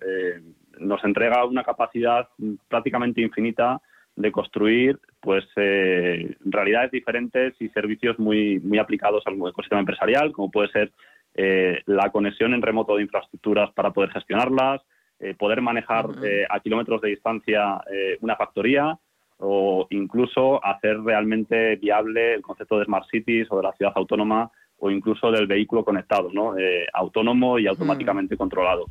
nos 0.81 1.03
entrega 1.05 1.45
una 1.45 1.63
capacidad 1.63 2.29
prácticamente 2.69 3.21
infinita 3.21 3.81
de 4.17 4.31
construir 4.31 4.99
pues 5.21 5.45
eh, 5.57 6.37
realidades 6.45 6.93
diferentes 6.93 7.55
y 7.61 7.69
servicios 7.71 8.19
muy 8.19 8.61
muy 8.61 8.79
aplicados 8.79 9.25
al 9.27 9.35
ecosistema 9.35 9.81
empresarial 9.81 10.33
como 10.33 10.51
puede 10.51 10.69
ser 10.69 10.93
eh, 11.35 11.83
la 11.87 12.11
conexión 12.11 12.55
en 12.55 12.62
remoto 12.62 12.97
de 12.97 13.03
infraestructuras 13.03 13.73
para 13.73 13.91
poder 13.91 14.11
gestionarlas 14.11 14.83
eh, 15.19 15.35
poder 15.35 15.62
manejar 15.62 16.07
a 16.49 16.61
kilómetros 16.61 17.01
de 17.01 17.11
distancia 17.11 17.81
una 18.21 18.37
factoría 18.37 18.99
o 19.39 19.87
incluso 19.91 20.65
hacer 20.65 21.01
realmente 21.01 21.77
viable 21.77 22.35
el 22.35 22.43
concepto 22.43 22.79
de 22.79 22.85
smart 22.85 23.07
cities 23.11 23.47
o 23.51 23.57
de 23.57 23.62
la 23.62 23.73
ciudad 23.73 23.93
autónoma 23.95 24.51
o 24.79 24.91
incluso 24.91 25.31
del 25.31 25.47
vehículo 25.47 25.85
conectado 25.85 26.31
no 26.33 26.55
autónomo 26.93 27.59
y 27.59 27.67
automáticamente 27.69 28.37
controlado. 28.37 28.87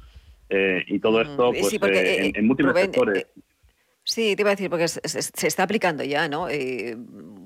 Y 0.88 1.00
todo 1.00 1.22
esto 1.22 1.52
pues 1.52 1.74
en, 1.82 2.36
en, 2.36 2.48
múltiples 2.48 2.80
sectores 2.80 3.28
Sí, 4.06 4.36
te 4.36 4.42
iba 4.42 4.52
a 4.52 4.56
decir, 4.56 4.70
porque 4.70 4.88
se, 4.88 5.48
está 5.48 5.64
aplicando 5.64 6.04
ya, 6.04 6.28
¿no? 6.28 6.50
Eh, 6.50 6.96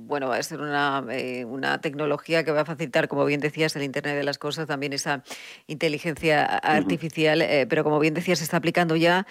bueno, 0.08 0.30
va 0.30 0.38
a 0.38 0.44
ser 0.44 0.62
una, 0.62 1.06
eh, 1.12 1.46
una, 1.46 1.80
tecnología 1.82 2.44
que 2.44 2.52
va 2.52 2.62
a 2.62 2.66
facilitar, 2.66 3.08
como 3.08 3.26
bien 3.26 3.40
decías, 3.40 3.76
el 3.76 3.84
Internet 3.84 4.16
de 4.16 4.24
las 4.24 4.38
Cosas, 4.38 4.68
también 4.68 4.94
esa 4.94 5.24
inteligencia 5.68 6.46
artificial, 6.46 7.42
eh, 7.42 7.68
pero 7.70 7.84
como 7.84 8.00
bien 8.00 8.14
decías, 8.14 8.40
se 8.40 8.46
está 8.46 8.58
aplicando 8.58 8.96
ya, 8.96 9.28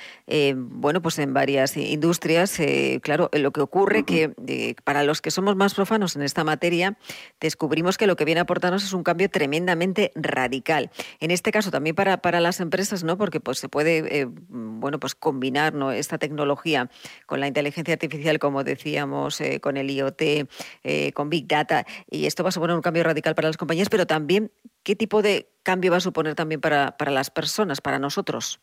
bueno, 0.55 1.03
pues 1.03 1.19
en 1.19 1.33
varias 1.33 1.77
industrias. 1.77 2.61
claro, 3.03 3.31
lo 3.33 3.53
que 3.53 3.61
ocurre 3.61 4.05
que 4.05 4.77
para 4.85 5.03
los 5.03 5.21
que 5.21 5.31
somos 5.31 5.57
más 5.57 5.75
profanos 5.75 6.17
en 6.17 6.23
esta 6.23 6.45
materia, 6.45 6.97
descubrimos 7.41 7.99
que 7.99 8.07
lo 8.07 8.17
que 8.17 8.25
viene 8.25 8.41
a 8.41 8.43
aportarnos 8.43 8.85
es 8.85 8.93
un 8.93 9.03
cambio 9.03 9.31
tremendamente 9.31 10.13
radical. 10.15 10.91
En 11.21 11.31
este 11.31 11.51
caso 11.53 11.71
también 11.71 11.97
para, 11.97 12.19
para 12.19 12.41
las 12.41 12.61
empresas, 12.61 13.03
¿no? 13.03 13.17
Porque 13.17 13.41
pues 13.41 13.59
se 13.59 13.69
puede, 13.69 14.29
bueno, 14.49 15.01
pues 15.01 15.15
combinar 15.15 15.75
¿no? 15.75 15.93
esta 15.93 16.19
tecnología 16.19 16.91
con 17.27 17.41
la 17.41 17.47
inteligencia 17.47 17.95
artificial, 17.95 18.39
como 18.39 18.65
decíamos, 18.65 19.41
eh, 19.41 19.61
con 19.61 19.77
el 19.77 19.91
IoT, 19.91 20.49
eh, 20.83 21.13
con 21.13 21.31
Big 21.31 21.47
Data. 21.47 21.85
Y 22.11 22.27
esto 22.27 22.43
va 22.43 22.51
a 22.51 22.53
suponer 22.53 22.77
un 22.77 22.83
cambio 22.83 23.05
radical 23.05 23.35
para 23.35 23.49
las 23.49 23.57
compañías, 23.57 23.89
pero 23.89 24.07
también, 24.07 24.51
¿qué 24.83 24.97
tipo 24.97 25.23
de 25.23 25.49
cambio 25.63 25.91
va 25.91 25.99
a 25.99 26.01
suponer 26.01 26.35
también 26.35 26.61
para, 26.61 26.97
para 26.97 27.11
las 27.11 27.31
personas, 27.31 27.81
para 27.81 27.99
nosotros? 27.99 28.61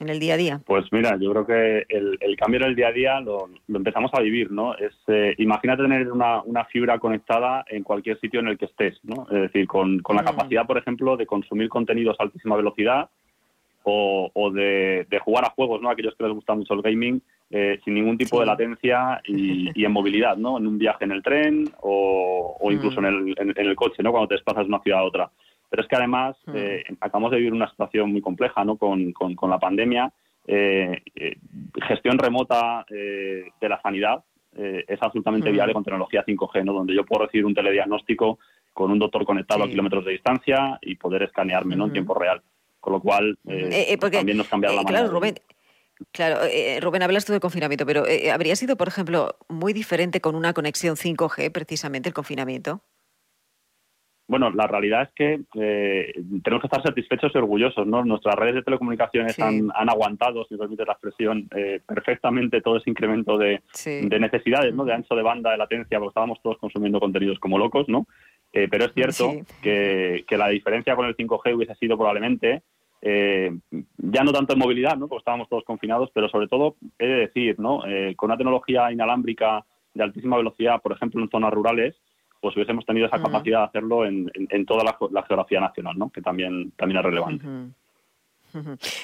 en 0.00 0.08
el 0.08 0.18
día 0.18 0.34
a 0.34 0.36
día? 0.36 0.60
Pues 0.66 0.84
mira, 0.92 1.16
yo 1.20 1.30
creo 1.32 1.46
que 1.46 1.86
el, 1.88 2.36
cambio 2.36 2.60
en 2.60 2.66
el 2.66 2.76
día 2.76 2.88
a 2.88 2.92
día 2.92 3.20
lo, 3.20 3.48
empezamos 3.68 4.10
a 4.14 4.20
vivir, 4.20 4.50
¿no? 4.50 4.74
Es, 4.76 4.92
eh, 5.08 5.34
imagínate 5.38 5.82
tener 5.82 6.10
una, 6.10 6.42
una, 6.42 6.64
fibra 6.66 6.98
conectada 6.98 7.64
en 7.68 7.82
cualquier 7.82 8.18
sitio 8.20 8.40
en 8.40 8.48
el 8.48 8.58
que 8.58 8.66
estés, 8.66 8.98
¿no? 9.02 9.26
Es 9.30 9.42
decir, 9.42 9.66
con, 9.66 10.00
con 10.00 10.16
la 10.16 10.22
mm. 10.22 10.26
capacidad, 10.26 10.66
por 10.66 10.78
ejemplo, 10.78 11.16
de 11.16 11.26
consumir 11.26 11.68
contenidos 11.68 12.16
a 12.18 12.24
altísima 12.24 12.56
velocidad 12.56 13.08
o, 13.84 14.30
o 14.32 14.50
de, 14.50 15.06
de, 15.08 15.18
jugar 15.20 15.44
a 15.44 15.50
juegos, 15.50 15.80
¿no? 15.80 15.90
Aquellos 15.90 16.14
que 16.16 16.24
les 16.24 16.32
gusta 16.32 16.54
mucho 16.54 16.74
el 16.74 16.82
gaming, 16.82 17.22
eh, 17.56 17.78
sin 17.84 17.94
ningún 17.94 18.18
tipo 18.18 18.40
de 18.40 18.46
latencia 18.46 19.22
y, 19.24 19.84
en 19.84 19.92
movilidad, 19.92 20.36
¿no? 20.36 20.58
En 20.58 20.66
un 20.66 20.76
viaje 20.76 21.04
en 21.04 21.12
el 21.12 21.22
tren 21.22 21.70
o, 21.82 22.58
incluso 22.68 22.98
en, 22.98 23.04
el, 23.04 23.34
en, 23.38 23.66
el, 23.68 23.76
coche, 23.76 24.02
¿no? 24.02 24.10
Cuando 24.10 24.26
te 24.26 24.34
desplazas 24.34 24.64
de 24.64 24.70
una 24.70 24.82
ciudad 24.82 24.98
a 24.98 25.04
otra. 25.04 25.30
Pero 25.70 25.80
es 25.80 25.88
que 25.88 25.94
además 25.94 26.36
eh, 26.52 26.82
acabamos 27.00 27.30
de 27.30 27.36
vivir 27.36 27.52
una 27.52 27.70
situación 27.70 28.10
muy 28.10 28.20
compleja, 28.20 28.64
¿no? 28.64 28.76
Con, 28.76 29.12
con, 29.12 29.50
la 29.50 29.60
pandemia. 29.60 30.12
Eh, 30.48 31.00
gestión 31.86 32.18
remota 32.18 32.84
de 32.90 33.68
la 33.68 33.80
sanidad 33.80 34.24
es 34.56 35.00
absolutamente 35.00 35.52
viable 35.52 35.74
con 35.74 35.84
tecnología 35.84 36.24
5G, 36.26 36.64
¿no? 36.64 36.72
Donde 36.72 36.92
yo 36.92 37.04
puedo 37.04 37.26
recibir 37.26 37.46
un 37.46 37.54
telediagnóstico 37.54 38.40
con 38.72 38.90
un 38.90 38.98
doctor 38.98 39.24
conectado 39.24 39.62
a 39.62 39.68
kilómetros 39.68 40.04
de 40.04 40.10
distancia 40.10 40.76
y 40.82 40.96
poder 40.96 41.22
escanearme, 41.22 41.76
¿no? 41.76 41.86
En 41.86 41.92
tiempo 41.92 42.14
real. 42.14 42.42
Con 42.80 42.94
lo 42.94 43.00
cual, 43.00 43.38
también 43.44 44.38
nos 44.38 44.48
cambia 44.48 44.70
la 44.70 44.82
manera. 44.82 44.98
Claro, 44.98 45.12
Rubén, 45.14 45.36
Claro, 46.12 46.40
eh, 46.44 46.80
Rubén, 46.80 47.02
hablas 47.02 47.24
tú 47.24 47.32
de 47.32 47.40
confinamiento, 47.40 47.86
pero 47.86 48.06
eh, 48.06 48.30
¿habría 48.30 48.56
sido, 48.56 48.76
por 48.76 48.88
ejemplo, 48.88 49.36
muy 49.48 49.72
diferente 49.72 50.20
con 50.20 50.34
una 50.34 50.52
conexión 50.52 50.96
5G 50.96 51.52
precisamente 51.52 52.08
el 52.08 52.14
confinamiento? 52.14 52.80
Bueno, 54.26 54.50
la 54.50 54.66
realidad 54.66 55.02
es 55.02 55.08
que 55.14 55.40
eh, 55.60 56.12
tenemos 56.42 56.62
que 56.62 56.66
estar 56.66 56.82
satisfechos 56.82 57.30
y 57.34 57.38
orgullosos, 57.38 57.86
¿no? 57.86 58.02
Nuestras 58.04 58.34
redes 58.36 58.54
de 58.54 58.62
telecomunicaciones 58.62 59.38
han, 59.38 59.70
aguantado, 59.86 60.46
si 60.46 60.54
me 60.54 60.60
permite 60.60 60.86
la 60.86 60.94
expresión, 60.94 61.46
perfectamente 61.86 62.62
todo 62.62 62.78
ese 62.78 62.88
incremento 62.88 63.36
de, 63.36 63.60
necesidades, 64.18 64.74
¿no? 64.74 64.86
De 64.86 64.94
ancho 64.94 65.14
de 65.14 65.22
banda, 65.22 65.50
de 65.50 65.58
latencia, 65.58 65.98
porque 65.98 66.08
estábamos 66.08 66.40
todos 66.42 66.56
consumiendo 66.56 67.00
contenidos 67.00 67.38
como 67.38 67.58
locos, 67.58 67.86
¿no? 67.88 68.06
pero 68.50 68.84
es 68.84 68.94
cierto 68.94 69.32
que, 69.60 70.24
que, 70.28 70.38
la 70.38 70.48
diferencia 70.48 70.94
con 70.94 71.06
el 71.06 71.16
5G 71.16 71.56
hubiese 71.56 71.74
sido 71.74 71.98
probablemente 71.98 72.62
eh, 73.06 73.54
ya 73.98 74.24
no 74.24 74.32
tanto 74.32 74.54
en 74.54 74.58
movilidad, 74.58 74.96
¿no? 74.96 75.08
porque 75.08 75.20
estábamos 75.20 75.46
todos 75.50 75.62
confinados, 75.64 76.10
pero 76.14 76.26
sobre 76.30 76.48
todo, 76.48 76.76
he 76.98 77.06
de 77.06 77.16
decir, 77.26 77.60
¿no? 77.60 77.86
Eh, 77.86 78.14
con 78.16 78.30
una 78.30 78.38
tecnología 78.38 78.90
inalámbrica 78.90 79.62
de 79.92 80.02
altísima 80.02 80.38
velocidad, 80.38 80.80
por 80.80 80.92
ejemplo, 80.92 81.22
en 81.22 81.28
zonas 81.28 81.52
rurales, 81.52 81.94
pues 82.40 82.56
hubiésemos 82.56 82.86
tenido 82.86 83.06
esa 83.06 83.22
capacidad 83.22 83.60
de 83.60 83.64
hacerlo 83.66 84.06
en, 84.06 84.30
toda 84.66 84.84
la, 84.84 85.22
geografía 85.22 85.60
nacional, 85.60 85.98
¿no? 85.98 86.10
que 86.10 86.22
también, 86.22 86.72
también 86.72 86.98
es 86.98 87.04
relevante. 87.04 87.44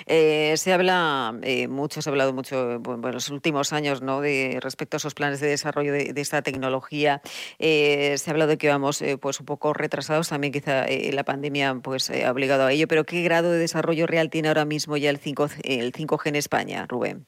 Eh, 0.07 0.57
se 0.57 0.73
habla 0.73 1.39
eh, 1.43 1.69
mucho, 1.69 2.03
se 2.03 2.11
ha 2.11 2.13
hablado 2.13 2.33
mucho 2.33 2.75
en 2.75 3.13
los 3.13 3.31
últimos 3.31 3.73
años 3.73 4.03
¿no? 4.03 4.21
de, 4.21 4.59
respecto 4.63 4.97
a 4.97 4.99
esos 4.99 5.15
planes 5.15 5.41
de 5.41 5.49
desarrollo 5.49 5.93
de, 5.93 6.13
esta 6.17 6.43
tecnología. 6.43 7.21
Eh, 7.59 8.17
se 8.17 8.31
ha 8.31 8.33
hablado 8.33 8.51
de 8.51 8.59
que 8.59 8.69
vamos 8.69 9.03
pues 9.21 9.41
un 9.41 9.47
poco 9.47 9.73
retrasados, 9.73 10.29
también 10.29 10.53
quizá 10.53 10.87
la 11.13 11.25
pandemia 11.25 11.75
pues, 11.83 12.11
ha 12.11 12.31
obligado 12.31 12.67
a 12.67 12.73
ello, 12.73 12.87
pero 12.89 13.05
¿qué 13.05 13.23
grado 13.23 13.51
de 13.51 13.59
desarrollo 13.59 14.07
real 14.07 14.31
tiene 14.31 14.49
ahora 14.49 14.65
mismo 14.65 14.97
ya 14.97 15.11
el 15.11 15.19
5, 15.19 15.49
el 15.65 15.93
5G 15.93 16.29
en 16.29 16.37
España, 16.37 16.87
Rubén? 16.89 17.27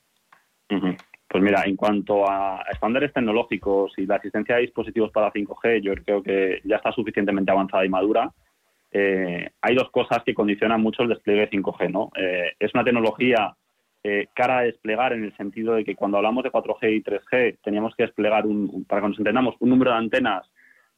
Pues 1.32 1.42
mira, 1.42 1.62
en 1.64 1.76
cuanto 1.76 2.28
a 2.28 2.62
estándares 2.70 3.12
tecnológicos 3.12 3.92
y 3.96 4.04
la 4.04 4.16
existencia 4.16 4.56
de 4.56 4.62
dispositivos 4.62 5.10
para 5.10 5.32
5G, 5.32 5.80
yo 5.80 5.94
creo 5.94 6.22
que 6.22 6.60
ya 6.64 6.76
está 6.76 6.92
suficientemente 6.92 7.50
avanzada 7.50 7.86
y 7.86 7.88
madura 7.88 8.30
eh, 8.92 9.48
hay 9.62 9.74
dos 9.74 9.90
cosas 9.90 10.22
que 10.24 10.34
condicionan 10.34 10.80
mucho 10.80 11.02
el 11.02 11.08
despliegue 11.08 11.50
5G. 11.50 11.90
¿no? 11.90 12.10
Eh, 12.14 12.52
es 12.58 12.74
una 12.74 12.84
tecnología 12.84 13.56
eh, 14.04 14.28
cara 14.34 14.58
a 14.58 14.62
desplegar 14.62 15.14
en 15.14 15.24
el 15.24 15.36
sentido 15.36 15.74
de 15.74 15.84
que 15.84 15.96
cuando 15.96 16.18
hablamos 16.18 16.44
de 16.44 16.52
4G 16.52 16.96
y 16.96 17.02
3G 17.02 17.58
teníamos 17.62 17.94
que 17.96 18.04
desplegar, 18.04 18.46
un, 18.46 18.84
para 18.84 19.00
que 19.00 19.08
nos 19.08 19.18
entendamos, 19.18 19.54
un 19.60 19.70
número 19.70 19.90
de 19.92 19.96
antenas 19.96 20.46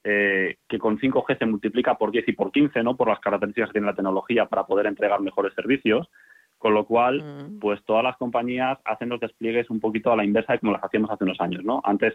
que 0.06 0.78
con 0.78 0.98
5G 0.98 1.38
se 1.38 1.46
multiplica 1.46 1.94
por 1.94 2.10
10 2.10 2.28
y 2.28 2.32
por 2.32 2.52
15, 2.52 2.82
¿no? 2.82 2.94
por 2.94 3.08
las 3.08 3.20
características 3.20 3.70
que 3.70 3.72
tiene 3.72 3.86
la 3.86 3.94
tecnología 3.94 4.44
para 4.44 4.66
poder 4.66 4.84
entregar 4.84 5.18
mejores 5.22 5.54
servicios. 5.54 6.10
Con 6.58 6.74
lo 6.74 6.84
cual, 6.84 7.22
mm. 7.22 7.58
pues 7.58 7.82
todas 7.84 8.04
las 8.04 8.16
compañías 8.18 8.78
hacen 8.84 9.08
los 9.08 9.20
despliegues 9.20 9.70
un 9.70 9.80
poquito 9.80 10.12
a 10.12 10.16
la 10.16 10.24
inversa 10.24 10.52
de 10.52 10.58
como 10.58 10.72
las 10.72 10.84
hacíamos 10.84 11.10
hace 11.10 11.24
unos 11.24 11.40
años. 11.40 11.64
¿no? 11.64 11.80
Antes 11.84 12.14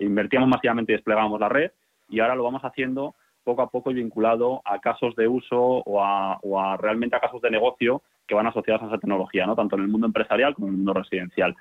invertíamos 0.00 0.48
masivamente 0.48 0.92
y 0.92 0.96
desplegábamos 0.96 1.38
la 1.38 1.50
red 1.50 1.72
y 2.08 2.20
ahora 2.20 2.36
lo 2.36 2.44
vamos 2.44 2.62
haciendo 2.62 3.14
poco 3.44 3.62
a 3.62 3.70
poco 3.70 3.92
vinculado 3.92 4.62
a 4.64 4.80
casos 4.80 5.14
de 5.16 5.28
uso 5.28 5.60
o 5.60 6.02
a, 6.02 6.76
realmente 6.78 7.16
a 7.16 7.20
casos 7.20 7.40
de 7.42 7.50
negocio 7.50 8.02
que 8.26 8.34
van 8.34 8.46
asociados 8.46 8.82
a 8.82 8.86
esa 8.86 8.98
tecnología, 8.98 9.46
¿no? 9.46 9.54
tanto 9.54 9.76
en 9.76 9.82
el 9.82 9.88
mundo 9.88 10.06
empresarial 10.06 10.54
como 10.54 10.68
en 10.68 10.72
el 10.72 10.76
mundo 10.78 10.94
residencial. 10.94 11.54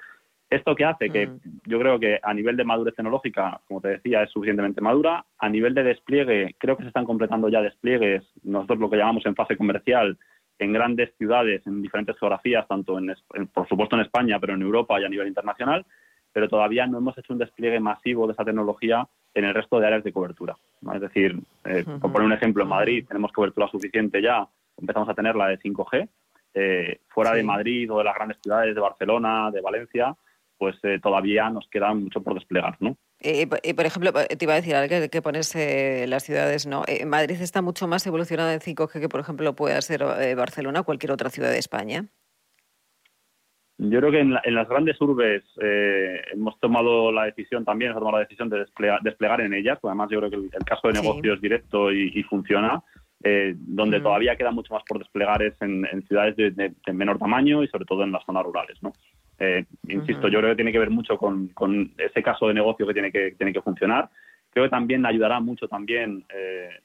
¿Esto 0.50 0.76
qué 0.76 0.86
hace? 0.86 1.10
Que 1.10 1.28
mm. 1.28 1.40
yo 1.66 1.80
creo 1.80 2.00
que 2.00 2.20
a 2.22 2.34
nivel 2.34 2.56
de 2.56 2.64
madurez 2.64 2.96
tecnológica, 2.96 3.60
como 3.68 3.82
te 3.82 3.90
decía, 3.90 4.24
es 4.24 4.30
suficientemente 4.30 4.82
madura. 4.82 5.26
A 5.40 5.50
nivel 5.50 5.74
de 5.74 5.84
despliegue, 5.84 6.56
creo 6.60 6.78
que 6.78 6.84
se 6.84 6.90
están 6.90 7.06
completando 7.06 7.50
ya 7.50 7.62
despliegues, 7.62 8.24
nosotros 8.44 8.80
lo 8.80 8.90
que 8.90 8.98
llamamos 8.98 9.26
en 9.26 9.36
fase 9.36 9.58
comercial, 9.58 10.18
en 10.60 10.72
grandes 10.72 11.14
ciudades, 11.18 11.66
en 11.66 11.82
diferentes 11.82 12.18
geografías, 12.20 12.68
tanto 12.68 13.00
en, 13.00 13.16
por 13.52 13.68
supuesto 13.68 13.96
en 13.96 14.04
España, 14.04 14.40
pero 14.40 14.54
en 14.54 14.62
Europa 14.62 15.02
y 15.02 15.06
a 15.06 15.10
nivel 15.10 15.28
internacional 15.28 15.86
pero 16.34 16.50
todavía 16.50 16.86
no 16.88 16.98
hemos 16.98 17.18
hecho 17.18 17.32
un 17.32 17.40
despliegue 17.40 17.80
masivo 17.80 18.28
de 18.28 18.34
esa 18.34 18.44
tecnología 18.44 19.08
en 19.34 19.46
el 19.46 19.54
resto 19.54 19.80
de 19.80 19.88
áreas 19.88 20.04
de 20.04 20.14
cobertura. 20.14 20.56
Es 20.94 21.02
decir, 21.02 21.40
eh, 21.66 21.84
por 21.86 22.12
poner 22.12 22.28
un 22.28 22.34
ejemplo, 22.34 22.64
en 22.64 22.70
Madrid 22.70 23.06
tenemos 23.08 23.32
cobertura 23.32 23.68
suficiente 23.68 24.22
ya, 24.22 24.48
empezamos 24.78 25.10
a 25.10 25.14
tener 25.14 25.36
la 25.36 25.48
de 25.48 25.60
5G. 25.60 26.08
Eh, 26.56 27.00
fuera 27.08 27.34
de 27.34 27.42
Madrid 27.42 27.92
o 27.92 27.98
de 27.98 28.04
las 28.04 28.14
grandes 28.14 28.38
ciudades 28.42 28.76
de 28.76 28.82
Barcelona, 28.82 29.50
de 29.50 29.62
Valencia, 29.62 30.16
pues 30.56 30.76
eh, 30.84 31.00
todavía 31.02 31.50
nos 31.50 31.68
queda 31.68 31.92
mucho 31.96 32.22
por 32.22 32.36
desplegar, 32.36 32.78
¿no? 32.80 32.96
por 33.76 33.86
ejemplo, 33.86 34.12
te 34.12 34.44
iba 34.44 34.54
a 34.54 34.62
decir 34.62 34.76
que, 34.90 35.10
que 35.10 35.22
pones 35.22 35.56
las 35.56 36.24
ciudades, 36.24 36.68
¿no? 36.68 36.84
Madrid 37.08 37.42
está 37.42 37.62
mucho 37.62 37.88
más 37.88 38.06
evolucionada 38.06 38.54
en 38.54 38.60
5G 38.60 39.00
que, 39.00 39.08
por 39.08 39.22
ejemplo, 39.22 39.56
pueda 39.56 39.82
ser 39.82 40.04
Barcelona 40.36 40.82
o 40.82 40.84
cualquier 40.84 41.14
otra 41.14 41.30
ciudad 41.30 41.50
de 41.50 41.58
España. 41.58 42.10
Yo 43.90 44.00
creo 44.00 44.12
que 44.12 44.20
en, 44.22 44.56
las 44.56 44.70
grandes 44.70 45.00
urbes 45.02 45.44
eh, 45.62 46.22
hemos 46.32 46.58
tomado 46.60 47.12
la 47.12 47.26
decisión 47.26 47.66
también, 47.66 47.92
hemos 47.92 48.00
tomado 48.00 48.18
la 48.18 48.24
decisión 48.24 48.50
de 48.50 48.60
desplegar, 49.04 49.42
en 49.42 49.54
ellas, 49.54 49.78
pues 49.82 49.90
además 49.90 50.10
yo 50.10 50.20
creo 50.20 50.30
que 50.30 50.38
el, 50.38 50.66
caso 50.66 50.88
de 50.88 50.94
negocio 50.94 51.34
es 51.34 51.42
directo 51.42 51.92
y, 51.92 52.24
funciona. 52.24 52.82
Eh, 53.26 53.56
donde 53.58 54.02
todavía 54.02 54.36
queda 54.36 54.52
mucho 54.52 54.74
más 54.74 54.84
por 54.86 55.00
desplegar 55.00 55.42
es 55.44 55.54
en, 55.62 55.86
ciudades 56.08 56.36
de, 56.36 56.74
menor 56.94 57.18
tamaño 57.18 57.64
y 57.64 57.68
sobre 57.68 57.86
todo 57.86 58.04
en 58.04 58.12
las 58.12 58.26
zonas 58.26 58.44
rurales. 58.44 58.82
¿no? 58.82 58.94
Eh, 59.40 59.66
insisto, 59.88 60.28
yo 60.30 60.40
creo 60.40 60.52
que 60.52 60.58
tiene 60.58 60.72
que 60.72 60.80
ver 60.80 60.90
mucho 60.90 61.18
con, 61.18 61.52
ese 61.98 62.24
caso 62.24 62.48
de 62.48 62.54
negocio 62.54 62.88
que 62.88 62.94
tiene 62.94 63.12
que, 63.12 63.32
tiene 63.32 63.52
que 63.52 63.62
funcionar. 63.62 64.10
Creo 64.50 64.66
que 64.66 64.72
también 64.72 65.06
ayudará 65.06 65.40
mucho 65.40 65.68
también 65.68 66.24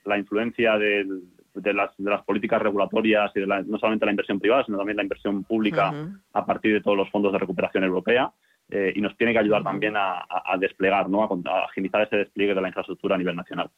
la 0.05 0.19
influencia 0.19 0.79
del, 0.79 1.23
de 1.63 1.75
las, 1.75 1.91
de 1.97 2.11
las 2.11 2.25
políticas 2.25 2.63
regulatorias 2.63 3.31
y 3.35 3.41
de 3.41 3.47
no 3.47 3.79
solamente 3.79 4.07
la 4.07 4.13
inversión 4.13 4.41
privada, 4.41 4.65
sino 4.65 4.79
también 4.79 4.97
la 4.97 5.03
inversión 5.03 5.45
pública 5.45 5.93
a 6.33 6.47
partir 6.47 6.73
de 6.75 6.81
todos 6.81 6.97
los 6.97 7.11
fondos 7.11 7.33
de 7.33 7.39
recuperación 7.39 7.85
europea. 7.85 8.33
Eh, 8.71 8.93
y 8.95 9.01
nos 9.01 9.17
tiene 9.17 9.33
que 9.33 9.39
ayudar 9.39 9.63
también 9.63 9.95
a, 9.97 10.27
desplegar, 10.59 11.09
¿no? 11.09 11.25
a, 11.25 11.65
agilizar 11.65 12.03
ese 12.03 12.17
despliegue 12.17 12.55
de 12.55 12.61
la 12.61 12.69
infraestructura 12.69 13.15
a 13.15 13.19
nivel 13.19 13.35
nacional. 13.35 13.71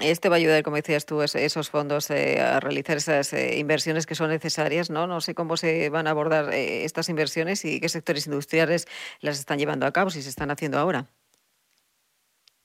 Este 0.00 0.30
va 0.30 0.36
a 0.36 0.38
ayudar, 0.38 0.62
como 0.62 0.76
decías 0.76 1.04
tú, 1.04 1.20
esos 1.20 1.68
fondos 1.68 2.10
eh, 2.10 2.40
a 2.40 2.58
realizar 2.58 2.96
esas 2.96 3.34
eh, 3.34 3.58
inversiones 3.58 4.06
que 4.06 4.14
son 4.14 4.30
necesarias, 4.30 4.88
¿no? 4.88 5.06
No 5.06 5.20
sé 5.20 5.34
cómo 5.34 5.58
se 5.58 5.90
van 5.90 6.06
a 6.06 6.10
abordar 6.10 6.54
estas 6.54 7.10
inversiones 7.10 7.66
y 7.66 7.78
qué 7.78 7.90
sectores 7.90 8.26
industriales 8.26 8.86
las 9.20 9.38
están 9.38 9.58
llevando 9.58 9.84
a 9.84 9.92
cabo, 9.92 10.08
si 10.08 10.22
se 10.22 10.30
están 10.30 10.50
haciendo 10.50 10.78
ahora. 10.78 11.04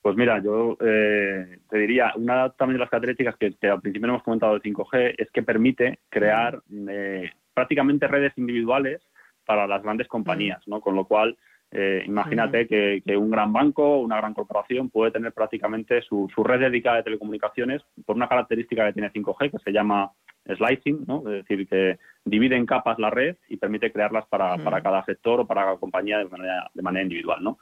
Pues 0.03 0.17
mira, 0.17 0.43
yo 0.43 0.75
eh, 0.81 1.59
te 1.69 1.77
diría, 1.77 2.11
una 2.17 2.49
también 2.49 2.75
de 2.75 2.81
las 2.81 2.89
características 2.89 3.37
que, 3.37 3.55
al 3.69 3.79
principio 3.79 4.09
hemos 4.09 4.21
comentado 4.21 4.51
del 4.51 4.61
5G 4.61 5.15
es 5.17 5.31
que 5.31 5.43
permite 5.43 5.99
crear 6.09 6.61
eh, 6.89 7.31
prácticamente 7.53 8.09
redes 8.09 8.33
individuales 8.35 9.01
para 9.45 9.65
las 9.65 9.81
grandes 9.81 10.09
compañías, 10.09 10.61
¿no? 10.67 10.81
Con 10.81 10.95
lo 10.95 11.05
cual, 11.05 11.37
eh, 11.71 12.03
imagínate 12.05 12.67
que, 12.67 13.15
un 13.15 13.31
gran 13.31 13.53
banco, 13.53 13.99
una 13.99 14.17
gran 14.17 14.33
corporación 14.33 14.89
puede 14.89 15.11
tener 15.11 15.31
prácticamente 15.31 16.01
su, 16.01 16.27
red 16.43 16.59
dedicada 16.59 16.97
de 16.97 17.03
telecomunicaciones 17.03 17.81
por 18.05 18.17
una 18.17 18.27
característica 18.27 18.85
que 18.85 18.93
tiene 18.93 19.13
5G 19.13 19.51
que 19.51 19.59
se 19.59 19.71
llama 19.71 20.11
slicing, 20.45 21.05
¿no? 21.07 21.19
Es 21.19 21.47
decir, 21.47 21.65
que 21.65 21.97
divide 22.25 22.57
en 22.57 22.65
capas 22.65 22.99
la 22.99 23.09
red 23.09 23.37
y 23.47 23.55
permite 23.55 23.93
crearlas 23.93 24.25
para, 24.25 24.57
para 24.57 24.81
cada 24.81 25.05
sector 25.05 25.39
o 25.39 25.47
para 25.47 25.63
cada 25.63 25.77
compañía 25.77 26.17
de 26.17 26.25
manera, 26.25 26.69
de 26.73 26.81
manera 26.81 27.03
individual, 27.03 27.41
¿no? 27.41 27.57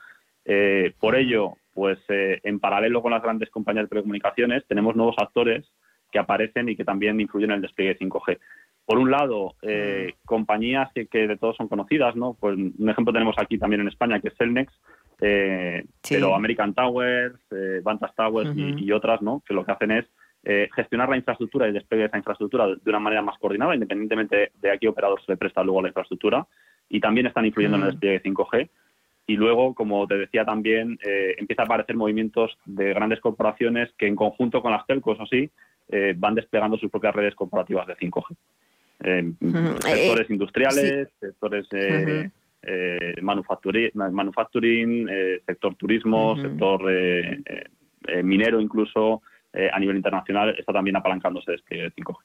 Por 0.99 1.15
ello, 1.15 1.55
pues 1.73 1.99
eh, 2.09 2.39
en 2.43 2.59
paralelo 2.59 3.01
con 3.01 3.11
las 3.11 3.23
grandes 3.23 3.49
compañías 3.49 3.85
de 3.85 3.89
telecomunicaciones 3.89 4.65
tenemos 4.67 4.95
nuevos 4.95 5.15
actores 5.17 5.65
que 6.11 6.19
aparecen 6.19 6.67
y 6.69 6.75
que 6.75 6.83
también 6.83 7.19
influyen 7.19 7.51
en 7.51 7.57
el 7.57 7.61
despliegue 7.61 7.93
de 7.93 7.99
5G. 7.99 8.39
Por 8.85 8.97
un 8.97 9.11
lado, 9.11 9.55
eh, 9.61 10.13
mm. 10.13 10.25
compañías 10.25 10.89
que, 10.93 11.07
de 11.27 11.37
todos 11.37 11.55
son 11.55 11.69
conocidas, 11.69 12.15
¿no? 12.15 12.35
Pues 12.39 12.57
un 12.57 12.89
ejemplo 12.89 13.13
tenemos 13.13 13.35
aquí 13.37 13.57
también 13.57 13.81
en 13.81 13.87
España, 13.87 14.19
que 14.19 14.29
es 14.29 14.37
Celnex, 14.37 14.73
eh, 15.21 15.85
pero 16.09 16.35
American 16.35 16.73
Towers, 16.73 17.39
Vantage 17.83 18.13
Towers 18.17 18.51
y, 18.55 18.91
otras, 18.91 19.21
¿no? 19.21 19.41
Que 19.47 19.53
lo 19.53 19.63
que 19.63 19.71
hacen 19.71 19.91
es 19.91 20.05
gestionar 20.75 21.07
la 21.07 21.17
infraestructura 21.17 21.65
y 21.65 21.69
el 21.69 21.75
despliegue 21.75 22.01
de 22.03 22.07
esa 22.07 22.17
infraestructura 22.17 22.67
de 22.67 22.89
una 22.89 22.99
manera 22.99 23.21
más 23.21 23.37
coordinada, 23.37 23.75
independientemente 23.75 24.51
de 24.59 24.71
a 24.71 24.77
qué 24.77 24.87
operador 24.87 25.23
se 25.23 25.31
le 25.31 25.37
presta 25.37 25.63
luego 25.63 25.83
la 25.83 25.89
infraestructura, 25.89 26.45
y 26.89 26.99
también 26.99 27.27
están 27.27 27.45
influyendo 27.45 27.77
en 27.77 27.83
el 27.83 27.87
mm. 27.89 27.91
despliegue 27.91 28.19
de 28.19 28.29
5G. 28.29 28.69
Y 29.27 29.35
luego, 29.35 29.73
como 29.73 30.07
te 30.07 30.17
decía 30.17 30.45
también, 30.45 30.97
eh, 31.05 31.35
empieza 31.37 31.61
a 31.63 31.65
aparecer 31.65 31.95
movimientos 31.95 32.57
de 32.65 32.93
grandes 32.93 33.19
corporaciones 33.19 33.89
que 33.97 34.07
en 34.07 34.15
conjunto 34.15 34.61
con 34.61 34.71
las 34.71 34.85
telcos, 34.87 35.19
o 35.19 35.25
sí, 35.25 35.49
eh, 35.89 36.13
van 36.17 36.35
desplegando 36.35 36.77
sus 36.77 36.89
propias 36.89 37.15
redes 37.15 37.35
corporativas 37.35 37.87
de 37.87 37.95
5G. 37.95 38.35
Eh, 39.03 39.33
sectores 39.79 40.29
industriales, 40.29 41.09
sectores 41.19 41.67
manufacturing, 43.21 45.07
sector 45.45 45.75
turismo, 45.75 46.35
sector 46.39 46.83
minero 48.23 48.61
incluso, 48.61 49.21
a 49.53 49.79
nivel 49.79 49.97
internacional, 49.97 50.55
está 50.57 50.71
también 50.71 50.95
apalancándose 50.95 51.51
despliegue 51.51 51.83
de 51.85 51.91
5G. 51.91 52.17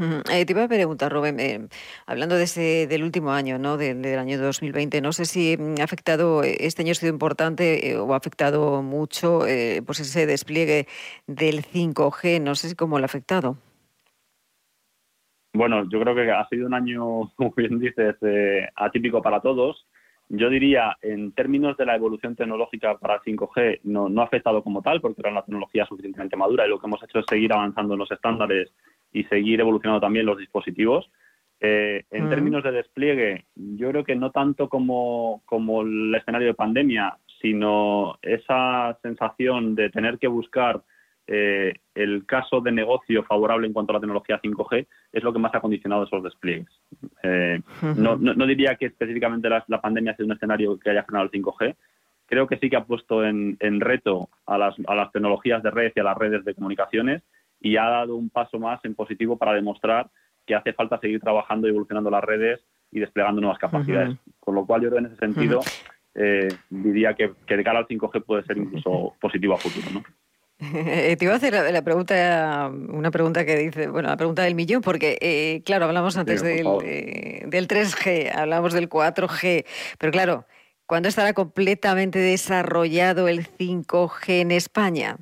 Eh, 0.00 0.46
te 0.46 0.52
iba 0.52 0.64
a 0.64 0.68
preguntar, 0.68 1.12
Rubén, 1.12 1.38
eh, 1.40 1.68
hablando 2.06 2.36
de 2.36 2.44
ese, 2.44 2.86
del 2.86 3.02
último 3.02 3.32
año, 3.32 3.58
¿no? 3.58 3.76
del, 3.76 4.18
año 4.18 4.38
2020, 4.38 5.02
no 5.02 5.12
sé 5.12 5.26
si 5.26 5.58
mm, 5.58 5.74
ha 5.80 5.84
afectado, 5.84 6.42
eh, 6.42 6.56
este 6.60 6.80
año 6.82 6.92
ha 6.92 6.94
sido 6.94 7.12
importante 7.12 7.96
o 7.98 8.14
ha 8.14 8.16
afectado 8.16 8.82
mucho 8.82 9.40
pues 9.84 10.00
ese 10.00 10.24
despliegue 10.24 10.86
del 11.26 11.62
5G, 11.62 12.40
no 12.40 12.54
sé 12.54 12.74
cómo 12.76 12.98
lo 12.98 13.04
ha 13.04 13.06
afectado. 13.06 13.58
Bueno, 15.52 15.86
yo 15.90 16.00
creo 16.00 16.14
que 16.14 16.30
ha 16.30 16.48
sido 16.48 16.66
un 16.66 16.74
año, 16.74 17.30
como 17.36 17.52
bien 17.54 17.78
dices, 17.78 18.16
atípico 18.76 19.20
para 19.20 19.40
todos. 19.40 19.86
Yo 20.30 20.48
diría, 20.48 20.96
en 21.02 21.32
términos 21.32 21.76
de 21.76 21.84
la 21.84 21.96
evolución 21.96 22.36
tecnológica 22.36 22.96
para 22.96 23.16
el 23.16 23.20
5G, 23.20 23.80
no, 23.82 24.08
no 24.08 24.22
ha 24.22 24.24
afectado 24.24 24.62
como 24.62 24.80
tal, 24.80 25.00
porque 25.00 25.20
era 25.20 25.30
una 25.30 25.42
tecnología 25.42 25.84
suficientemente 25.84 26.36
madura 26.36 26.64
y 26.64 26.70
lo 26.70 26.78
que 26.78 26.86
hemos 26.86 27.02
hecho 27.02 27.18
es 27.18 27.26
seguir 27.28 27.52
avanzando 27.52 27.94
en 27.94 27.98
los 27.98 28.10
estándares 28.10 28.70
y 29.12 29.24
seguir 29.24 29.60
evolucionando 29.60 30.00
también 30.00 30.26
los 30.26 30.38
dispositivos. 30.38 31.10
Eh, 31.60 32.04
en 32.10 32.26
mm. 32.26 32.30
términos 32.30 32.64
de 32.64 32.72
despliegue, 32.72 33.44
yo 33.54 33.90
creo 33.90 34.04
que 34.04 34.16
no 34.16 34.30
tanto 34.30 34.68
como, 34.68 35.42
como 35.44 35.82
el 35.82 36.14
escenario 36.14 36.48
de 36.48 36.54
pandemia, 36.54 37.18
sino 37.40 38.18
esa 38.22 38.98
sensación 39.02 39.74
de 39.74 39.90
tener 39.90 40.18
que 40.18 40.28
buscar 40.28 40.82
eh, 41.26 41.74
el 41.94 42.26
caso 42.26 42.60
de 42.60 42.72
negocio 42.72 43.22
favorable 43.24 43.66
en 43.66 43.72
cuanto 43.72 43.92
a 43.92 43.94
la 43.94 44.00
tecnología 44.00 44.40
5G 44.42 44.86
es 45.12 45.22
lo 45.22 45.32
que 45.32 45.38
más 45.38 45.54
ha 45.54 45.60
condicionado 45.60 46.04
esos 46.04 46.24
despliegues. 46.24 46.68
Eh, 47.22 47.60
no, 47.96 48.16
no, 48.16 48.46
diría 48.46 48.74
que 48.76 48.86
específicamente 48.86 49.48
la, 49.48 49.80
pandemia 49.80 50.12
ha 50.12 50.16
sido 50.16 50.26
un 50.26 50.32
escenario 50.32 50.78
que 50.78 50.90
haya 50.90 51.04
frenado 51.04 51.26
el 51.26 51.30
5G. 51.30 51.76
Creo 52.26 52.46
que 52.46 52.56
sí 52.56 52.70
que 52.70 52.76
ha 52.76 52.84
puesto 52.84 53.24
en, 53.24 53.56
en 53.60 53.80
reto 53.80 54.28
a 54.46 54.58
las, 54.58 54.74
a 54.86 54.94
las 54.94 55.12
tecnologías 55.12 55.62
de 55.62 55.70
red 55.70 55.92
y 55.94 56.00
a 56.00 56.04
las 56.04 56.18
redes 56.18 56.44
de 56.44 56.54
comunicaciones 56.54 57.22
y 57.60 57.76
ha 57.76 57.84
dado 57.84 58.16
un 58.16 58.30
paso 58.30 58.58
más 58.58 58.84
en 58.84 58.94
positivo 58.94 59.36
para 59.36 59.52
demostrar 59.52 60.10
que 60.46 60.54
hace 60.54 60.72
falta 60.72 60.98
seguir 60.98 61.20
trabajando 61.20 61.66
y 61.66 61.70
evolucionando 61.70 62.10
las 62.10 62.24
redes 62.24 62.60
y 62.90 63.00
desplegando 63.00 63.40
nuevas 63.40 63.58
capacidades. 63.58 64.18
Con 64.40 64.54
lo 64.54 64.66
cual, 64.66 64.82
yo 64.82 64.88
creo 64.88 65.00
en 65.00 65.06
ese 65.06 65.16
sentido 65.16 65.60
eh, 66.14 66.48
diría 66.70 67.14
que, 67.14 67.32
que, 67.46 67.56
de 67.56 67.64
cara 67.64 67.78
al 67.78 67.86
5G 67.86 68.24
puede 68.24 68.42
ser 68.44 68.58
incluso 68.58 69.14
positivo 69.20 69.54
a 69.54 69.58
futuro. 69.58 69.86
¿no? 69.92 70.02
Te 71.16 71.18
iba 71.20 71.32
a 71.32 71.36
hacer 71.36 71.54
la, 71.72 71.82
pregunta, 71.82 72.70
una 72.70 73.10
pregunta 73.10 73.44
que 73.46 73.56
dice, 73.56 73.88
bueno, 73.88 74.08
la 74.08 74.16
pregunta 74.16 74.42
del 74.42 74.54
millón, 74.54 74.82
porque 74.82 75.16
eh, 75.20 75.62
claro, 75.64 75.86
hablamos 75.86 76.16
antes 76.16 76.42
del, 76.42 76.66
eh, 76.84 77.44
del 77.46 77.66
3G, 77.66 78.34
hablamos 78.34 78.74
del 78.74 78.88
4G, 78.88 79.64
pero 79.98 80.12
claro, 80.12 80.46
¿cuándo 80.84 81.08
estará 81.08 81.32
completamente 81.32 82.18
desarrollado 82.18 83.28
el 83.28 83.46
5G 83.46 84.40
en 84.40 84.50
España? 84.50 85.16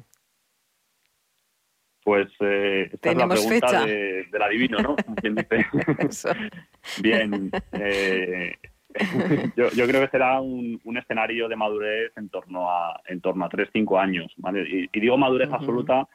Pues 2.09 2.29
eh, 2.41 2.89
esta 2.91 3.11
es 3.11 3.17
la 3.19 3.29
pregunta 3.29 3.85
de, 3.85 4.25
del 4.33 4.43
adivino, 4.43 4.79
¿no? 4.79 4.97
Bien, 7.03 7.51
eh, 7.73 8.57
yo, 9.57 9.87
creo 9.87 10.01
que 10.01 10.09
será 10.11 10.41
un, 10.41 10.81
escenario 10.97 11.49
de 11.49 11.57
madurez 11.57 12.11
en 12.17 12.31
torno 12.31 12.71
a 12.71 12.99
en 13.09 13.21
torno 13.21 13.45
a 13.45 13.51
3-5 13.51 14.03
años. 14.03 14.35
Y, 14.71 14.89
digo 14.99 15.19
madurez 15.19 15.53
absoluta, 15.53 16.09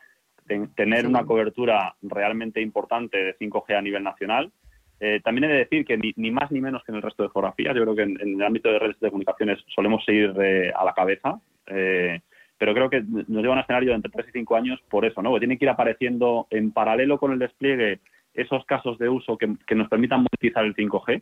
tener 0.73 1.05
una 1.05 1.25
cobertura 1.25 1.95
realmente 2.01 2.59
importante 2.59 3.25
de 3.25 3.37
5G 3.37 3.77
a 3.77 3.81
nivel 3.83 4.01
nacional. 4.01 4.51
Eh, 4.99 5.21
también 5.23 5.43
he 5.43 5.53
de 5.53 5.59
decir 5.59 5.85
que 5.85 5.99
ni, 6.15 6.31
más 6.31 6.49
ni 6.49 6.59
menos 6.59 6.83
que 6.83 6.91
en 6.91 6.95
el 6.95 7.03
resto 7.03 7.21
de 7.21 7.29
geografías. 7.29 7.75
Yo 7.75 7.83
creo 7.83 7.95
que 7.95 8.01
en, 8.01 8.19
el 8.19 8.41
ámbito 8.41 8.71
de 8.71 8.79
redes 8.79 8.99
de 8.99 9.09
comunicaciones 9.09 9.59
solemos 9.75 10.03
ir 10.07 10.33
a 10.75 10.83
la 10.83 10.93
cabeza. 10.95 11.39
Eh, 11.67 12.19
pero 12.63 12.73
creo 12.73 12.89
que 12.89 13.01
nos 13.01 13.41
lleva 13.41 13.55
a 13.55 13.57
un 13.57 13.59
escenario 13.59 13.89
de 13.89 13.95
entre 13.95 14.09
3 14.09 14.27
y 14.29 14.31
5 14.39 14.55
años 14.55 14.79
por 14.89 15.03
eso, 15.03 15.21
¿no? 15.21 15.31
Porque 15.31 15.41
tiene 15.41 15.57
que 15.57 15.65
ir 15.65 15.69
apareciendo 15.69 16.47
en 16.49 16.71
paralelo 16.71 17.19
con 17.19 17.33
el 17.33 17.39
despliegue 17.39 17.99
esos 18.33 18.63
casos 18.63 18.97
de 18.99 19.09
uso 19.09 19.37
que, 19.37 19.75
nos 19.75 19.89
permitan 19.89 20.19
monetizar 20.19 20.63
el 20.63 20.73
5G. 20.73 21.21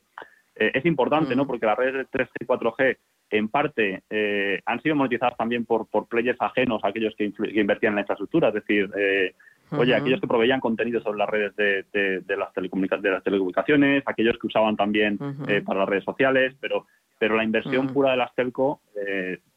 Eh, 0.57 0.71
es 0.75 0.85
importante, 0.85 1.35
¿no? 1.35 1.45
Mm. 1.45 1.47
Porque 1.47 1.65
las 1.65 1.79
redes 1.79 1.95
de 1.95 2.05
3 2.05 2.29
y 2.41 2.45
4G 2.45 2.97
en 3.31 3.47
parte 3.49 4.03
eh, 4.11 4.61
han 4.67 4.83
sido 4.83 4.95
monetizadas 4.95 5.35
también 5.35 5.65
por, 5.65 5.87
por 5.87 6.07
players 6.07 6.39
ajenos, 6.39 6.79
aquellos 6.83 7.15
que, 7.15 7.33
invertían 7.55 7.93
en 7.93 7.95
la 7.95 8.01
infraestructura, 8.01 8.49
es 8.49 8.53
decir, 8.53 8.91
eh, 8.95 9.33
oye, 9.71 9.95
aquellos 9.95 10.21
que 10.21 10.27
proveían 10.27 10.59
contenido 10.59 11.01
sobre 11.01 11.17
las 11.17 11.29
redes 11.29 11.55
de, 11.55 11.85
de, 11.91 12.37
las, 12.37 12.53
de 12.53 13.09
las 13.09 13.23
telecomunicaciones, 13.23 14.03
aquellos 14.05 14.37
que 14.37 14.45
usaban 14.45 14.75
también 14.75 15.17
para 15.65 15.79
las 15.79 15.89
redes 15.89 16.03
sociales, 16.03 16.53
pero, 16.61 16.85
pero 17.17 17.35
la 17.35 17.43
inversión 17.43 17.87
mm. 17.87 17.93
pura 17.93 18.11
de 18.11 18.17
las 18.17 18.35
telco 18.35 18.81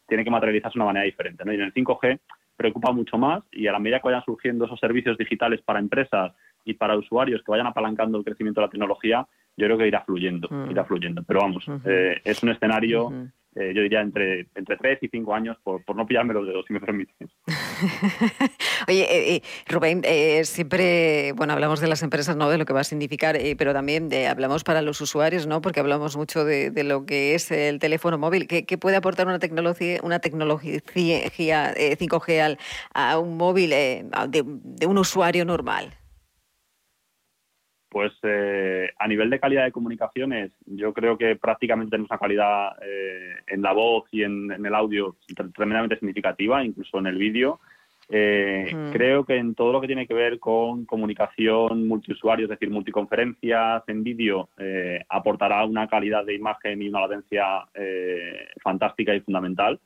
tiene 0.06 0.24
que 0.24 0.30
materializarse 0.30 0.74
de 0.74 0.80
una 0.80 0.86
manera 0.92 1.04
diferente. 1.04 1.44
¿no? 1.44 1.52
Y 1.52 1.56
en 1.56 1.62
el 1.62 1.74
5G 1.74 2.18
preocupa 2.56 2.92
mucho 2.92 3.18
más 3.18 3.42
y 3.50 3.66
a 3.66 3.72
la 3.72 3.78
medida 3.78 4.00
que 4.00 4.08
vayan 4.08 4.24
surgiendo 4.24 4.66
esos 4.66 4.78
servicios 4.80 5.18
digitales 5.18 5.60
para 5.62 5.78
empresas 5.78 6.32
y 6.64 6.74
para 6.74 6.96
usuarios 6.96 7.42
que 7.42 7.50
vayan 7.50 7.66
apalancando 7.66 8.18
el 8.18 8.24
crecimiento 8.24 8.60
de 8.60 8.66
la 8.66 8.70
tecnología, 8.70 9.26
yo 9.56 9.66
creo 9.66 9.78
que 9.78 9.88
irá 9.88 10.02
fluyendo, 10.04 10.48
mm. 10.50 10.70
irá 10.70 10.84
fluyendo. 10.84 11.22
Pero 11.22 11.40
vamos, 11.40 11.64
eh, 11.84 12.20
es 12.24 12.42
un 12.42 12.50
escenario 12.50 13.10
eh, 13.56 13.72
yo 13.74 13.82
diría 13.82 14.00
entre, 14.00 14.48
entre 14.54 14.76
3 14.76 14.98
y 15.02 15.08
5 15.08 15.34
años, 15.34 15.56
por, 15.62 15.84
por 15.84 15.94
no 15.94 16.06
pillarme 16.06 16.34
los 16.34 16.46
dedos, 16.46 16.64
si 16.66 16.72
me 16.72 16.80
permites. 16.80 17.14
Oye, 18.88 19.02
eh, 19.02 19.36
eh, 19.36 19.42
Rubén, 19.68 20.02
eh, 20.04 20.44
siempre, 20.44 21.32
bueno, 21.36 21.52
hablamos 21.52 21.80
de 21.80 21.86
las 21.86 22.02
empresas, 22.02 22.36
¿no? 22.36 22.50
De 22.50 22.58
lo 22.58 22.64
que 22.64 22.72
va 22.72 22.80
a 22.80 22.84
significar, 22.84 23.36
eh, 23.36 23.54
pero 23.56 23.72
también 23.72 24.08
de, 24.08 24.26
hablamos 24.26 24.64
para 24.64 24.82
los 24.82 25.00
usuarios, 25.00 25.46
¿no? 25.46 25.60
Porque 25.60 25.78
hablamos 25.78 26.16
mucho 26.16 26.44
de, 26.44 26.70
de 26.70 26.82
lo 26.82 27.06
que 27.06 27.34
es 27.34 27.50
el 27.52 27.78
teléfono 27.78 28.18
móvil. 28.18 28.48
¿Qué, 28.48 28.66
qué 28.66 28.76
puede 28.76 28.96
aportar 28.96 29.28
una 29.28 29.38
tecnología, 29.38 30.00
una 30.02 30.18
tecnología 30.18 30.80
eh, 30.96 31.96
5G 31.96 32.40
al, 32.40 32.58
a 32.92 33.18
un 33.18 33.36
móvil 33.36 33.72
eh, 33.72 34.04
de, 34.28 34.42
de 34.44 34.86
un 34.86 34.98
usuario 34.98 35.44
normal? 35.44 35.94
Pues 37.94 38.12
eh, 38.24 38.90
a 38.98 39.06
nivel 39.06 39.30
de 39.30 39.38
calidad 39.38 39.64
de 39.64 39.70
comunicaciones, 39.70 40.50
yo 40.66 40.92
creo 40.92 41.16
que 41.16 41.36
prácticamente 41.36 41.92
tenemos 41.92 42.10
una 42.10 42.18
calidad 42.18 42.72
eh, 42.82 43.34
en 43.46 43.62
la 43.62 43.72
voz 43.72 44.02
y 44.10 44.24
en, 44.24 44.50
en 44.50 44.66
el 44.66 44.74
audio 44.74 45.14
tre- 45.28 45.52
tremendamente 45.54 45.94
significativa, 46.00 46.64
incluso 46.64 46.98
en 46.98 47.06
el 47.06 47.16
vídeo. 47.16 47.60
Eh, 48.08 48.66
Mm. 48.74 48.92
Creo 48.92 49.24
que 49.24 49.36
en 49.36 49.54
todo 49.54 49.70
lo 49.72 49.80
que 49.80 49.86
tiene 49.86 50.08
que 50.08 50.14
ver 50.14 50.40
con 50.40 50.86
comunicación 50.86 51.86
multiusuario, 51.86 52.46
es 52.46 52.50
decir, 52.50 52.68
multiconferencias 52.68 53.84
en 53.86 54.02
vídeo, 54.02 54.48
eh, 54.58 54.98
aportará 55.08 55.64
una 55.64 55.86
calidad 55.86 56.24
de 56.24 56.34
imagen 56.34 56.82
y 56.82 56.88
una 56.88 57.02
latencia 57.02 57.44
eh, 57.74 58.48
fantástica 58.60 59.14
y 59.14 59.20
fundamental. 59.20 59.78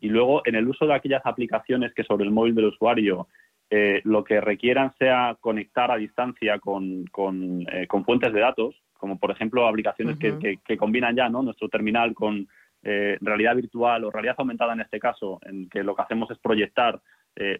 Y 0.00 0.08
luego, 0.08 0.42
en 0.46 0.56
el 0.56 0.66
uso 0.66 0.84
de 0.86 0.94
aquellas 0.94 1.24
aplicaciones 1.24 1.94
que 1.94 2.02
sobre 2.02 2.24
el 2.24 2.32
móvil 2.32 2.56
del 2.56 2.72
usuario 2.74 3.28
eh, 3.74 4.02
lo 4.04 4.22
que 4.22 4.38
requieran 4.38 4.92
sea 4.98 5.38
conectar 5.40 5.90
a 5.90 5.96
distancia 5.96 6.58
con, 6.58 7.06
con, 7.06 7.64
eh, 7.72 7.86
con 7.86 8.04
fuentes 8.04 8.30
de 8.34 8.40
datos, 8.40 8.74
como 8.92 9.18
por 9.18 9.30
ejemplo 9.30 9.66
aplicaciones 9.66 10.18
que, 10.18 10.32
que- 10.38 10.58
que 10.62 10.76
combinan 10.76 11.16
ya 11.16 11.30
¿no? 11.30 11.42
nuestro 11.42 11.70
terminal 11.70 12.12
con 12.12 12.46
eh, 12.82 13.16
realidad 13.22 13.56
virtual 13.56 14.04
o 14.04 14.10
realidad 14.10 14.34
aumentada 14.38 14.74
en 14.74 14.80
este 14.80 14.98
caso, 15.00 15.38
en 15.46 15.70
que 15.70 15.82
lo 15.82 15.94
que 15.96 16.02
hacemos 16.02 16.30
es 16.30 16.38
proyectar 16.38 17.00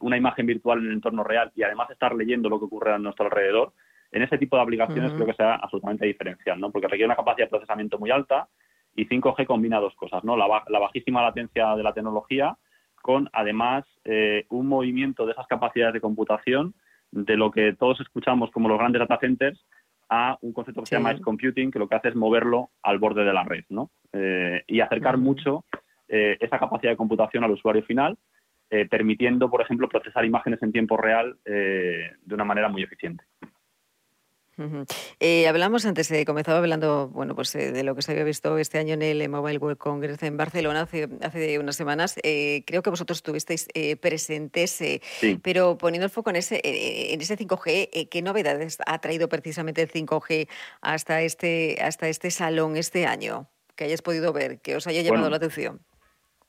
una 0.00 0.18
imagen 0.18 0.44
virtual 0.44 0.80
en 0.80 0.86
el 0.88 0.92
entorno 0.92 1.24
real 1.24 1.50
y 1.56 1.62
además 1.62 1.88
estar 1.88 2.14
leyendo 2.14 2.50
lo 2.50 2.58
que 2.58 2.66
ocurre 2.66 2.92
a 2.92 2.98
nuestro 2.98 3.24
alrededor, 3.24 3.72
en 4.10 4.20
ese 4.22 4.36
tipo 4.36 4.54
de 4.56 4.62
aplicaciones 4.62 5.12
creo 5.16 5.26
que 5.26 5.32
sea 5.32 5.54
absolutamente 5.54 6.04
diferencial, 6.04 6.60
¿no? 6.60 6.70
porque 6.70 6.88
requiere 6.88 7.06
una 7.06 7.16
capacidad 7.16 7.46
de 7.46 7.50
procesamiento 7.50 7.98
muy 7.98 8.10
alta 8.10 8.48
y 8.94 9.06
5G 9.06 9.46
combina 9.46 9.80
dos 9.80 9.94
cosas, 9.94 10.22
¿no? 10.24 10.36
la 10.36 10.78
bajísima 10.78 11.22
latencia 11.22 11.74
de 11.74 11.82
la 11.82 11.94
tecnología 11.94 12.54
con 13.02 13.28
además 13.32 13.84
eh, 14.04 14.46
un 14.48 14.68
movimiento 14.68 15.26
de 15.26 15.32
esas 15.32 15.46
capacidades 15.46 15.94
de 15.94 16.00
computación 16.00 16.74
de 17.10 17.36
lo 17.36 17.50
que 17.50 17.74
todos 17.74 18.00
escuchamos 18.00 18.50
como 18.50 18.68
los 18.68 18.78
grandes 18.78 19.00
data 19.00 19.18
centers 19.20 19.66
a 20.08 20.38
un 20.40 20.52
concepto 20.52 20.82
que 20.82 20.86
se 20.86 20.96
llama 20.96 21.10
edge 21.10 21.20
computing, 21.20 21.70
que 21.70 21.78
lo 21.78 21.88
que 21.88 21.96
hace 21.96 22.08
es 22.08 22.14
moverlo 22.14 22.70
al 22.82 22.98
borde 22.98 23.24
de 23.24 23.32
la 23.32 23.44
red, 23.44 23.64
¿no? 23.68 23.90
Eh, 24.12 24.62
y 24.66 24.80
acercar 24.80 25.16
mucho 25.16 25.64
eh, 26.08 26.36
esa 26.40 26.58
capacidad 26.58 26.92
de 26.92 26.96
computación 26.96 27.44
al 27.44 27.50
usuario 27.50 27.82
final, 27.82 28.16
permitiendo, 28.88 29.50
por 29.50 29.60
ejemplo, 29.60 29.86
procesar 29.86 30.24
imágenes 30.24 30.62
en 30.62 30.72
tiempo 30.72 30.96
real 30.96 31.36
de 31.44 32.34
una 32.34 32.44
manera 32.44 32.70
muy 32.70 32.82
eficiente. 32.82 33.22
Eh, 35.20 35.46
hablamos 35.48 35.84
antes, 35.86 36.10
eh, 36.10 36.24
comenzaba 36.24 36.58
hablando 36.58 37.08
bueno, 37.08 37.34
pues, 37.34 37.54
eh, 37.54 37.72
de 37.72 37.82
lo 37.82 37.94
que 37.94 38.02
se 38.02 38.12
había 38.12 38.24
visto 38.24 38.58
este 38.58 38.78
año 38.78 38.94
en 38.94 39.02
el 39.02 39.28
Mobile 39.28 39.58
World 39.58 39.78
Congress 39.78 40.22
en 40.22 40.36
Barcelona 40.36 40.82
hace, 40.82 41.08
hace 41.20 41.58
unas 41.58 41.76
semanas. 41.76 42.16
Eh, 42.22 42.64
creo 42.66 42.82
que 42.82 42.90
vosotros 42.90 43.18
estuvisteis 43.18 43.68
eh, 43.74 43.96
presentes, 43.96 44.70
Sí. 44.72 45.38
pero 45.42 45.78
poniendo 45.78 46.04
el 46.06 46.10
foco 46.10 46.30
en 46.30 46.36
ese, 46.36 46.60
en 46.64 47.20
ese 47.20 47.36
5G, 47.36 47.88
eh, 47.92 48.08
¿qué 48.08 48.22
novedades 48.22 48.78
ha 48.86 48.98
traído 49.00 49.28
precisamente 49.28 49.82
el 49.82 49.90
5G 49.90 50.48
hasta 50.80 51.22
este, 51.22 51.78
hasta 51.82 52.08
este 52.08 52.30
salón 52.30 52.76
este 52.76 53.06
año? 53.06 53.48
Que 53.76 53.84
hayáis 53.84 54.02
podido 54.02 54.32
ver, 54.32 54.60
que 54.60 54.76
os 54.76 54.86
haya 54.86 55.00
llamado 55.02 55.22
Bueno. 55.22 55.30
la 55.30 55.36
atención. 55.36 55.80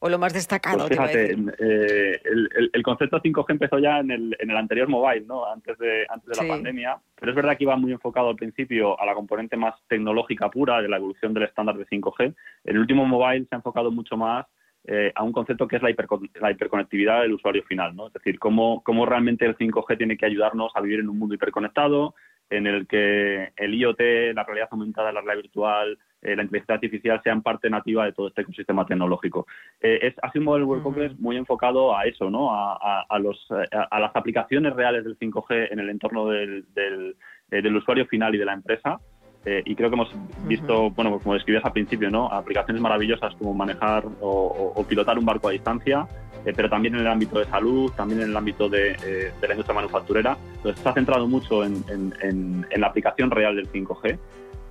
O 0.05 0.09
lo 0.09 0.19
más 0.19 0.33
destacado, 0.33 0.79
Pues 0.79 0.89
fíjate, 0.89 1.31
eh, 1.31 2.21
el, 2.25 2.49
el- 2.57 2.69
el 2.73 2.83
concepto 2.83 3.21
5G 3.21 3.45
empezó 3.51 3.79
ya 3.79 3.99
en 3.99 4.11
el, 4.11 4.35
en 4.37 4.49
el 4.51 4.57
anterior 4.57 4.89
mobile, 4.89 5.25
¿no? 5.25 5.45
Antes 5.49 5.77
de, 5.77 6.05
antes 6.09 6.27
de 6.27 6.35
Sí. 6.35 6.41
la 6.45 6.53
pandemia, 6.55 6.97
pero 7.15 7.31
es 7.31 7.35
verdad 7.37 7.57
que 7.57 7.63
iba 7.63 7.77
muy 7.77 7.93
enfocado 7.93 8.27
al 8.27 8.35
principio 8.35 8.99
a 8.99 9.05
la 9.05 9.13
componente 9.13 9.55
más 9.55 9.75
tecnológica 9.87 10.49
pura 10.51 10.81
de 10.81 10.89
la 10.89 10.97
evolución 10.97 11.33
del 11.33 11.43
estándar 11.43 11.77
de 11.77 11.85
5G. 11.85 12.35
El 12.65 12.79
último 12.79 13.05
mobile 13.05 13.45
se 13.47 13.55
ha 13.55 13.59
enfocado 13.59 13.91
mucho 13.91 14.17
más 14.17 14.45
eh, 14.85 15.13
a 15.15 15.23
un 15.23 15.31
concepto 15.31 15.69
que 15.69 15.77
es 15.77 15.81
la, 15.81 15.89
hipercon- 15.91 16.29
la 16.41 16.51
hiperconectividad 16.51 17.21
del 17.21 17.35
usuario 17.35 17.63
final, 17.63 17.95
¿no? 17.95 18.07
Es 18.07 18.13
decir, 18.13 18.37
cómo, 18.39 18.83
cómo 18.83 19.05
realmente 19.05 19.45
el 19.45 19.55
5G 19.55 19.97
tiene 19.97 20.17
que 20.17 20.25
ayudarnos 20.25 20.73
a 20.75 20.81
vivir 20.81 20.99
en 20.99 21.07
un 21.07 21.17
mundo 21.17 21.33
hiperconectado, 21.35 22.13
en 22.49 22.67
el 22.67 22.87
que 22.87 23.53
el 23.55 23.73
IoT, 23.73 24.01
la 24.35 24.43
realidad 24.43 24.67
aumentada, 24.69 25.13
la 25.13 25.21
realidad 25.21 25.43
virtual, 25.43 25.97
eh, 26.23 26.35
la 26.35 26.43
inteligencia 26.43 26.75
artificial 26.75 27.21
sean 27.23 27.41
parte 27.41 27.69
nativa 27.69 28.05
de 28.05 28.13
todo 28.13 28.27
este 28.29 28.41
ecosistema 28.41 28.85
tecnológico. 28.85 29.45
Eh, 29.81 29.99
es, 30.01 30.15
ha 30.21 30.31
sido 30.31 30.41
un 30.41 30.45
modelo 30.45 30.67
World 30.67 30.83
Congress 30.83 31.19
muy 31.19 31.37
enfocado 31.37 31.95
a 31.95 32.03
eso, 32.05 32.29
¿no? 32.29 32.51
A, 32.53 32.73
a- 32.81 33.05
a 33.09 33.19
los, 33.19 33.47
a, 33.51 33.83
a 33.95 33.99
las 33.99 34.15
aplicaciones 34.15 34.73
reales 34.75 35.03
del 35.03 35.17
5G 35.19 35.69
en 35.71 35.79
el 35.79 35.89
entorno 35.89 36.27
del, 36.27 36.65
del, 36.73 37.15
eh, 37.51 37.61
del 37.61 37.75
usuario 37.75 38.05
final 38.07 38.33
y 38.35 38.37
de 38.37 38.45
la 38.45 38.53
empresa. 38.53 38.99
Eh, 39.45 39.61
y 39.65 39.75
creo 39.75 39.89
que 39.89 39.95
hemos 39.95 40.09
visto, 40.47 40.89
bueno, 40.91 41.11
pues 41.11 41.23
como 41.23 41.33
describías 41.33 41.65
al 41.65 41.73
principio, 41.73 42.09
¿no? 42.09 42.27
Aplicaciones 42.31 42.81
maravillosas 42.81 43.35
como 43.35 43.53
manejar 43.53 44.05
o, 44.21 44.29
o- 44.29 44.73
o 44.79 44.87
pilotar 44.87 45.19
un 45.19 45.25
barco 45.25 45.49
a 45.49 45.51
distancia, 45.51 46.07
eh, 46.45 46.53
pero 46.55 46.69
también 46.69 46.95
en 46.95 47.01
el 47.01 47.07
ámbito 47.07 47.39
de 47.39 47.45
salud, 47.45 47.91
también 47.91 48.21
en 48.21 48.29
el 48.29 48.37
ámbito 48.37 48.69
de, 48.69 48.91
eh, 48.91 49.31
de 49.41 49.47
la 49.47 49.53
industria 49.53 49.75
manufacturera. 49.75 50.37
Entonces 50.55 50.81
se 50.81 50.87
ha 50.87 50.93
centrado 50.93 51.27
mucho 51.27 51.65
en, 51.65 51.83
en- 51.89 52.13
en- 52.21 52.65
en 52.69 52.81
la 52.81 52.87
aplicación 52.87 53.31
real 53.31 53.57
del 53.57 53.67
5G. 53.69 54.17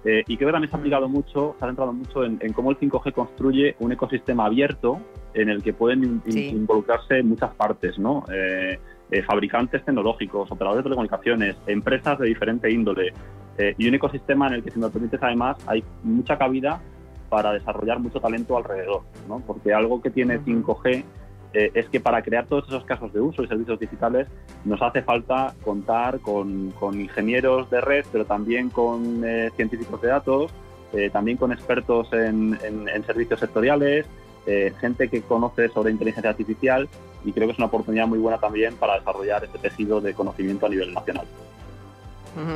Eh, 0.04 0.24
y 0.26 0.36
creo 0.36 0.48
que 0.48 0.52
también 0.52 0.70
se 0.70 0.76
ha 0.76 0.78
aplicado 0.80 1.08
mucho, 1.08 1.54
se 1.58 1.64
ha 1.64 1.68
centrado 1.68 1.92
mucho 1.92 2.24
en, 2.24 2.38
en 2.40 2.52
cómo 2.52 2.70
el 2.72 2.78
5G 2.78 3.12
construye 3.12 3.76
un 3.78 3.92
ecosistema 3.92 4.46
abierto 4.46 4.98
en 5.34 5.48
el 5.48 5.62
que 5.62 5.72
pueden 5.72 6.02
in- 6.02 6.22
in- 6.26 6.32
Sí. 6.32 6.48
involucrarse 6.48 7.22
muchas 7.22 7.54
partes, 7.54 7.98
¿no? 7.98 8.24
Eh, 8.32 8.78
eh, 9.12 9.22
fabricantes 9.22 9.84
tecnológicos, 9.84 10.50
operadores 10.50 10.78
de 10.78 10.82
telecomunicaciones, 10.84 11.56
empresas 11.66 12.18
de 12.18 12.26
diferente 12.26 12.70
índole 12.70 13.12
y 13.78 13.86
un 13.86 13.94
ecosistema 13.94 14.46
en 14.48 14.54
el 14.54 14.62
que, 14.64 14.70
si 14.70 14.78
me 14.80 14.88
permites, 14.88 15.22
además 15.22 15.56
hay 15.68 15.84
mucha 16.02 16.38
cabida 16.38 16.80
para 17.28 17.52
desarrollar 17.52 18.00
mucho 18.00 18.18
talento 18.18 18.56
alrededor, 18.56 19.02
¿no? 19.28 19.40
Porque 19.40 19.72
algo 19.74 20.00
que 20.02 20.10
tiene 20.10 20.38
5G 20.40 21.04
eh, 21.54 21.70
es 21.74 21.88
que 21.88 22.00
para 22.00 22.22
crear 22.22 22.46
todos 22.46 22.66
esos 22.68 22.84
casos 22.84 23.12
de 23.12 23.20
uso 23.20 23.42
y 23.42 23.46
servicios 23.46 23.78
digitales 23.78 24.28
nos 24.64 24.80
hace 24.80 25.02
falta 25.02 25.54
contar 25.62 26.20
con, 26.20 26.72
ingenieros 26.94 27.68
de 27.70 27.80
red, 27.80 28.04
pero 28.10 28.24
también 28.24 28.70
con 28.70 29.22
eh, 29.24 29.50
científicos 29.56 30.00
de 30.00 30.08
datos, 30.08 30.50
eh, 30.92 31.10
también 31.10 31.36
con 31.36 31.52
expertos 31.52 32.12
en, 32.12 32.58
en- 32.62 33.04
servicios 33.04 33.40
sectoriales, 33.40 34.06
gente 34.80 35.08
que 35.08 35.22
conoce 35.22 35.68
sobre 35.68 35.92
inteligencia 35.92 36.30
artificial 36.30 36.88
y 37.24 37.30
creo 37.32 37.46
que 37.46 37.52
es 37.52 37.58
una 37.58 37.68
oportunidad 37.68 38.08
muy 38.08 38.18
buena 38.18 38.38
también 38.38 38.74
para 38.74 38.98
desarrollar 38.98 39.44
este 39.44 39.56
tejido 39.58 40.00
de 40.00 40.14
conocimiento 40.14 40.66
a 40.66 40.68
nivel 40.68 40.92
nacional. 40.92 41.26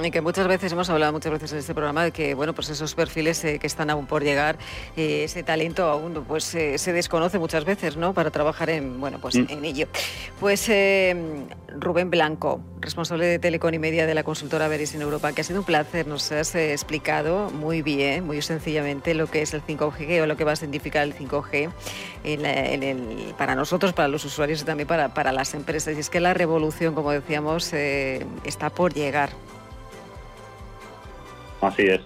Y 0.02 0.10
que 0.10 0.20
muchas 0.20 0.48
veces 0.48 0.72
hemos 0.72 0.88
hablado 0.90 1.12
muchas 1.12 1.32
veces 1.32 1.52
en 1.52 1.58
este 1.58 1.74
programa 1.74 2.02
de 2.04 2.10
que 2.10 2.34
bueno 2.34 2.54
pues 2.54 2.68
esos 2.70 2.94
perfiles 2.94 3.44
eh, 3.44 3.58
que 3.58 3.66
están 3.66 3.90
aún 3.90 4.06
por 4.06 4.22
llegar, 4.24 4.56
eh, 4.96 5.24
ese 5.24 5.42
talento 5.42 5.84
aún 5.84 6.24
pues 6.26 6.54
eh, 6.54 6.78
se 6.78 6.92
desconoce 6.92 7.38
muchas 7.38 7.64
veces, 7.64 7.96
¿no? 7.96 8.14
Para 8.14 8.30
trabajar 8.30 8.70
en 8.70 9.00
bueno 9.00 9.18
pues 9.20 9.36
Mm. 9.36 9.46
en 9.50 9.64
ello. 9.64 9.86
Pues 10.40 10.66
eh, 10.70 11.14
Rubén 11.78 12.08
Blanco, 12.10 12.60
responsable 12.80 13.26
de 13.26 13.38
Telecom 13.38 13.74
y 13.74 13.78
Media 13.78 14.06
de 14.06 14.14
la 14.14 14.22
consultora 14.22 14.66
Veris 14.68 14.94
en 14.94 15.02
Europa, 15.02 15.32
que 15.32 15.42
ha 15.42 15.44
sido 15.44 15.58
un 15.60 15.66
placer. 15.66 16.06
Nos 16.06 16.32
has 16.32 16.54
explicado 16.54 17.50
muy 17.50 17.82
bien, 17.82 18.24
muy 18.26 18.40
sencillamente 18.40 19.12
lo 19.14 19.26
que 19.26 19.42
es 19.42 19.52
el 19.52 19.62
5G 19.62 20.22
o 20.22 20.26
lo 20.26 20.36
que 20.38 20.44
va 20.44 20.52
a 20.52 20.56
significar 20.56 21.02
el 21.02 21.12
5G 21.14 21.68
en 22.24 22.42
la- 22.42 22.66
en 22.72 22.82
el- 22.82 23.34
para 23.36 23.54
nosotros, 23.54 23.92
para 23.92 24.08
los 24.08 24.24
usuarios 24.24 24.62
y 24.62 24.64
también 24.64 24.86
para, 24.86 25.12
para 25.12 25.32
las 25.32 25.52
empresas. 25.54 25.94
Y 25.96 26.00
es 26.00 26.08
que 26.08 26.20
la 26.20 26.32
revolución, 26.32 26.94
como 26.94 27.10
decíamos, 27.12 27.72
está 27.74 28.70
por 28.70 28.94
llegar. 28.94 29.30
Así 31.60 31.82
es. 31.82 32.00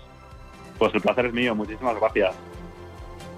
Pues 0.79 0.95
el 0.95 1.01
placer 1.01 1.27
es 1.27 1.33
mío, 1.33 1.55
muchísimas 1.55 1.99
gracias. 1.99 2.35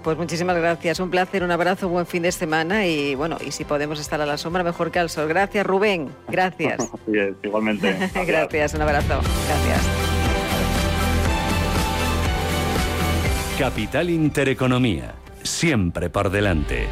Pues 0.03 0.17
muchísimas 0.17 0.57
gracias, 0.57 0.99
un 0.99 1.09
placer, 1.09 1.43
un 1.43 1.51
abrazo, 1.51 1.87
buen 1.87 2.05
fin 2.05 2.23
de 2.23 2.31
semana 2.33 2.85
y 2.85 3.15
bueno, 3.15 3.37
y 3.45 3.51
si 3.51 3.63
podemos 3.63 4.01
estar 4.01 4.19
a 4.19 4.25
la 4.25 4.37
sombra 4.37 4.61
mejor 4.61 4.91
que 4.91 4.99
al 4.99 5.09
sol. 5.09 5.29
Gracias 5.29 5.65
Rubén, 5.65 6.09
gracias. 6.27 6.79
Así 6.93 7.17
es, 7.17 7.35
igualmente. 7.41 7.97
gracias, 8.27 8.73
un 8.73 8.81
abrazo, 8.81 9.21
gracias. 9.47 10.13
Capital 13.57 14.09
Intereconomía, 14.09 15.13
siempre 15.43 16.09
por 16.09 16.29
delante. 16.29 16.87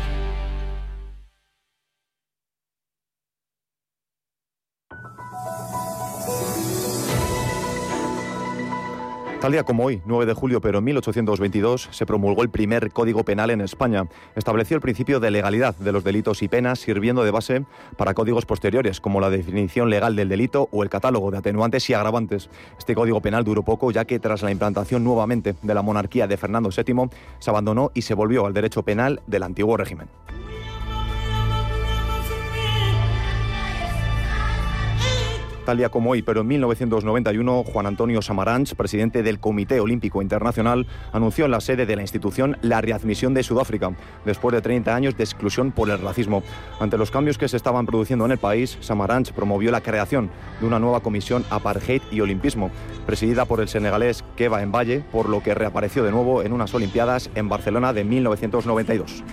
Tal 9.41 9.53
día 9.53 9.63
como 9.63 9.85
hoy, 9.85 10.03
9 10.05 10.27
de 10.27 10.35
julio, 10.35 10.61
pero 10.61 10.77
en 10.77 10.83
1822, 10.83 11.89
se 11.89 12.05
promulgó 12.05 12.43
el 12.43 12.51
primer 12.51 12.91
Código 12.91 13.23
Penal 13.23 13.49
en 13.49 13.61
España. 13.61 14.05
Estableció 14.35 14.75
el 14.75 14.81
principio 14.81 15.19
de 15.19 15.31
legalidad 15.31 15.75
de 15.77 15.91
los 15.91 16.03
delitos 16.03 16.43
y 16.43 16.47
penas, 16.47 16.77
sirviendo 16.77 17.23
de 17.23 17.31
base 17.31 17.65
para 17.97 18.13
códigos 18.13 18.45
posteriores, 18.45 19.01
como 19.01 19.19
la 19.19 19.31
definición 19.31 19.89
legal 19.89 20.15
del 20.15 20.29
delito 20.29 20.69
o 20.71 20.83
el 20.83 20.89
catálogo 20.89 21.31
de 21.31 21.39
atenuantes 21.39 21.89
y 21.89 21.95
agravantes. 21.95 22.51
Este 22.77 22.93
Código 22.93 23.19
Penal 23.19 23.43
duró 23.43 23.63
poco, 23.63 23.89
ya 23.89 24.05
que 24.05 24.19
tras 24.19 24.43
la 24.43 24.51
implantación 24.51 25.03
nuevamente 25.03 25.55
de 25.59 25.73
la 25.73 25.81
monarquía 25.81 26.27
de 26.27 26.37
Fernando 26.37 26.69
VII, 26.69 27.09
se 27.39 27.49
abandonó 27.49 27.89
y 27.95 28.03
se 28.03 28.13
volvió 28.13 28.45
al 28.45 28.53
derecho 28.53 28.83
penal 28.83 29.23
del 29.25 29.41
antiguo 29.41 29.75
régimen. 29.75 30.07
Tal 35.71 35.77
día 35.77 35.87
como 35.87 36.09
hoy, 36.09 36.21
pero 36.21 36.41
en 36.41 36.47
1991, 36.47 37.63
Juan 37.63 37.85
Antonio 37.85 38.21
Samaranch, 38.21 38.75
presidente 38.75 39.23
del 39.23 39.39
Comité 39.39 39.79
Olímpico 39.79 40.21
Internacional, 40.21 40.85
anunció 41.13 41.45
en 41.45 41.51
la 41.51 41.61
sede 41.61 41.85
de 41.85 41.95
la 41.95 42.01
institución 42.01 42.57
la 42.61 42.81
readmisión 42.81 43.33
de 43.33 43.41
Sudáfrica, 43.41 43.95
después 44.25 44.53
de 44.53 44.61
30 44.61 44.93
años 44.93 45.15
de 45.15 45.23
exclusión 45.23 45.71
por 45.71 45.89
el 45.89 45.99
racismo. 45.99 46.43
Ante 46.81 46.97
los 46.97 47.09
cambios 47.09 47.37
que 47.37 47.47
se 47.47 47.55
estaban 47.55 47.85
produciendo 47.85 48.25
en 48.25 48.33
el 48.33 48.37
país, 48.37 48.79
Samaranch 48.81 49.31
promovió 49.31 49.71
la 49.71 49.79
creación 49.79 50.29
de 50.59 50.67
una 50.67 50.77
nueva 50.77 50.99
comisión 50.99 51.45
Apartheid 51.49 52.01
y 52.11 52.19
Olimpismo, 52.19 52.69
presidida 53.05 53.45
por 53.45 53.61
el 53.61 53.69
senegalés 53.69 54.25
Keba 54.35 54.65
Valle, 54.65 55.05
por 55.09 55.29
lo 55.29 55.41
que 55.41 55.55
reapareció 55.55 56.03
de 56.03 56.11
nuevo 56.11 56.43
en 56.43 56.51
unas 56.51 56.73
Olimpiadas 56.73 57.29
en 57.33 57.47
Barcelona 57.47 57.93
de 57.93 58.03
1992. 58.03 59.23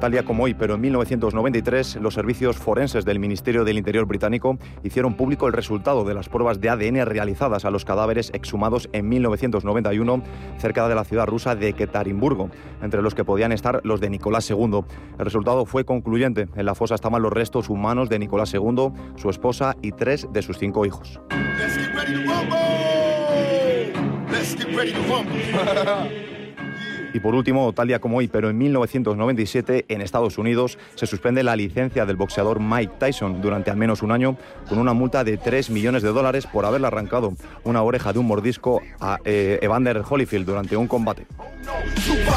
Tal 0.00 0.12
día 0.12 0.24
como 0.24 0.44
hoy, 0.44 0.54
pero 0.54 0.76
en 0.76 0.80
1993, 0.80 1.96
los 1.96 2.14
servicios 2.14 2.56
forenses 2.56 3.04
del 3.04 3.18
Ministerio 3.18 3.64
del 3.64 3.78
Interior 3.78 4.06
británico 4.06 4.56
hicieron 4.84 5.14
público 5.14 5.48
el 5.48 5.52
resultado 5.52 6.04
de 6.04 6.14
las 6.14 6.28
pruebas 6.28 6.60
de 6.60 6.70
ADN 6.70 7.04
realizadas 7.04 7.64
a 7.64 7.70
los 7.70 7.84
cadáveres 7.84 8.30
exhumados 8.32 8.88
en 8.92 9.08
1991 9.08 10.22
cerca 10.58 10.86
de 10.86 10.94
la 10.94 11.02
ciudad 11.02 11.26
rusa 11.26 11.56
de 11.56 11.72
Ketarimburgo, 11.72 12.48
entre 12.80 13.02
los 13.02 13.16
que 13.16 13.24
podían 13.24 13.50
estar 13.50 13.80
los 13.82 14.00
de 14.00 14.08
Nicolás 14.08 14.48
II. 14.48 14.84
El 15.18 15.24
resultado 15.24 15.66
fue 15.66 15.84
concluyente. 15.84 16.46
En 16.54 16.66
la 16.66 16.76
fosa 16.76 16.94
estaban 16.94 17.20
los 17.20 17.32
restos 17.32 17.68
humanos 17.68 18.08
de 18.08 18.20
Nicolás 18.20 18.54
II, 18.54 18.92
su 19.16 19.30
esposa 19.30 19.74
y 19.82 19.90
tres 19.90 20.28
de 20.32 20.42
sus 20.42 20.58
cinco 20.58 20.86
hijos. 20.86 21.20
Y 27.14 27.20
por 27.20 27.34
último, 27.34 27.72
tal 27.72 27.88
día 27.88 28.00
como 28.00 28.18
hoy, 28.18 28.28
pero 28.28 28.50
en 28.50 28.58
1997, 28.58 29.86
en 29.88 30.00
Estados 30.00 30.38
Unidos, 30.38 30.78
se 30.94 31.06
suspende 31.06 31.42
la 31.42 31.56
licencia 31.56 32.06
del 32.06 32.16
boxeador 32.16 32.60
Mike 32.60 32.94
Tyson 32.98 33.40
durante 33.40 33.70
al 33.70 33.76
menos 33.76 34.02
un 34.02 34.12
año, 34.12 34.36
con 34.68 34.78
una 34.78 34.92
multa 34.92 35.24
de 35.24 35.36
3 35.36 35.70
millones 35.70 36.02
de 36.02 36.10
dólares 36.10 36.46
por 36.46 36.64
haberle 36.64 36.86
arrancado 36.86 37.34
una 37.64 37.82
oreja 37.82 38.12
de 38.12 38.18
un 38.18 38.26
mordisco 38.26 38.82
a 39.00 39.18
eh, 39.24 39.58
Evander 39.62 40.02
Holyfield 40.08 40.46
durante 40.46 40.76
un 40.76 40.86
combate. 40.86 41.26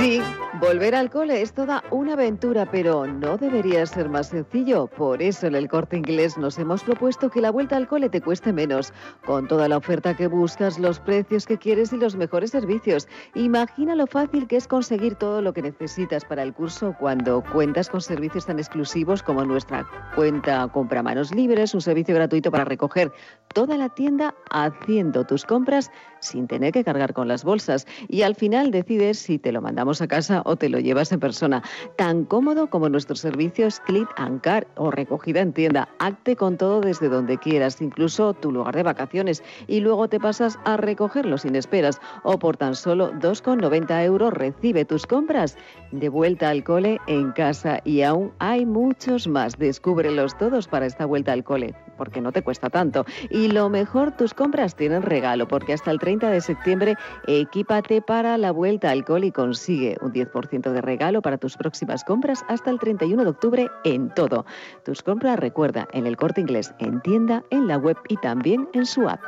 Sí, 0.00 0.18
volver 0.62 0.94
al 0.94 1.10
cole 1.10 1.42
es 1.42 1.52
toda 1.52 1.84
una 1.90 2.14
aventura, 2.14 2.64
pero 2.70 3.06
no 3.06 3.36
debería 3.36 3.84
ser 3.84 4.08
más 4.08 4.28
sencillo. 4.28 4.86
Por 4.86 5.20
eso 5.20 5.46
en 5.46 5.54
el 5.54 5.68
corte 5.68 5.98
inglés 5.98 6.38
nos 6.38 6.58
hemos 6.58 6.82
propuesto 6.82 7.28
que 7.28 7.42
la 7.42 7.50
vuelta 7.50 7.76
al 7.76 7.86
cole 7.86 8.08
te 8.08 8.22
cueste 8.22 8.50
menos, 8.54 8.94
con 9.26 9.46
toda 9.46 9.68
la 9.68 9.76
oferta 9.76 10.16
que 10.16 10.26
buscas, 10.26 10.78
los 10.78 11.00
precios 11.00 11.44
que 11.44 11.58
quieres 11.58 11.92
y 11.92 11.98
los 11.98 12.16
mejores 12.16 12.50
servicios. 12.50 13.08
Imagina 13.34 13.94
lo 13.94 14.06
fácil 14.06 14.46
que 14.46 14.56
es 14.56 14.66
conseguir 14.66 15.16
todo 15.16 15.42
lo 15.42 15.52
que 15.52 15.60
necesitas 15.60 16.24
para 16.24 16.44
el 16.44 16.54
curso 16.54 16.96
cuando 16.98 17.44
cuentas 17.52 17.90
con 17.90 18.00
servicios 18.00 18.46
tan 18.46 18.58
exclusivos 18.58 19.22
como 19.22 19.44
nuestra 19.44 19.86
cuenta 20.16 20.66
Compra 20.68 21.02
Manos 21.02 21.34
Libres, 21.34 21.74
un 21.74 21.82
servicio 21.82 22.14
gratuito 22.14 22.50
para 22.50 22.64
recoger 22.64 23.12
toda 23.52 23.76
la 23.76 23.90
tienda 23.90 24.34
haciendo 24.50 25.26
tus 25.26 25.44
compras 25.44 25.90
sin 26.20 26.46
tener 26.46 26.72
que 26.72 26.84
cargar 26.84 27.12
con 27.12 27.28
las 27.28 27.44
bolsas. 27.44 27.86
Y 28.08 28.22
al 28.22 28.34
final 28.34 28.70
decides 28.70 29.18
si 29.18 29.38
te 29.38 29.52
lo 29.52 29.60
mandamos 29.60 30.00
a 30.02 30.08
casa 30.08 30.42
o 30.44 30.56
te 30.56 30.68
lo 30.68 30.78
llevas 30.78 31.12
en 31.12 31.20
persona. 31.20 31.62
Tan 31.96 32.24
cómodo 32.24 32.68
como 32.68 32.88
nuestros 32.88 33.20
servicios 33.20 33.80
Click 33.80 34.08
and 34.16 34.40
Car 34.40 34.66
o 34.76 34.90
recogida 34.90 35.40
en 35.40 35.52
tienda. 35.52 35.88
Acte 35.98 36.36
con 36.36 36.56
todo 36.56 36.80
desde 36.80 37.08
donde 37.08 37.38
quieras, 37.38 37.80
incluso 37.80 38.34
tu 38.34 38.52
lugar 38.52 38.76
de 38.76 38.82
vacaciones. 38.82 39.42
Y 39.66 39.80
luego 39.80 40.08
te 40.08 40.20
pasas 40.20 40.58
a 40.64 40.76
recogerlo 40.76 41.38
sin 41.38 41.56
esperas. 41.56 42.00
O 42.22 42.38
por 42.38 42.56
tan 42.56 42.74
solo 42.74 43.12
2,90 43.14 44.04
euros 44.04 44.32
recibe 44.32 44.84
tus 44.84 45.06
compras 45.06 45.56
de 45.92 46.08
vuelta 46.08 46.50
al 46.50 46.64
cole 46.64 47.00
en 47.06 47.32
casa. 47.32 47.80
Y 47.84 48.02
aún 48.02 48.32
hay 48.38 48.66
muchos 48.66 49.26
más. 49.26 49.58
Descúbrelos 49.58 50.36
todos 50.38 50.68
para 50.68 50.86
esta 50.86 51.06
vuelta 51.06 51.32
al 51.32 51.44
cole, 51.44 51.74
porque 51.96 52.20
no 52.20 52.32
te 52.32 52.42
cuesta 52.42 52.70
tanto. 52.70 53.04
Y 53.30 53.48
lo 53.48 53.68
mejor, 53.68 54.12
tus 54.16 54.34
compras 54.34 54.74
tienen 54.74 55.02
regalo, 55.02 55.48
porque 55.48 55.72
hasta 55.72 55.90
el 55.90 55.98
30 55.98 56.09
de 56.18 56.40
septiembre 56.40 56.96
equípate 57.26 58.02
para 58.02 58.36
la 58.36 58.50
vuelta 58.50 58.90
al 58.90 59.04
cole 59.04 59.28
y 59.28 59.32
consigue 59.32 59.96
un 60.00 60.12
10% 60.12 60.72
de 60.72 60.80
regalo 60.80 61.22
para 61.22 61.38
tus 61.38 61.56
próximas 61.56 62.02
compras 62.04 62.44
hasta 62.48 62.70
el 62.70 62.78
31 62.78 63.22
de 63.22 63.30
octubre 63.30 63.70
en 63.84 64.12
todo. 64.14 64.44
Tus 64.84 65.02
compras, 65.02 65.38
recuerda, 65.38 65.86
en 65.92 66.06
el 66.06 66.16
corte 66.16 66.40
inglés, 66.40 66.74
en 66.80 67.00
tienda, 67.02 67.44
en 67.50 67.68
la 67.68 67.76
web 67.76 67.96
y 68.08 68.16
también 68.16 68.68
en 68.72 68.86
su 68.86 69.08
app. 69.08 69.20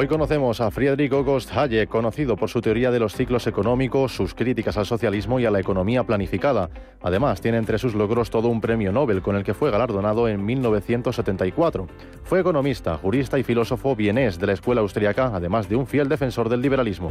Hoy 0.00 0.06
conocemos 0.06 0.60
a 0.60 0.70
Friedrich 0.70 1.12
August 1.12 1.50
Hayek, 1.52 1.88
conocido 1.88 2.36
por 2.36 2.48
su 2.48 2.60
teoría 2.60 2.92
de 2.92 3.00
los 3.00 3.14
ciclos 3.14 3.48
económicos, 3.48 4.14
sus 4.14 4.32
críticas 4.32 4.76
al 4.76 4.86
socialismo 4.86 5.40
y 5.40 5.44
a 5.44 5.50
la 5.50 5.58
economía 5.58 6.04
planificada. 6.04 6.70
Además, 7.02 7.40
tiene 7.40 7.58
entre 7.58 7.78
sus 7.78 7.96
logros 7.96 8.30
todo 8.30 8.46
un 8.46 8.60
premio 8.60 8.92
Nobel 8.92 9.22
con 9.22 9.34
el 9.34 9.42
que 9.42 9.54
fue 9.54 9.72
galardonado 9.72 10.28
en 10.28 10.44
1974. 10.44 11.88
Fue 12.22 12.38
economista, 12.38 12.96
jurista 12.96 13.40
y 13.40 13.42
filósofo 13.42 13.96
vienés 13.96 14.38
de 14.38 14.46
la 14.46 14.52
escuela 14.52 14.82
austriaca, 14.82 15.32
además 15.34 15.68
de 15.68 15.74
un 15.74 15.88
fiel 15.88 16.08
defensor 16.08 16.48
del 16.48 16.62
liberalismo. 16.62 17.10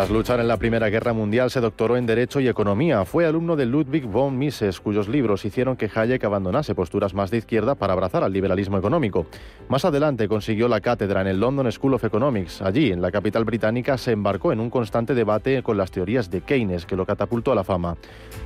Tras 0.00 0.08
luchar 0.08 0.40
en 0.40 0.48
la 0.48 0.56
Primera 0.56 0.88
Guerra 0.88 1.12
Mundial, 1.12 1.50
se 1.50 1.60
doctoró 1.60 1.98
en 1.98 2.06
Derecho 2.06 2.40
y 2.40 2.48
Economía. 2.48 3.04
Fue 3.04 3.26
alumno 3.26 3.54
de 3.54 3.66
Ludwig 3.66 4.06
von 4.06 4.38
Mises, 4.38 4.80
cuyos 4.80 5.08
libros 5.08 5.44
hicieron 5.44 5.76
que 5.76 5.90
Hayek 5.94 6.24
abandonase 6.24 6.74
posturas 6.74 7.12
más 7.12 7.30
de 7.30 7.36
izquierda 7.36 7.74
para 7.74 7.92
abrazar 7.92 8.24
al 8.24 8.32
liberalismo 8.32 8.78
económico. 8.78 9.26
Más 9.68 9.84
adelante 9.84 10.26
consiguió 10.26 10.68
la 10.68 10.80
cátedra 10.80 11.20
en 11.20 11.26
el 11.26 11.38
London 11.38 11.70
School 11.70 11.92
of 11.92 12.04
Economics. 12.04 12.62
Allí, 12.62 12.92
en 12.92 13.02
la 13.02 13.10
capital 13.10 13.44
británica, 13.44 13.98
se 13.98 14.12
embarcó 14.12 14.52
en 14.52 14.60
un 14.60 14.70
constante 14.70 15.12
debate 15.12 15.62
con 15.62 15.76
las 15.76 15.90
teorías 15.90 16.30
de 16.30 16.40
Keynes, 16.40 16.86
que 16.86 16.96
lo 16.96 17.04
catapultó 17.04 17.52
a 17.52 17.56
la 17.56 17.62
fama. 17.62 17.98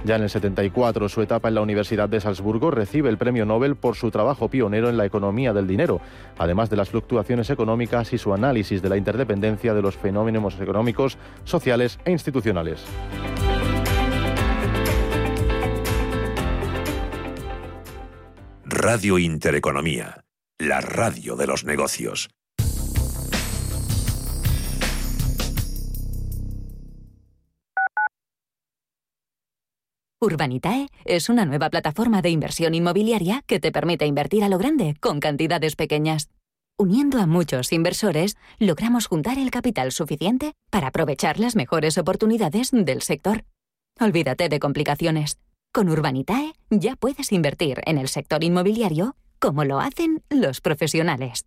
Ya 0.04 0.16
en 0.16 0.24
el 0.24 0.30
74, 0.30 1.08
su 1.08 1.22
etapa 1.22 1.46
en 1.46 1.54
la 1.54 1.60
Universidad 1.60 2.08
de 2.08 2.20
Salzburgo 2.20 2.72
recibe 2.72 3.10
el 3.10 3.16
premio 3.16 3.46
Nobel 3.46 3.76
por 3.76 3.94
su 3.94 4.10
trabajo 4.10 4.48
pionero 4.48 4.88
en 4.88 4.96
la 4.96 5.06
economía 5.06 5.52
del 5.52 5.68
dinero, 5.68 6.00
además 6.36 6.68
de 6.68 6.78
las 6.78 6.90
fluctuaciones 6.90 7.48
económicas 7.48 8.12
y 8.12 8.18
su 8.18 8.34
análisis 8.34 8.82
de 8.82 8.88
la 8.88 8.96
interdependencia 8.96 9.72
de 9.72 9.82
los 9.82 9.96
fenómenos 9.96 10.60
económicos 10.60 11.16
sociales 11.44 11.98
e 12.04 12.10
institucionales. 12.10 12.84
Radio 18.64 19.18
Intereconomía, 19.18 20.24
la 20.58 20.80
radio 20.80 21.36
de 21.36 21.46
los 21.46 21.64
negocios. 21.64 22.28
Urbanitae 30.24 30.88
es 31.04 31.28
una 31.28 31.44
nueva 31.44 31.68
plataforma 31.68 32.22
de 32.22 32.30
inversión 32.30 32.74
inmobiliaria 32.74 33.42
que 33.46 33.60
te 33.60 33.70
permite 33.72 34.06
invertir 34.06 34.42
a 34.42 34.48
lo 34.48 34.56
grande 34.56 34.96
con 35.00 35.20
cantidades 35.20 35.76
pequeñas. 35.76 36.30
Uniendo 36.76 37.20
a 37.20 37.26
muchos 37.26 37.72
inversores, 37.72 38.36
logramos 38.58 39.06
juntar 39.06 39.38
el 39.38 39.52
capital 39.52 39.92
suficiente 39.92 40.54
para 40.70 40.88
aprovechar 40.88 41.38
las 41.38 41.54
mejores 41.54 41.98
oportunidades 41.98 42.70
del 42.72 43.00
sector. 43.00 43.44
Olvídate 44.00 44.48
de 44.48 44.58
complicaciones. 44.58 45.38
Con 45.72 45.88
Urbanitae 45.88 46.52
ya 46.70 46.96
puedes 46.96 47.30
invertir 47.30 47.80
en 47.86 47.98
el 47.98 48.08
sector 48.08 48.42
inmobiliario 48.42 49.14
como 49.38 49.64
lo 49.64 49.78
hacen 49.78 50.24
los 50.30 50.60
profesionales. 50.60 51.46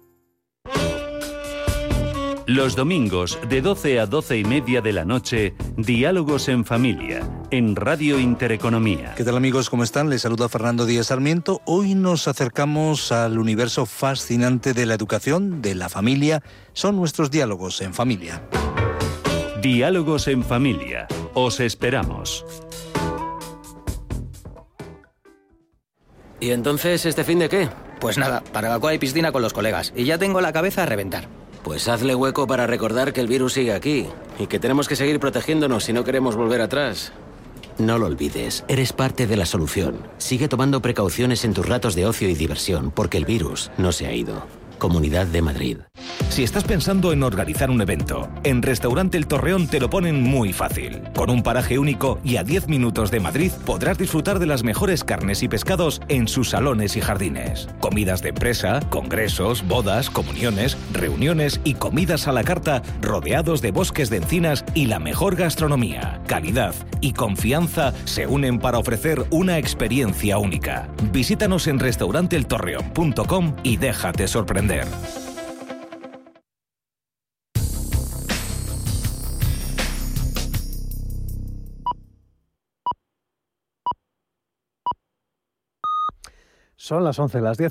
Los 2.53 2.75
domingos 2.75 3.39
de 3.47 3.61
12 3.61 4.01
a 4.01 4.05
12 4.07 4.39
y 4.39 4.43
media 4.43 4.81
de 4.81 4.91
la 4.91 5.05
noche, 5.05 5.53
Diálogos 5.77 6.49
en 6.49 6.65
Familia, 6.65 7.21
en 7.49 7.77
Radio 7.77 8.19
Intereconomía. 8.19 9.13
¿Qué 9.15 9.23
tal 9.23 9.37
amigos? 9.37 9.69
¿Cómo 9.69 9.85
están? 9.85 10.09
Les 10.09 10.23
saluda 10.23 10.49
Fernando 10.49 10.85
Díaz 10.85 11.07
Sarmiento. 11.07 11.61
Hoy 11.63 11.95
nos 11.95 12.27
acercamos 12.27 13.13
al 13.13 13.39
universo 13.39 13.85
fascinante 13.85 14.73
de 14.73 14.85
la 14.85 14.95
educación, 14.95 15.61
de 15.61 15.75
la 15.75 15.87
familia. 15.87 16.43
Son 16.73 16.97
nuestros 16.97 17.31
diálogos 17.31 17.79
en 17.79 17.93
familia. 17.93 18.43
Diálogos 19.61 20.27
en 20.27 20.43
Familia. 20.43 21.07
Os 21.33 21.61
esperamos. 21.61 22.45
¿Y 26.41 26.49
entonces 26.49 27.05
este 27.05 27.23
fin 27.23 27.39
de 27.39 27.47
qué? 27.47 27.69
Pues 28.01 28.17
nada, 28.17 28.43
barbacoa 28.51 28.93
y 28.93 28.99
piscina 28.99 29.31
con 29.31 29.41
los 29.41 29.53
colegas. 29.53 29.93
Y 29.95 30.03
ya 30.03 30.17
tengo 30.17 30.41
la 30.41 30.51
cabeza 30.51 30.83
a 30.83 30.85
reventar. 30.85 31.29
Pues 31.63 31.87
hazle 31.87 32.15
hueco 32.15 32.47
para 32.47 32.67
recordar 32.67 33.13
que 33.13 33.21
el 33.21 33.27
virus 33.27 33.53
sigue 33.53 33.73
aquí 33.73 34.07
y 34.39 34.47
que 34.47 34.59
tenemos 34.59 34.87
que 34.87 34.95
seguir 34.95 35.19
protegiéndonos 35.19 35.83
si 35.83 35.93
no 35.93 36.03
queremos 36.03 36.35
volver 36.35 36.61
atrás. 36.61 37.11
No 37.77 37.97
lo 37.97 38.07
olvides, 38.07 38.63
eres 38.67 38.93
parte 38.93 39.27
de 39.27 39.37
la 39.37 39.45
solución. 39.45 40.07
Sigue 40.17 40.47
tomando 40.47 40.81
precauciones 40.81 41.45
en 41.45 41.53
tus 41.53 41.67
ratos 41.67 41.95
de 41.95 42.05
ocio 42.05 42.29
y 42.29 42.35
diversión 42.35 42.91
porque 42.91 43.17
el 43.17 43.25
virus 43.25 43.71
no 43.77 43.91
se 43.91 44.07
ha 44.07 44.13
ido. 44.13 44.60
Comunidad 44.81 45.27
de 45.27 45.43
Madrid. 45.43 45.77
Si 46.29 46.43
estás 46.43 46.63
pensando 46.63 47.13
en 47.13 47.21
organizar 47.21 47.69
un 47.69 47.81
evento, 47.81 48.29
en 48.43 48.63
Restaurante 48.63 49.17
El 49.17 49.27
Torreón 49.27 49.67
te 49.67 49.79
lo 49.79 49.91
ponen 49.91 50.23
muy 50.23 50.53
fácil. 50.53 51.03
Con 51.13 51.29
un 51.29 51.43
paraje 51.43 51.77
único 51.77 52.19
y 52.23 52.37
a 52.37 52.43
10 52.43 52.67
minutos 52.67 53.11
de 53.11 53.19
Madrid 53.19 53.51
podrás 53.65 53.99
disfrutar 53.99 54.39
de 54.39 54.47
las 54.47 54.63
mejores 54.63 55.03
carnes 55.03 55.43
y 55.43 55.49
pescados 55.49 56.01
en 56.07 56.27
sus 56.27 56.49
salones 56.49 56.95
y 56.95 57.01
jardines. 57.01 57.67
Comidas 57.79 58.23
de 58.23 58.29
empresa, 58.29 58.79
congresos, 58.89 59.67
bodas, 59.67 60.09
comuniones, 60.09 60.77
reuniones 60.93 61.59
y 61.63 61.75
comidas 61.75 62.27
a 62.27 62.31
la 62.31 62.43
carta 62.43 62.81
rodeados 63.01 63.61
de 63.61 63.71
bosques 63.71 64.09
de 64.09 64.17
encinas 64.17 64.65
y 64.73 64.87
la 64.87 64.97
mejor 64.97 65.35
gastronomía. 65.35 66.21
Calidad 66.25 66.73
y 67.01 67.13
confianza 67.13 67.93
se 68.05 68.25
unen 68.25 68.57
para 68.57 68.79
ofrecer 68.79 69.25
una 69.29 69.59
experiencia 69.59 70.39
única. 70.39 70.89
Visítanos 71.11 71.67
en 71.67 71.77
restauranteeltorreón.com 71.77 73.55
y 73.63 73.77
déjate 73.77 74.27
sorprender. 74.27 74.70
Son 86.91 87.03
las 87.03 87.19
11, 87.19 87.41
las 87.41 87.57
10 87.57 87.65
en 87.65 87.69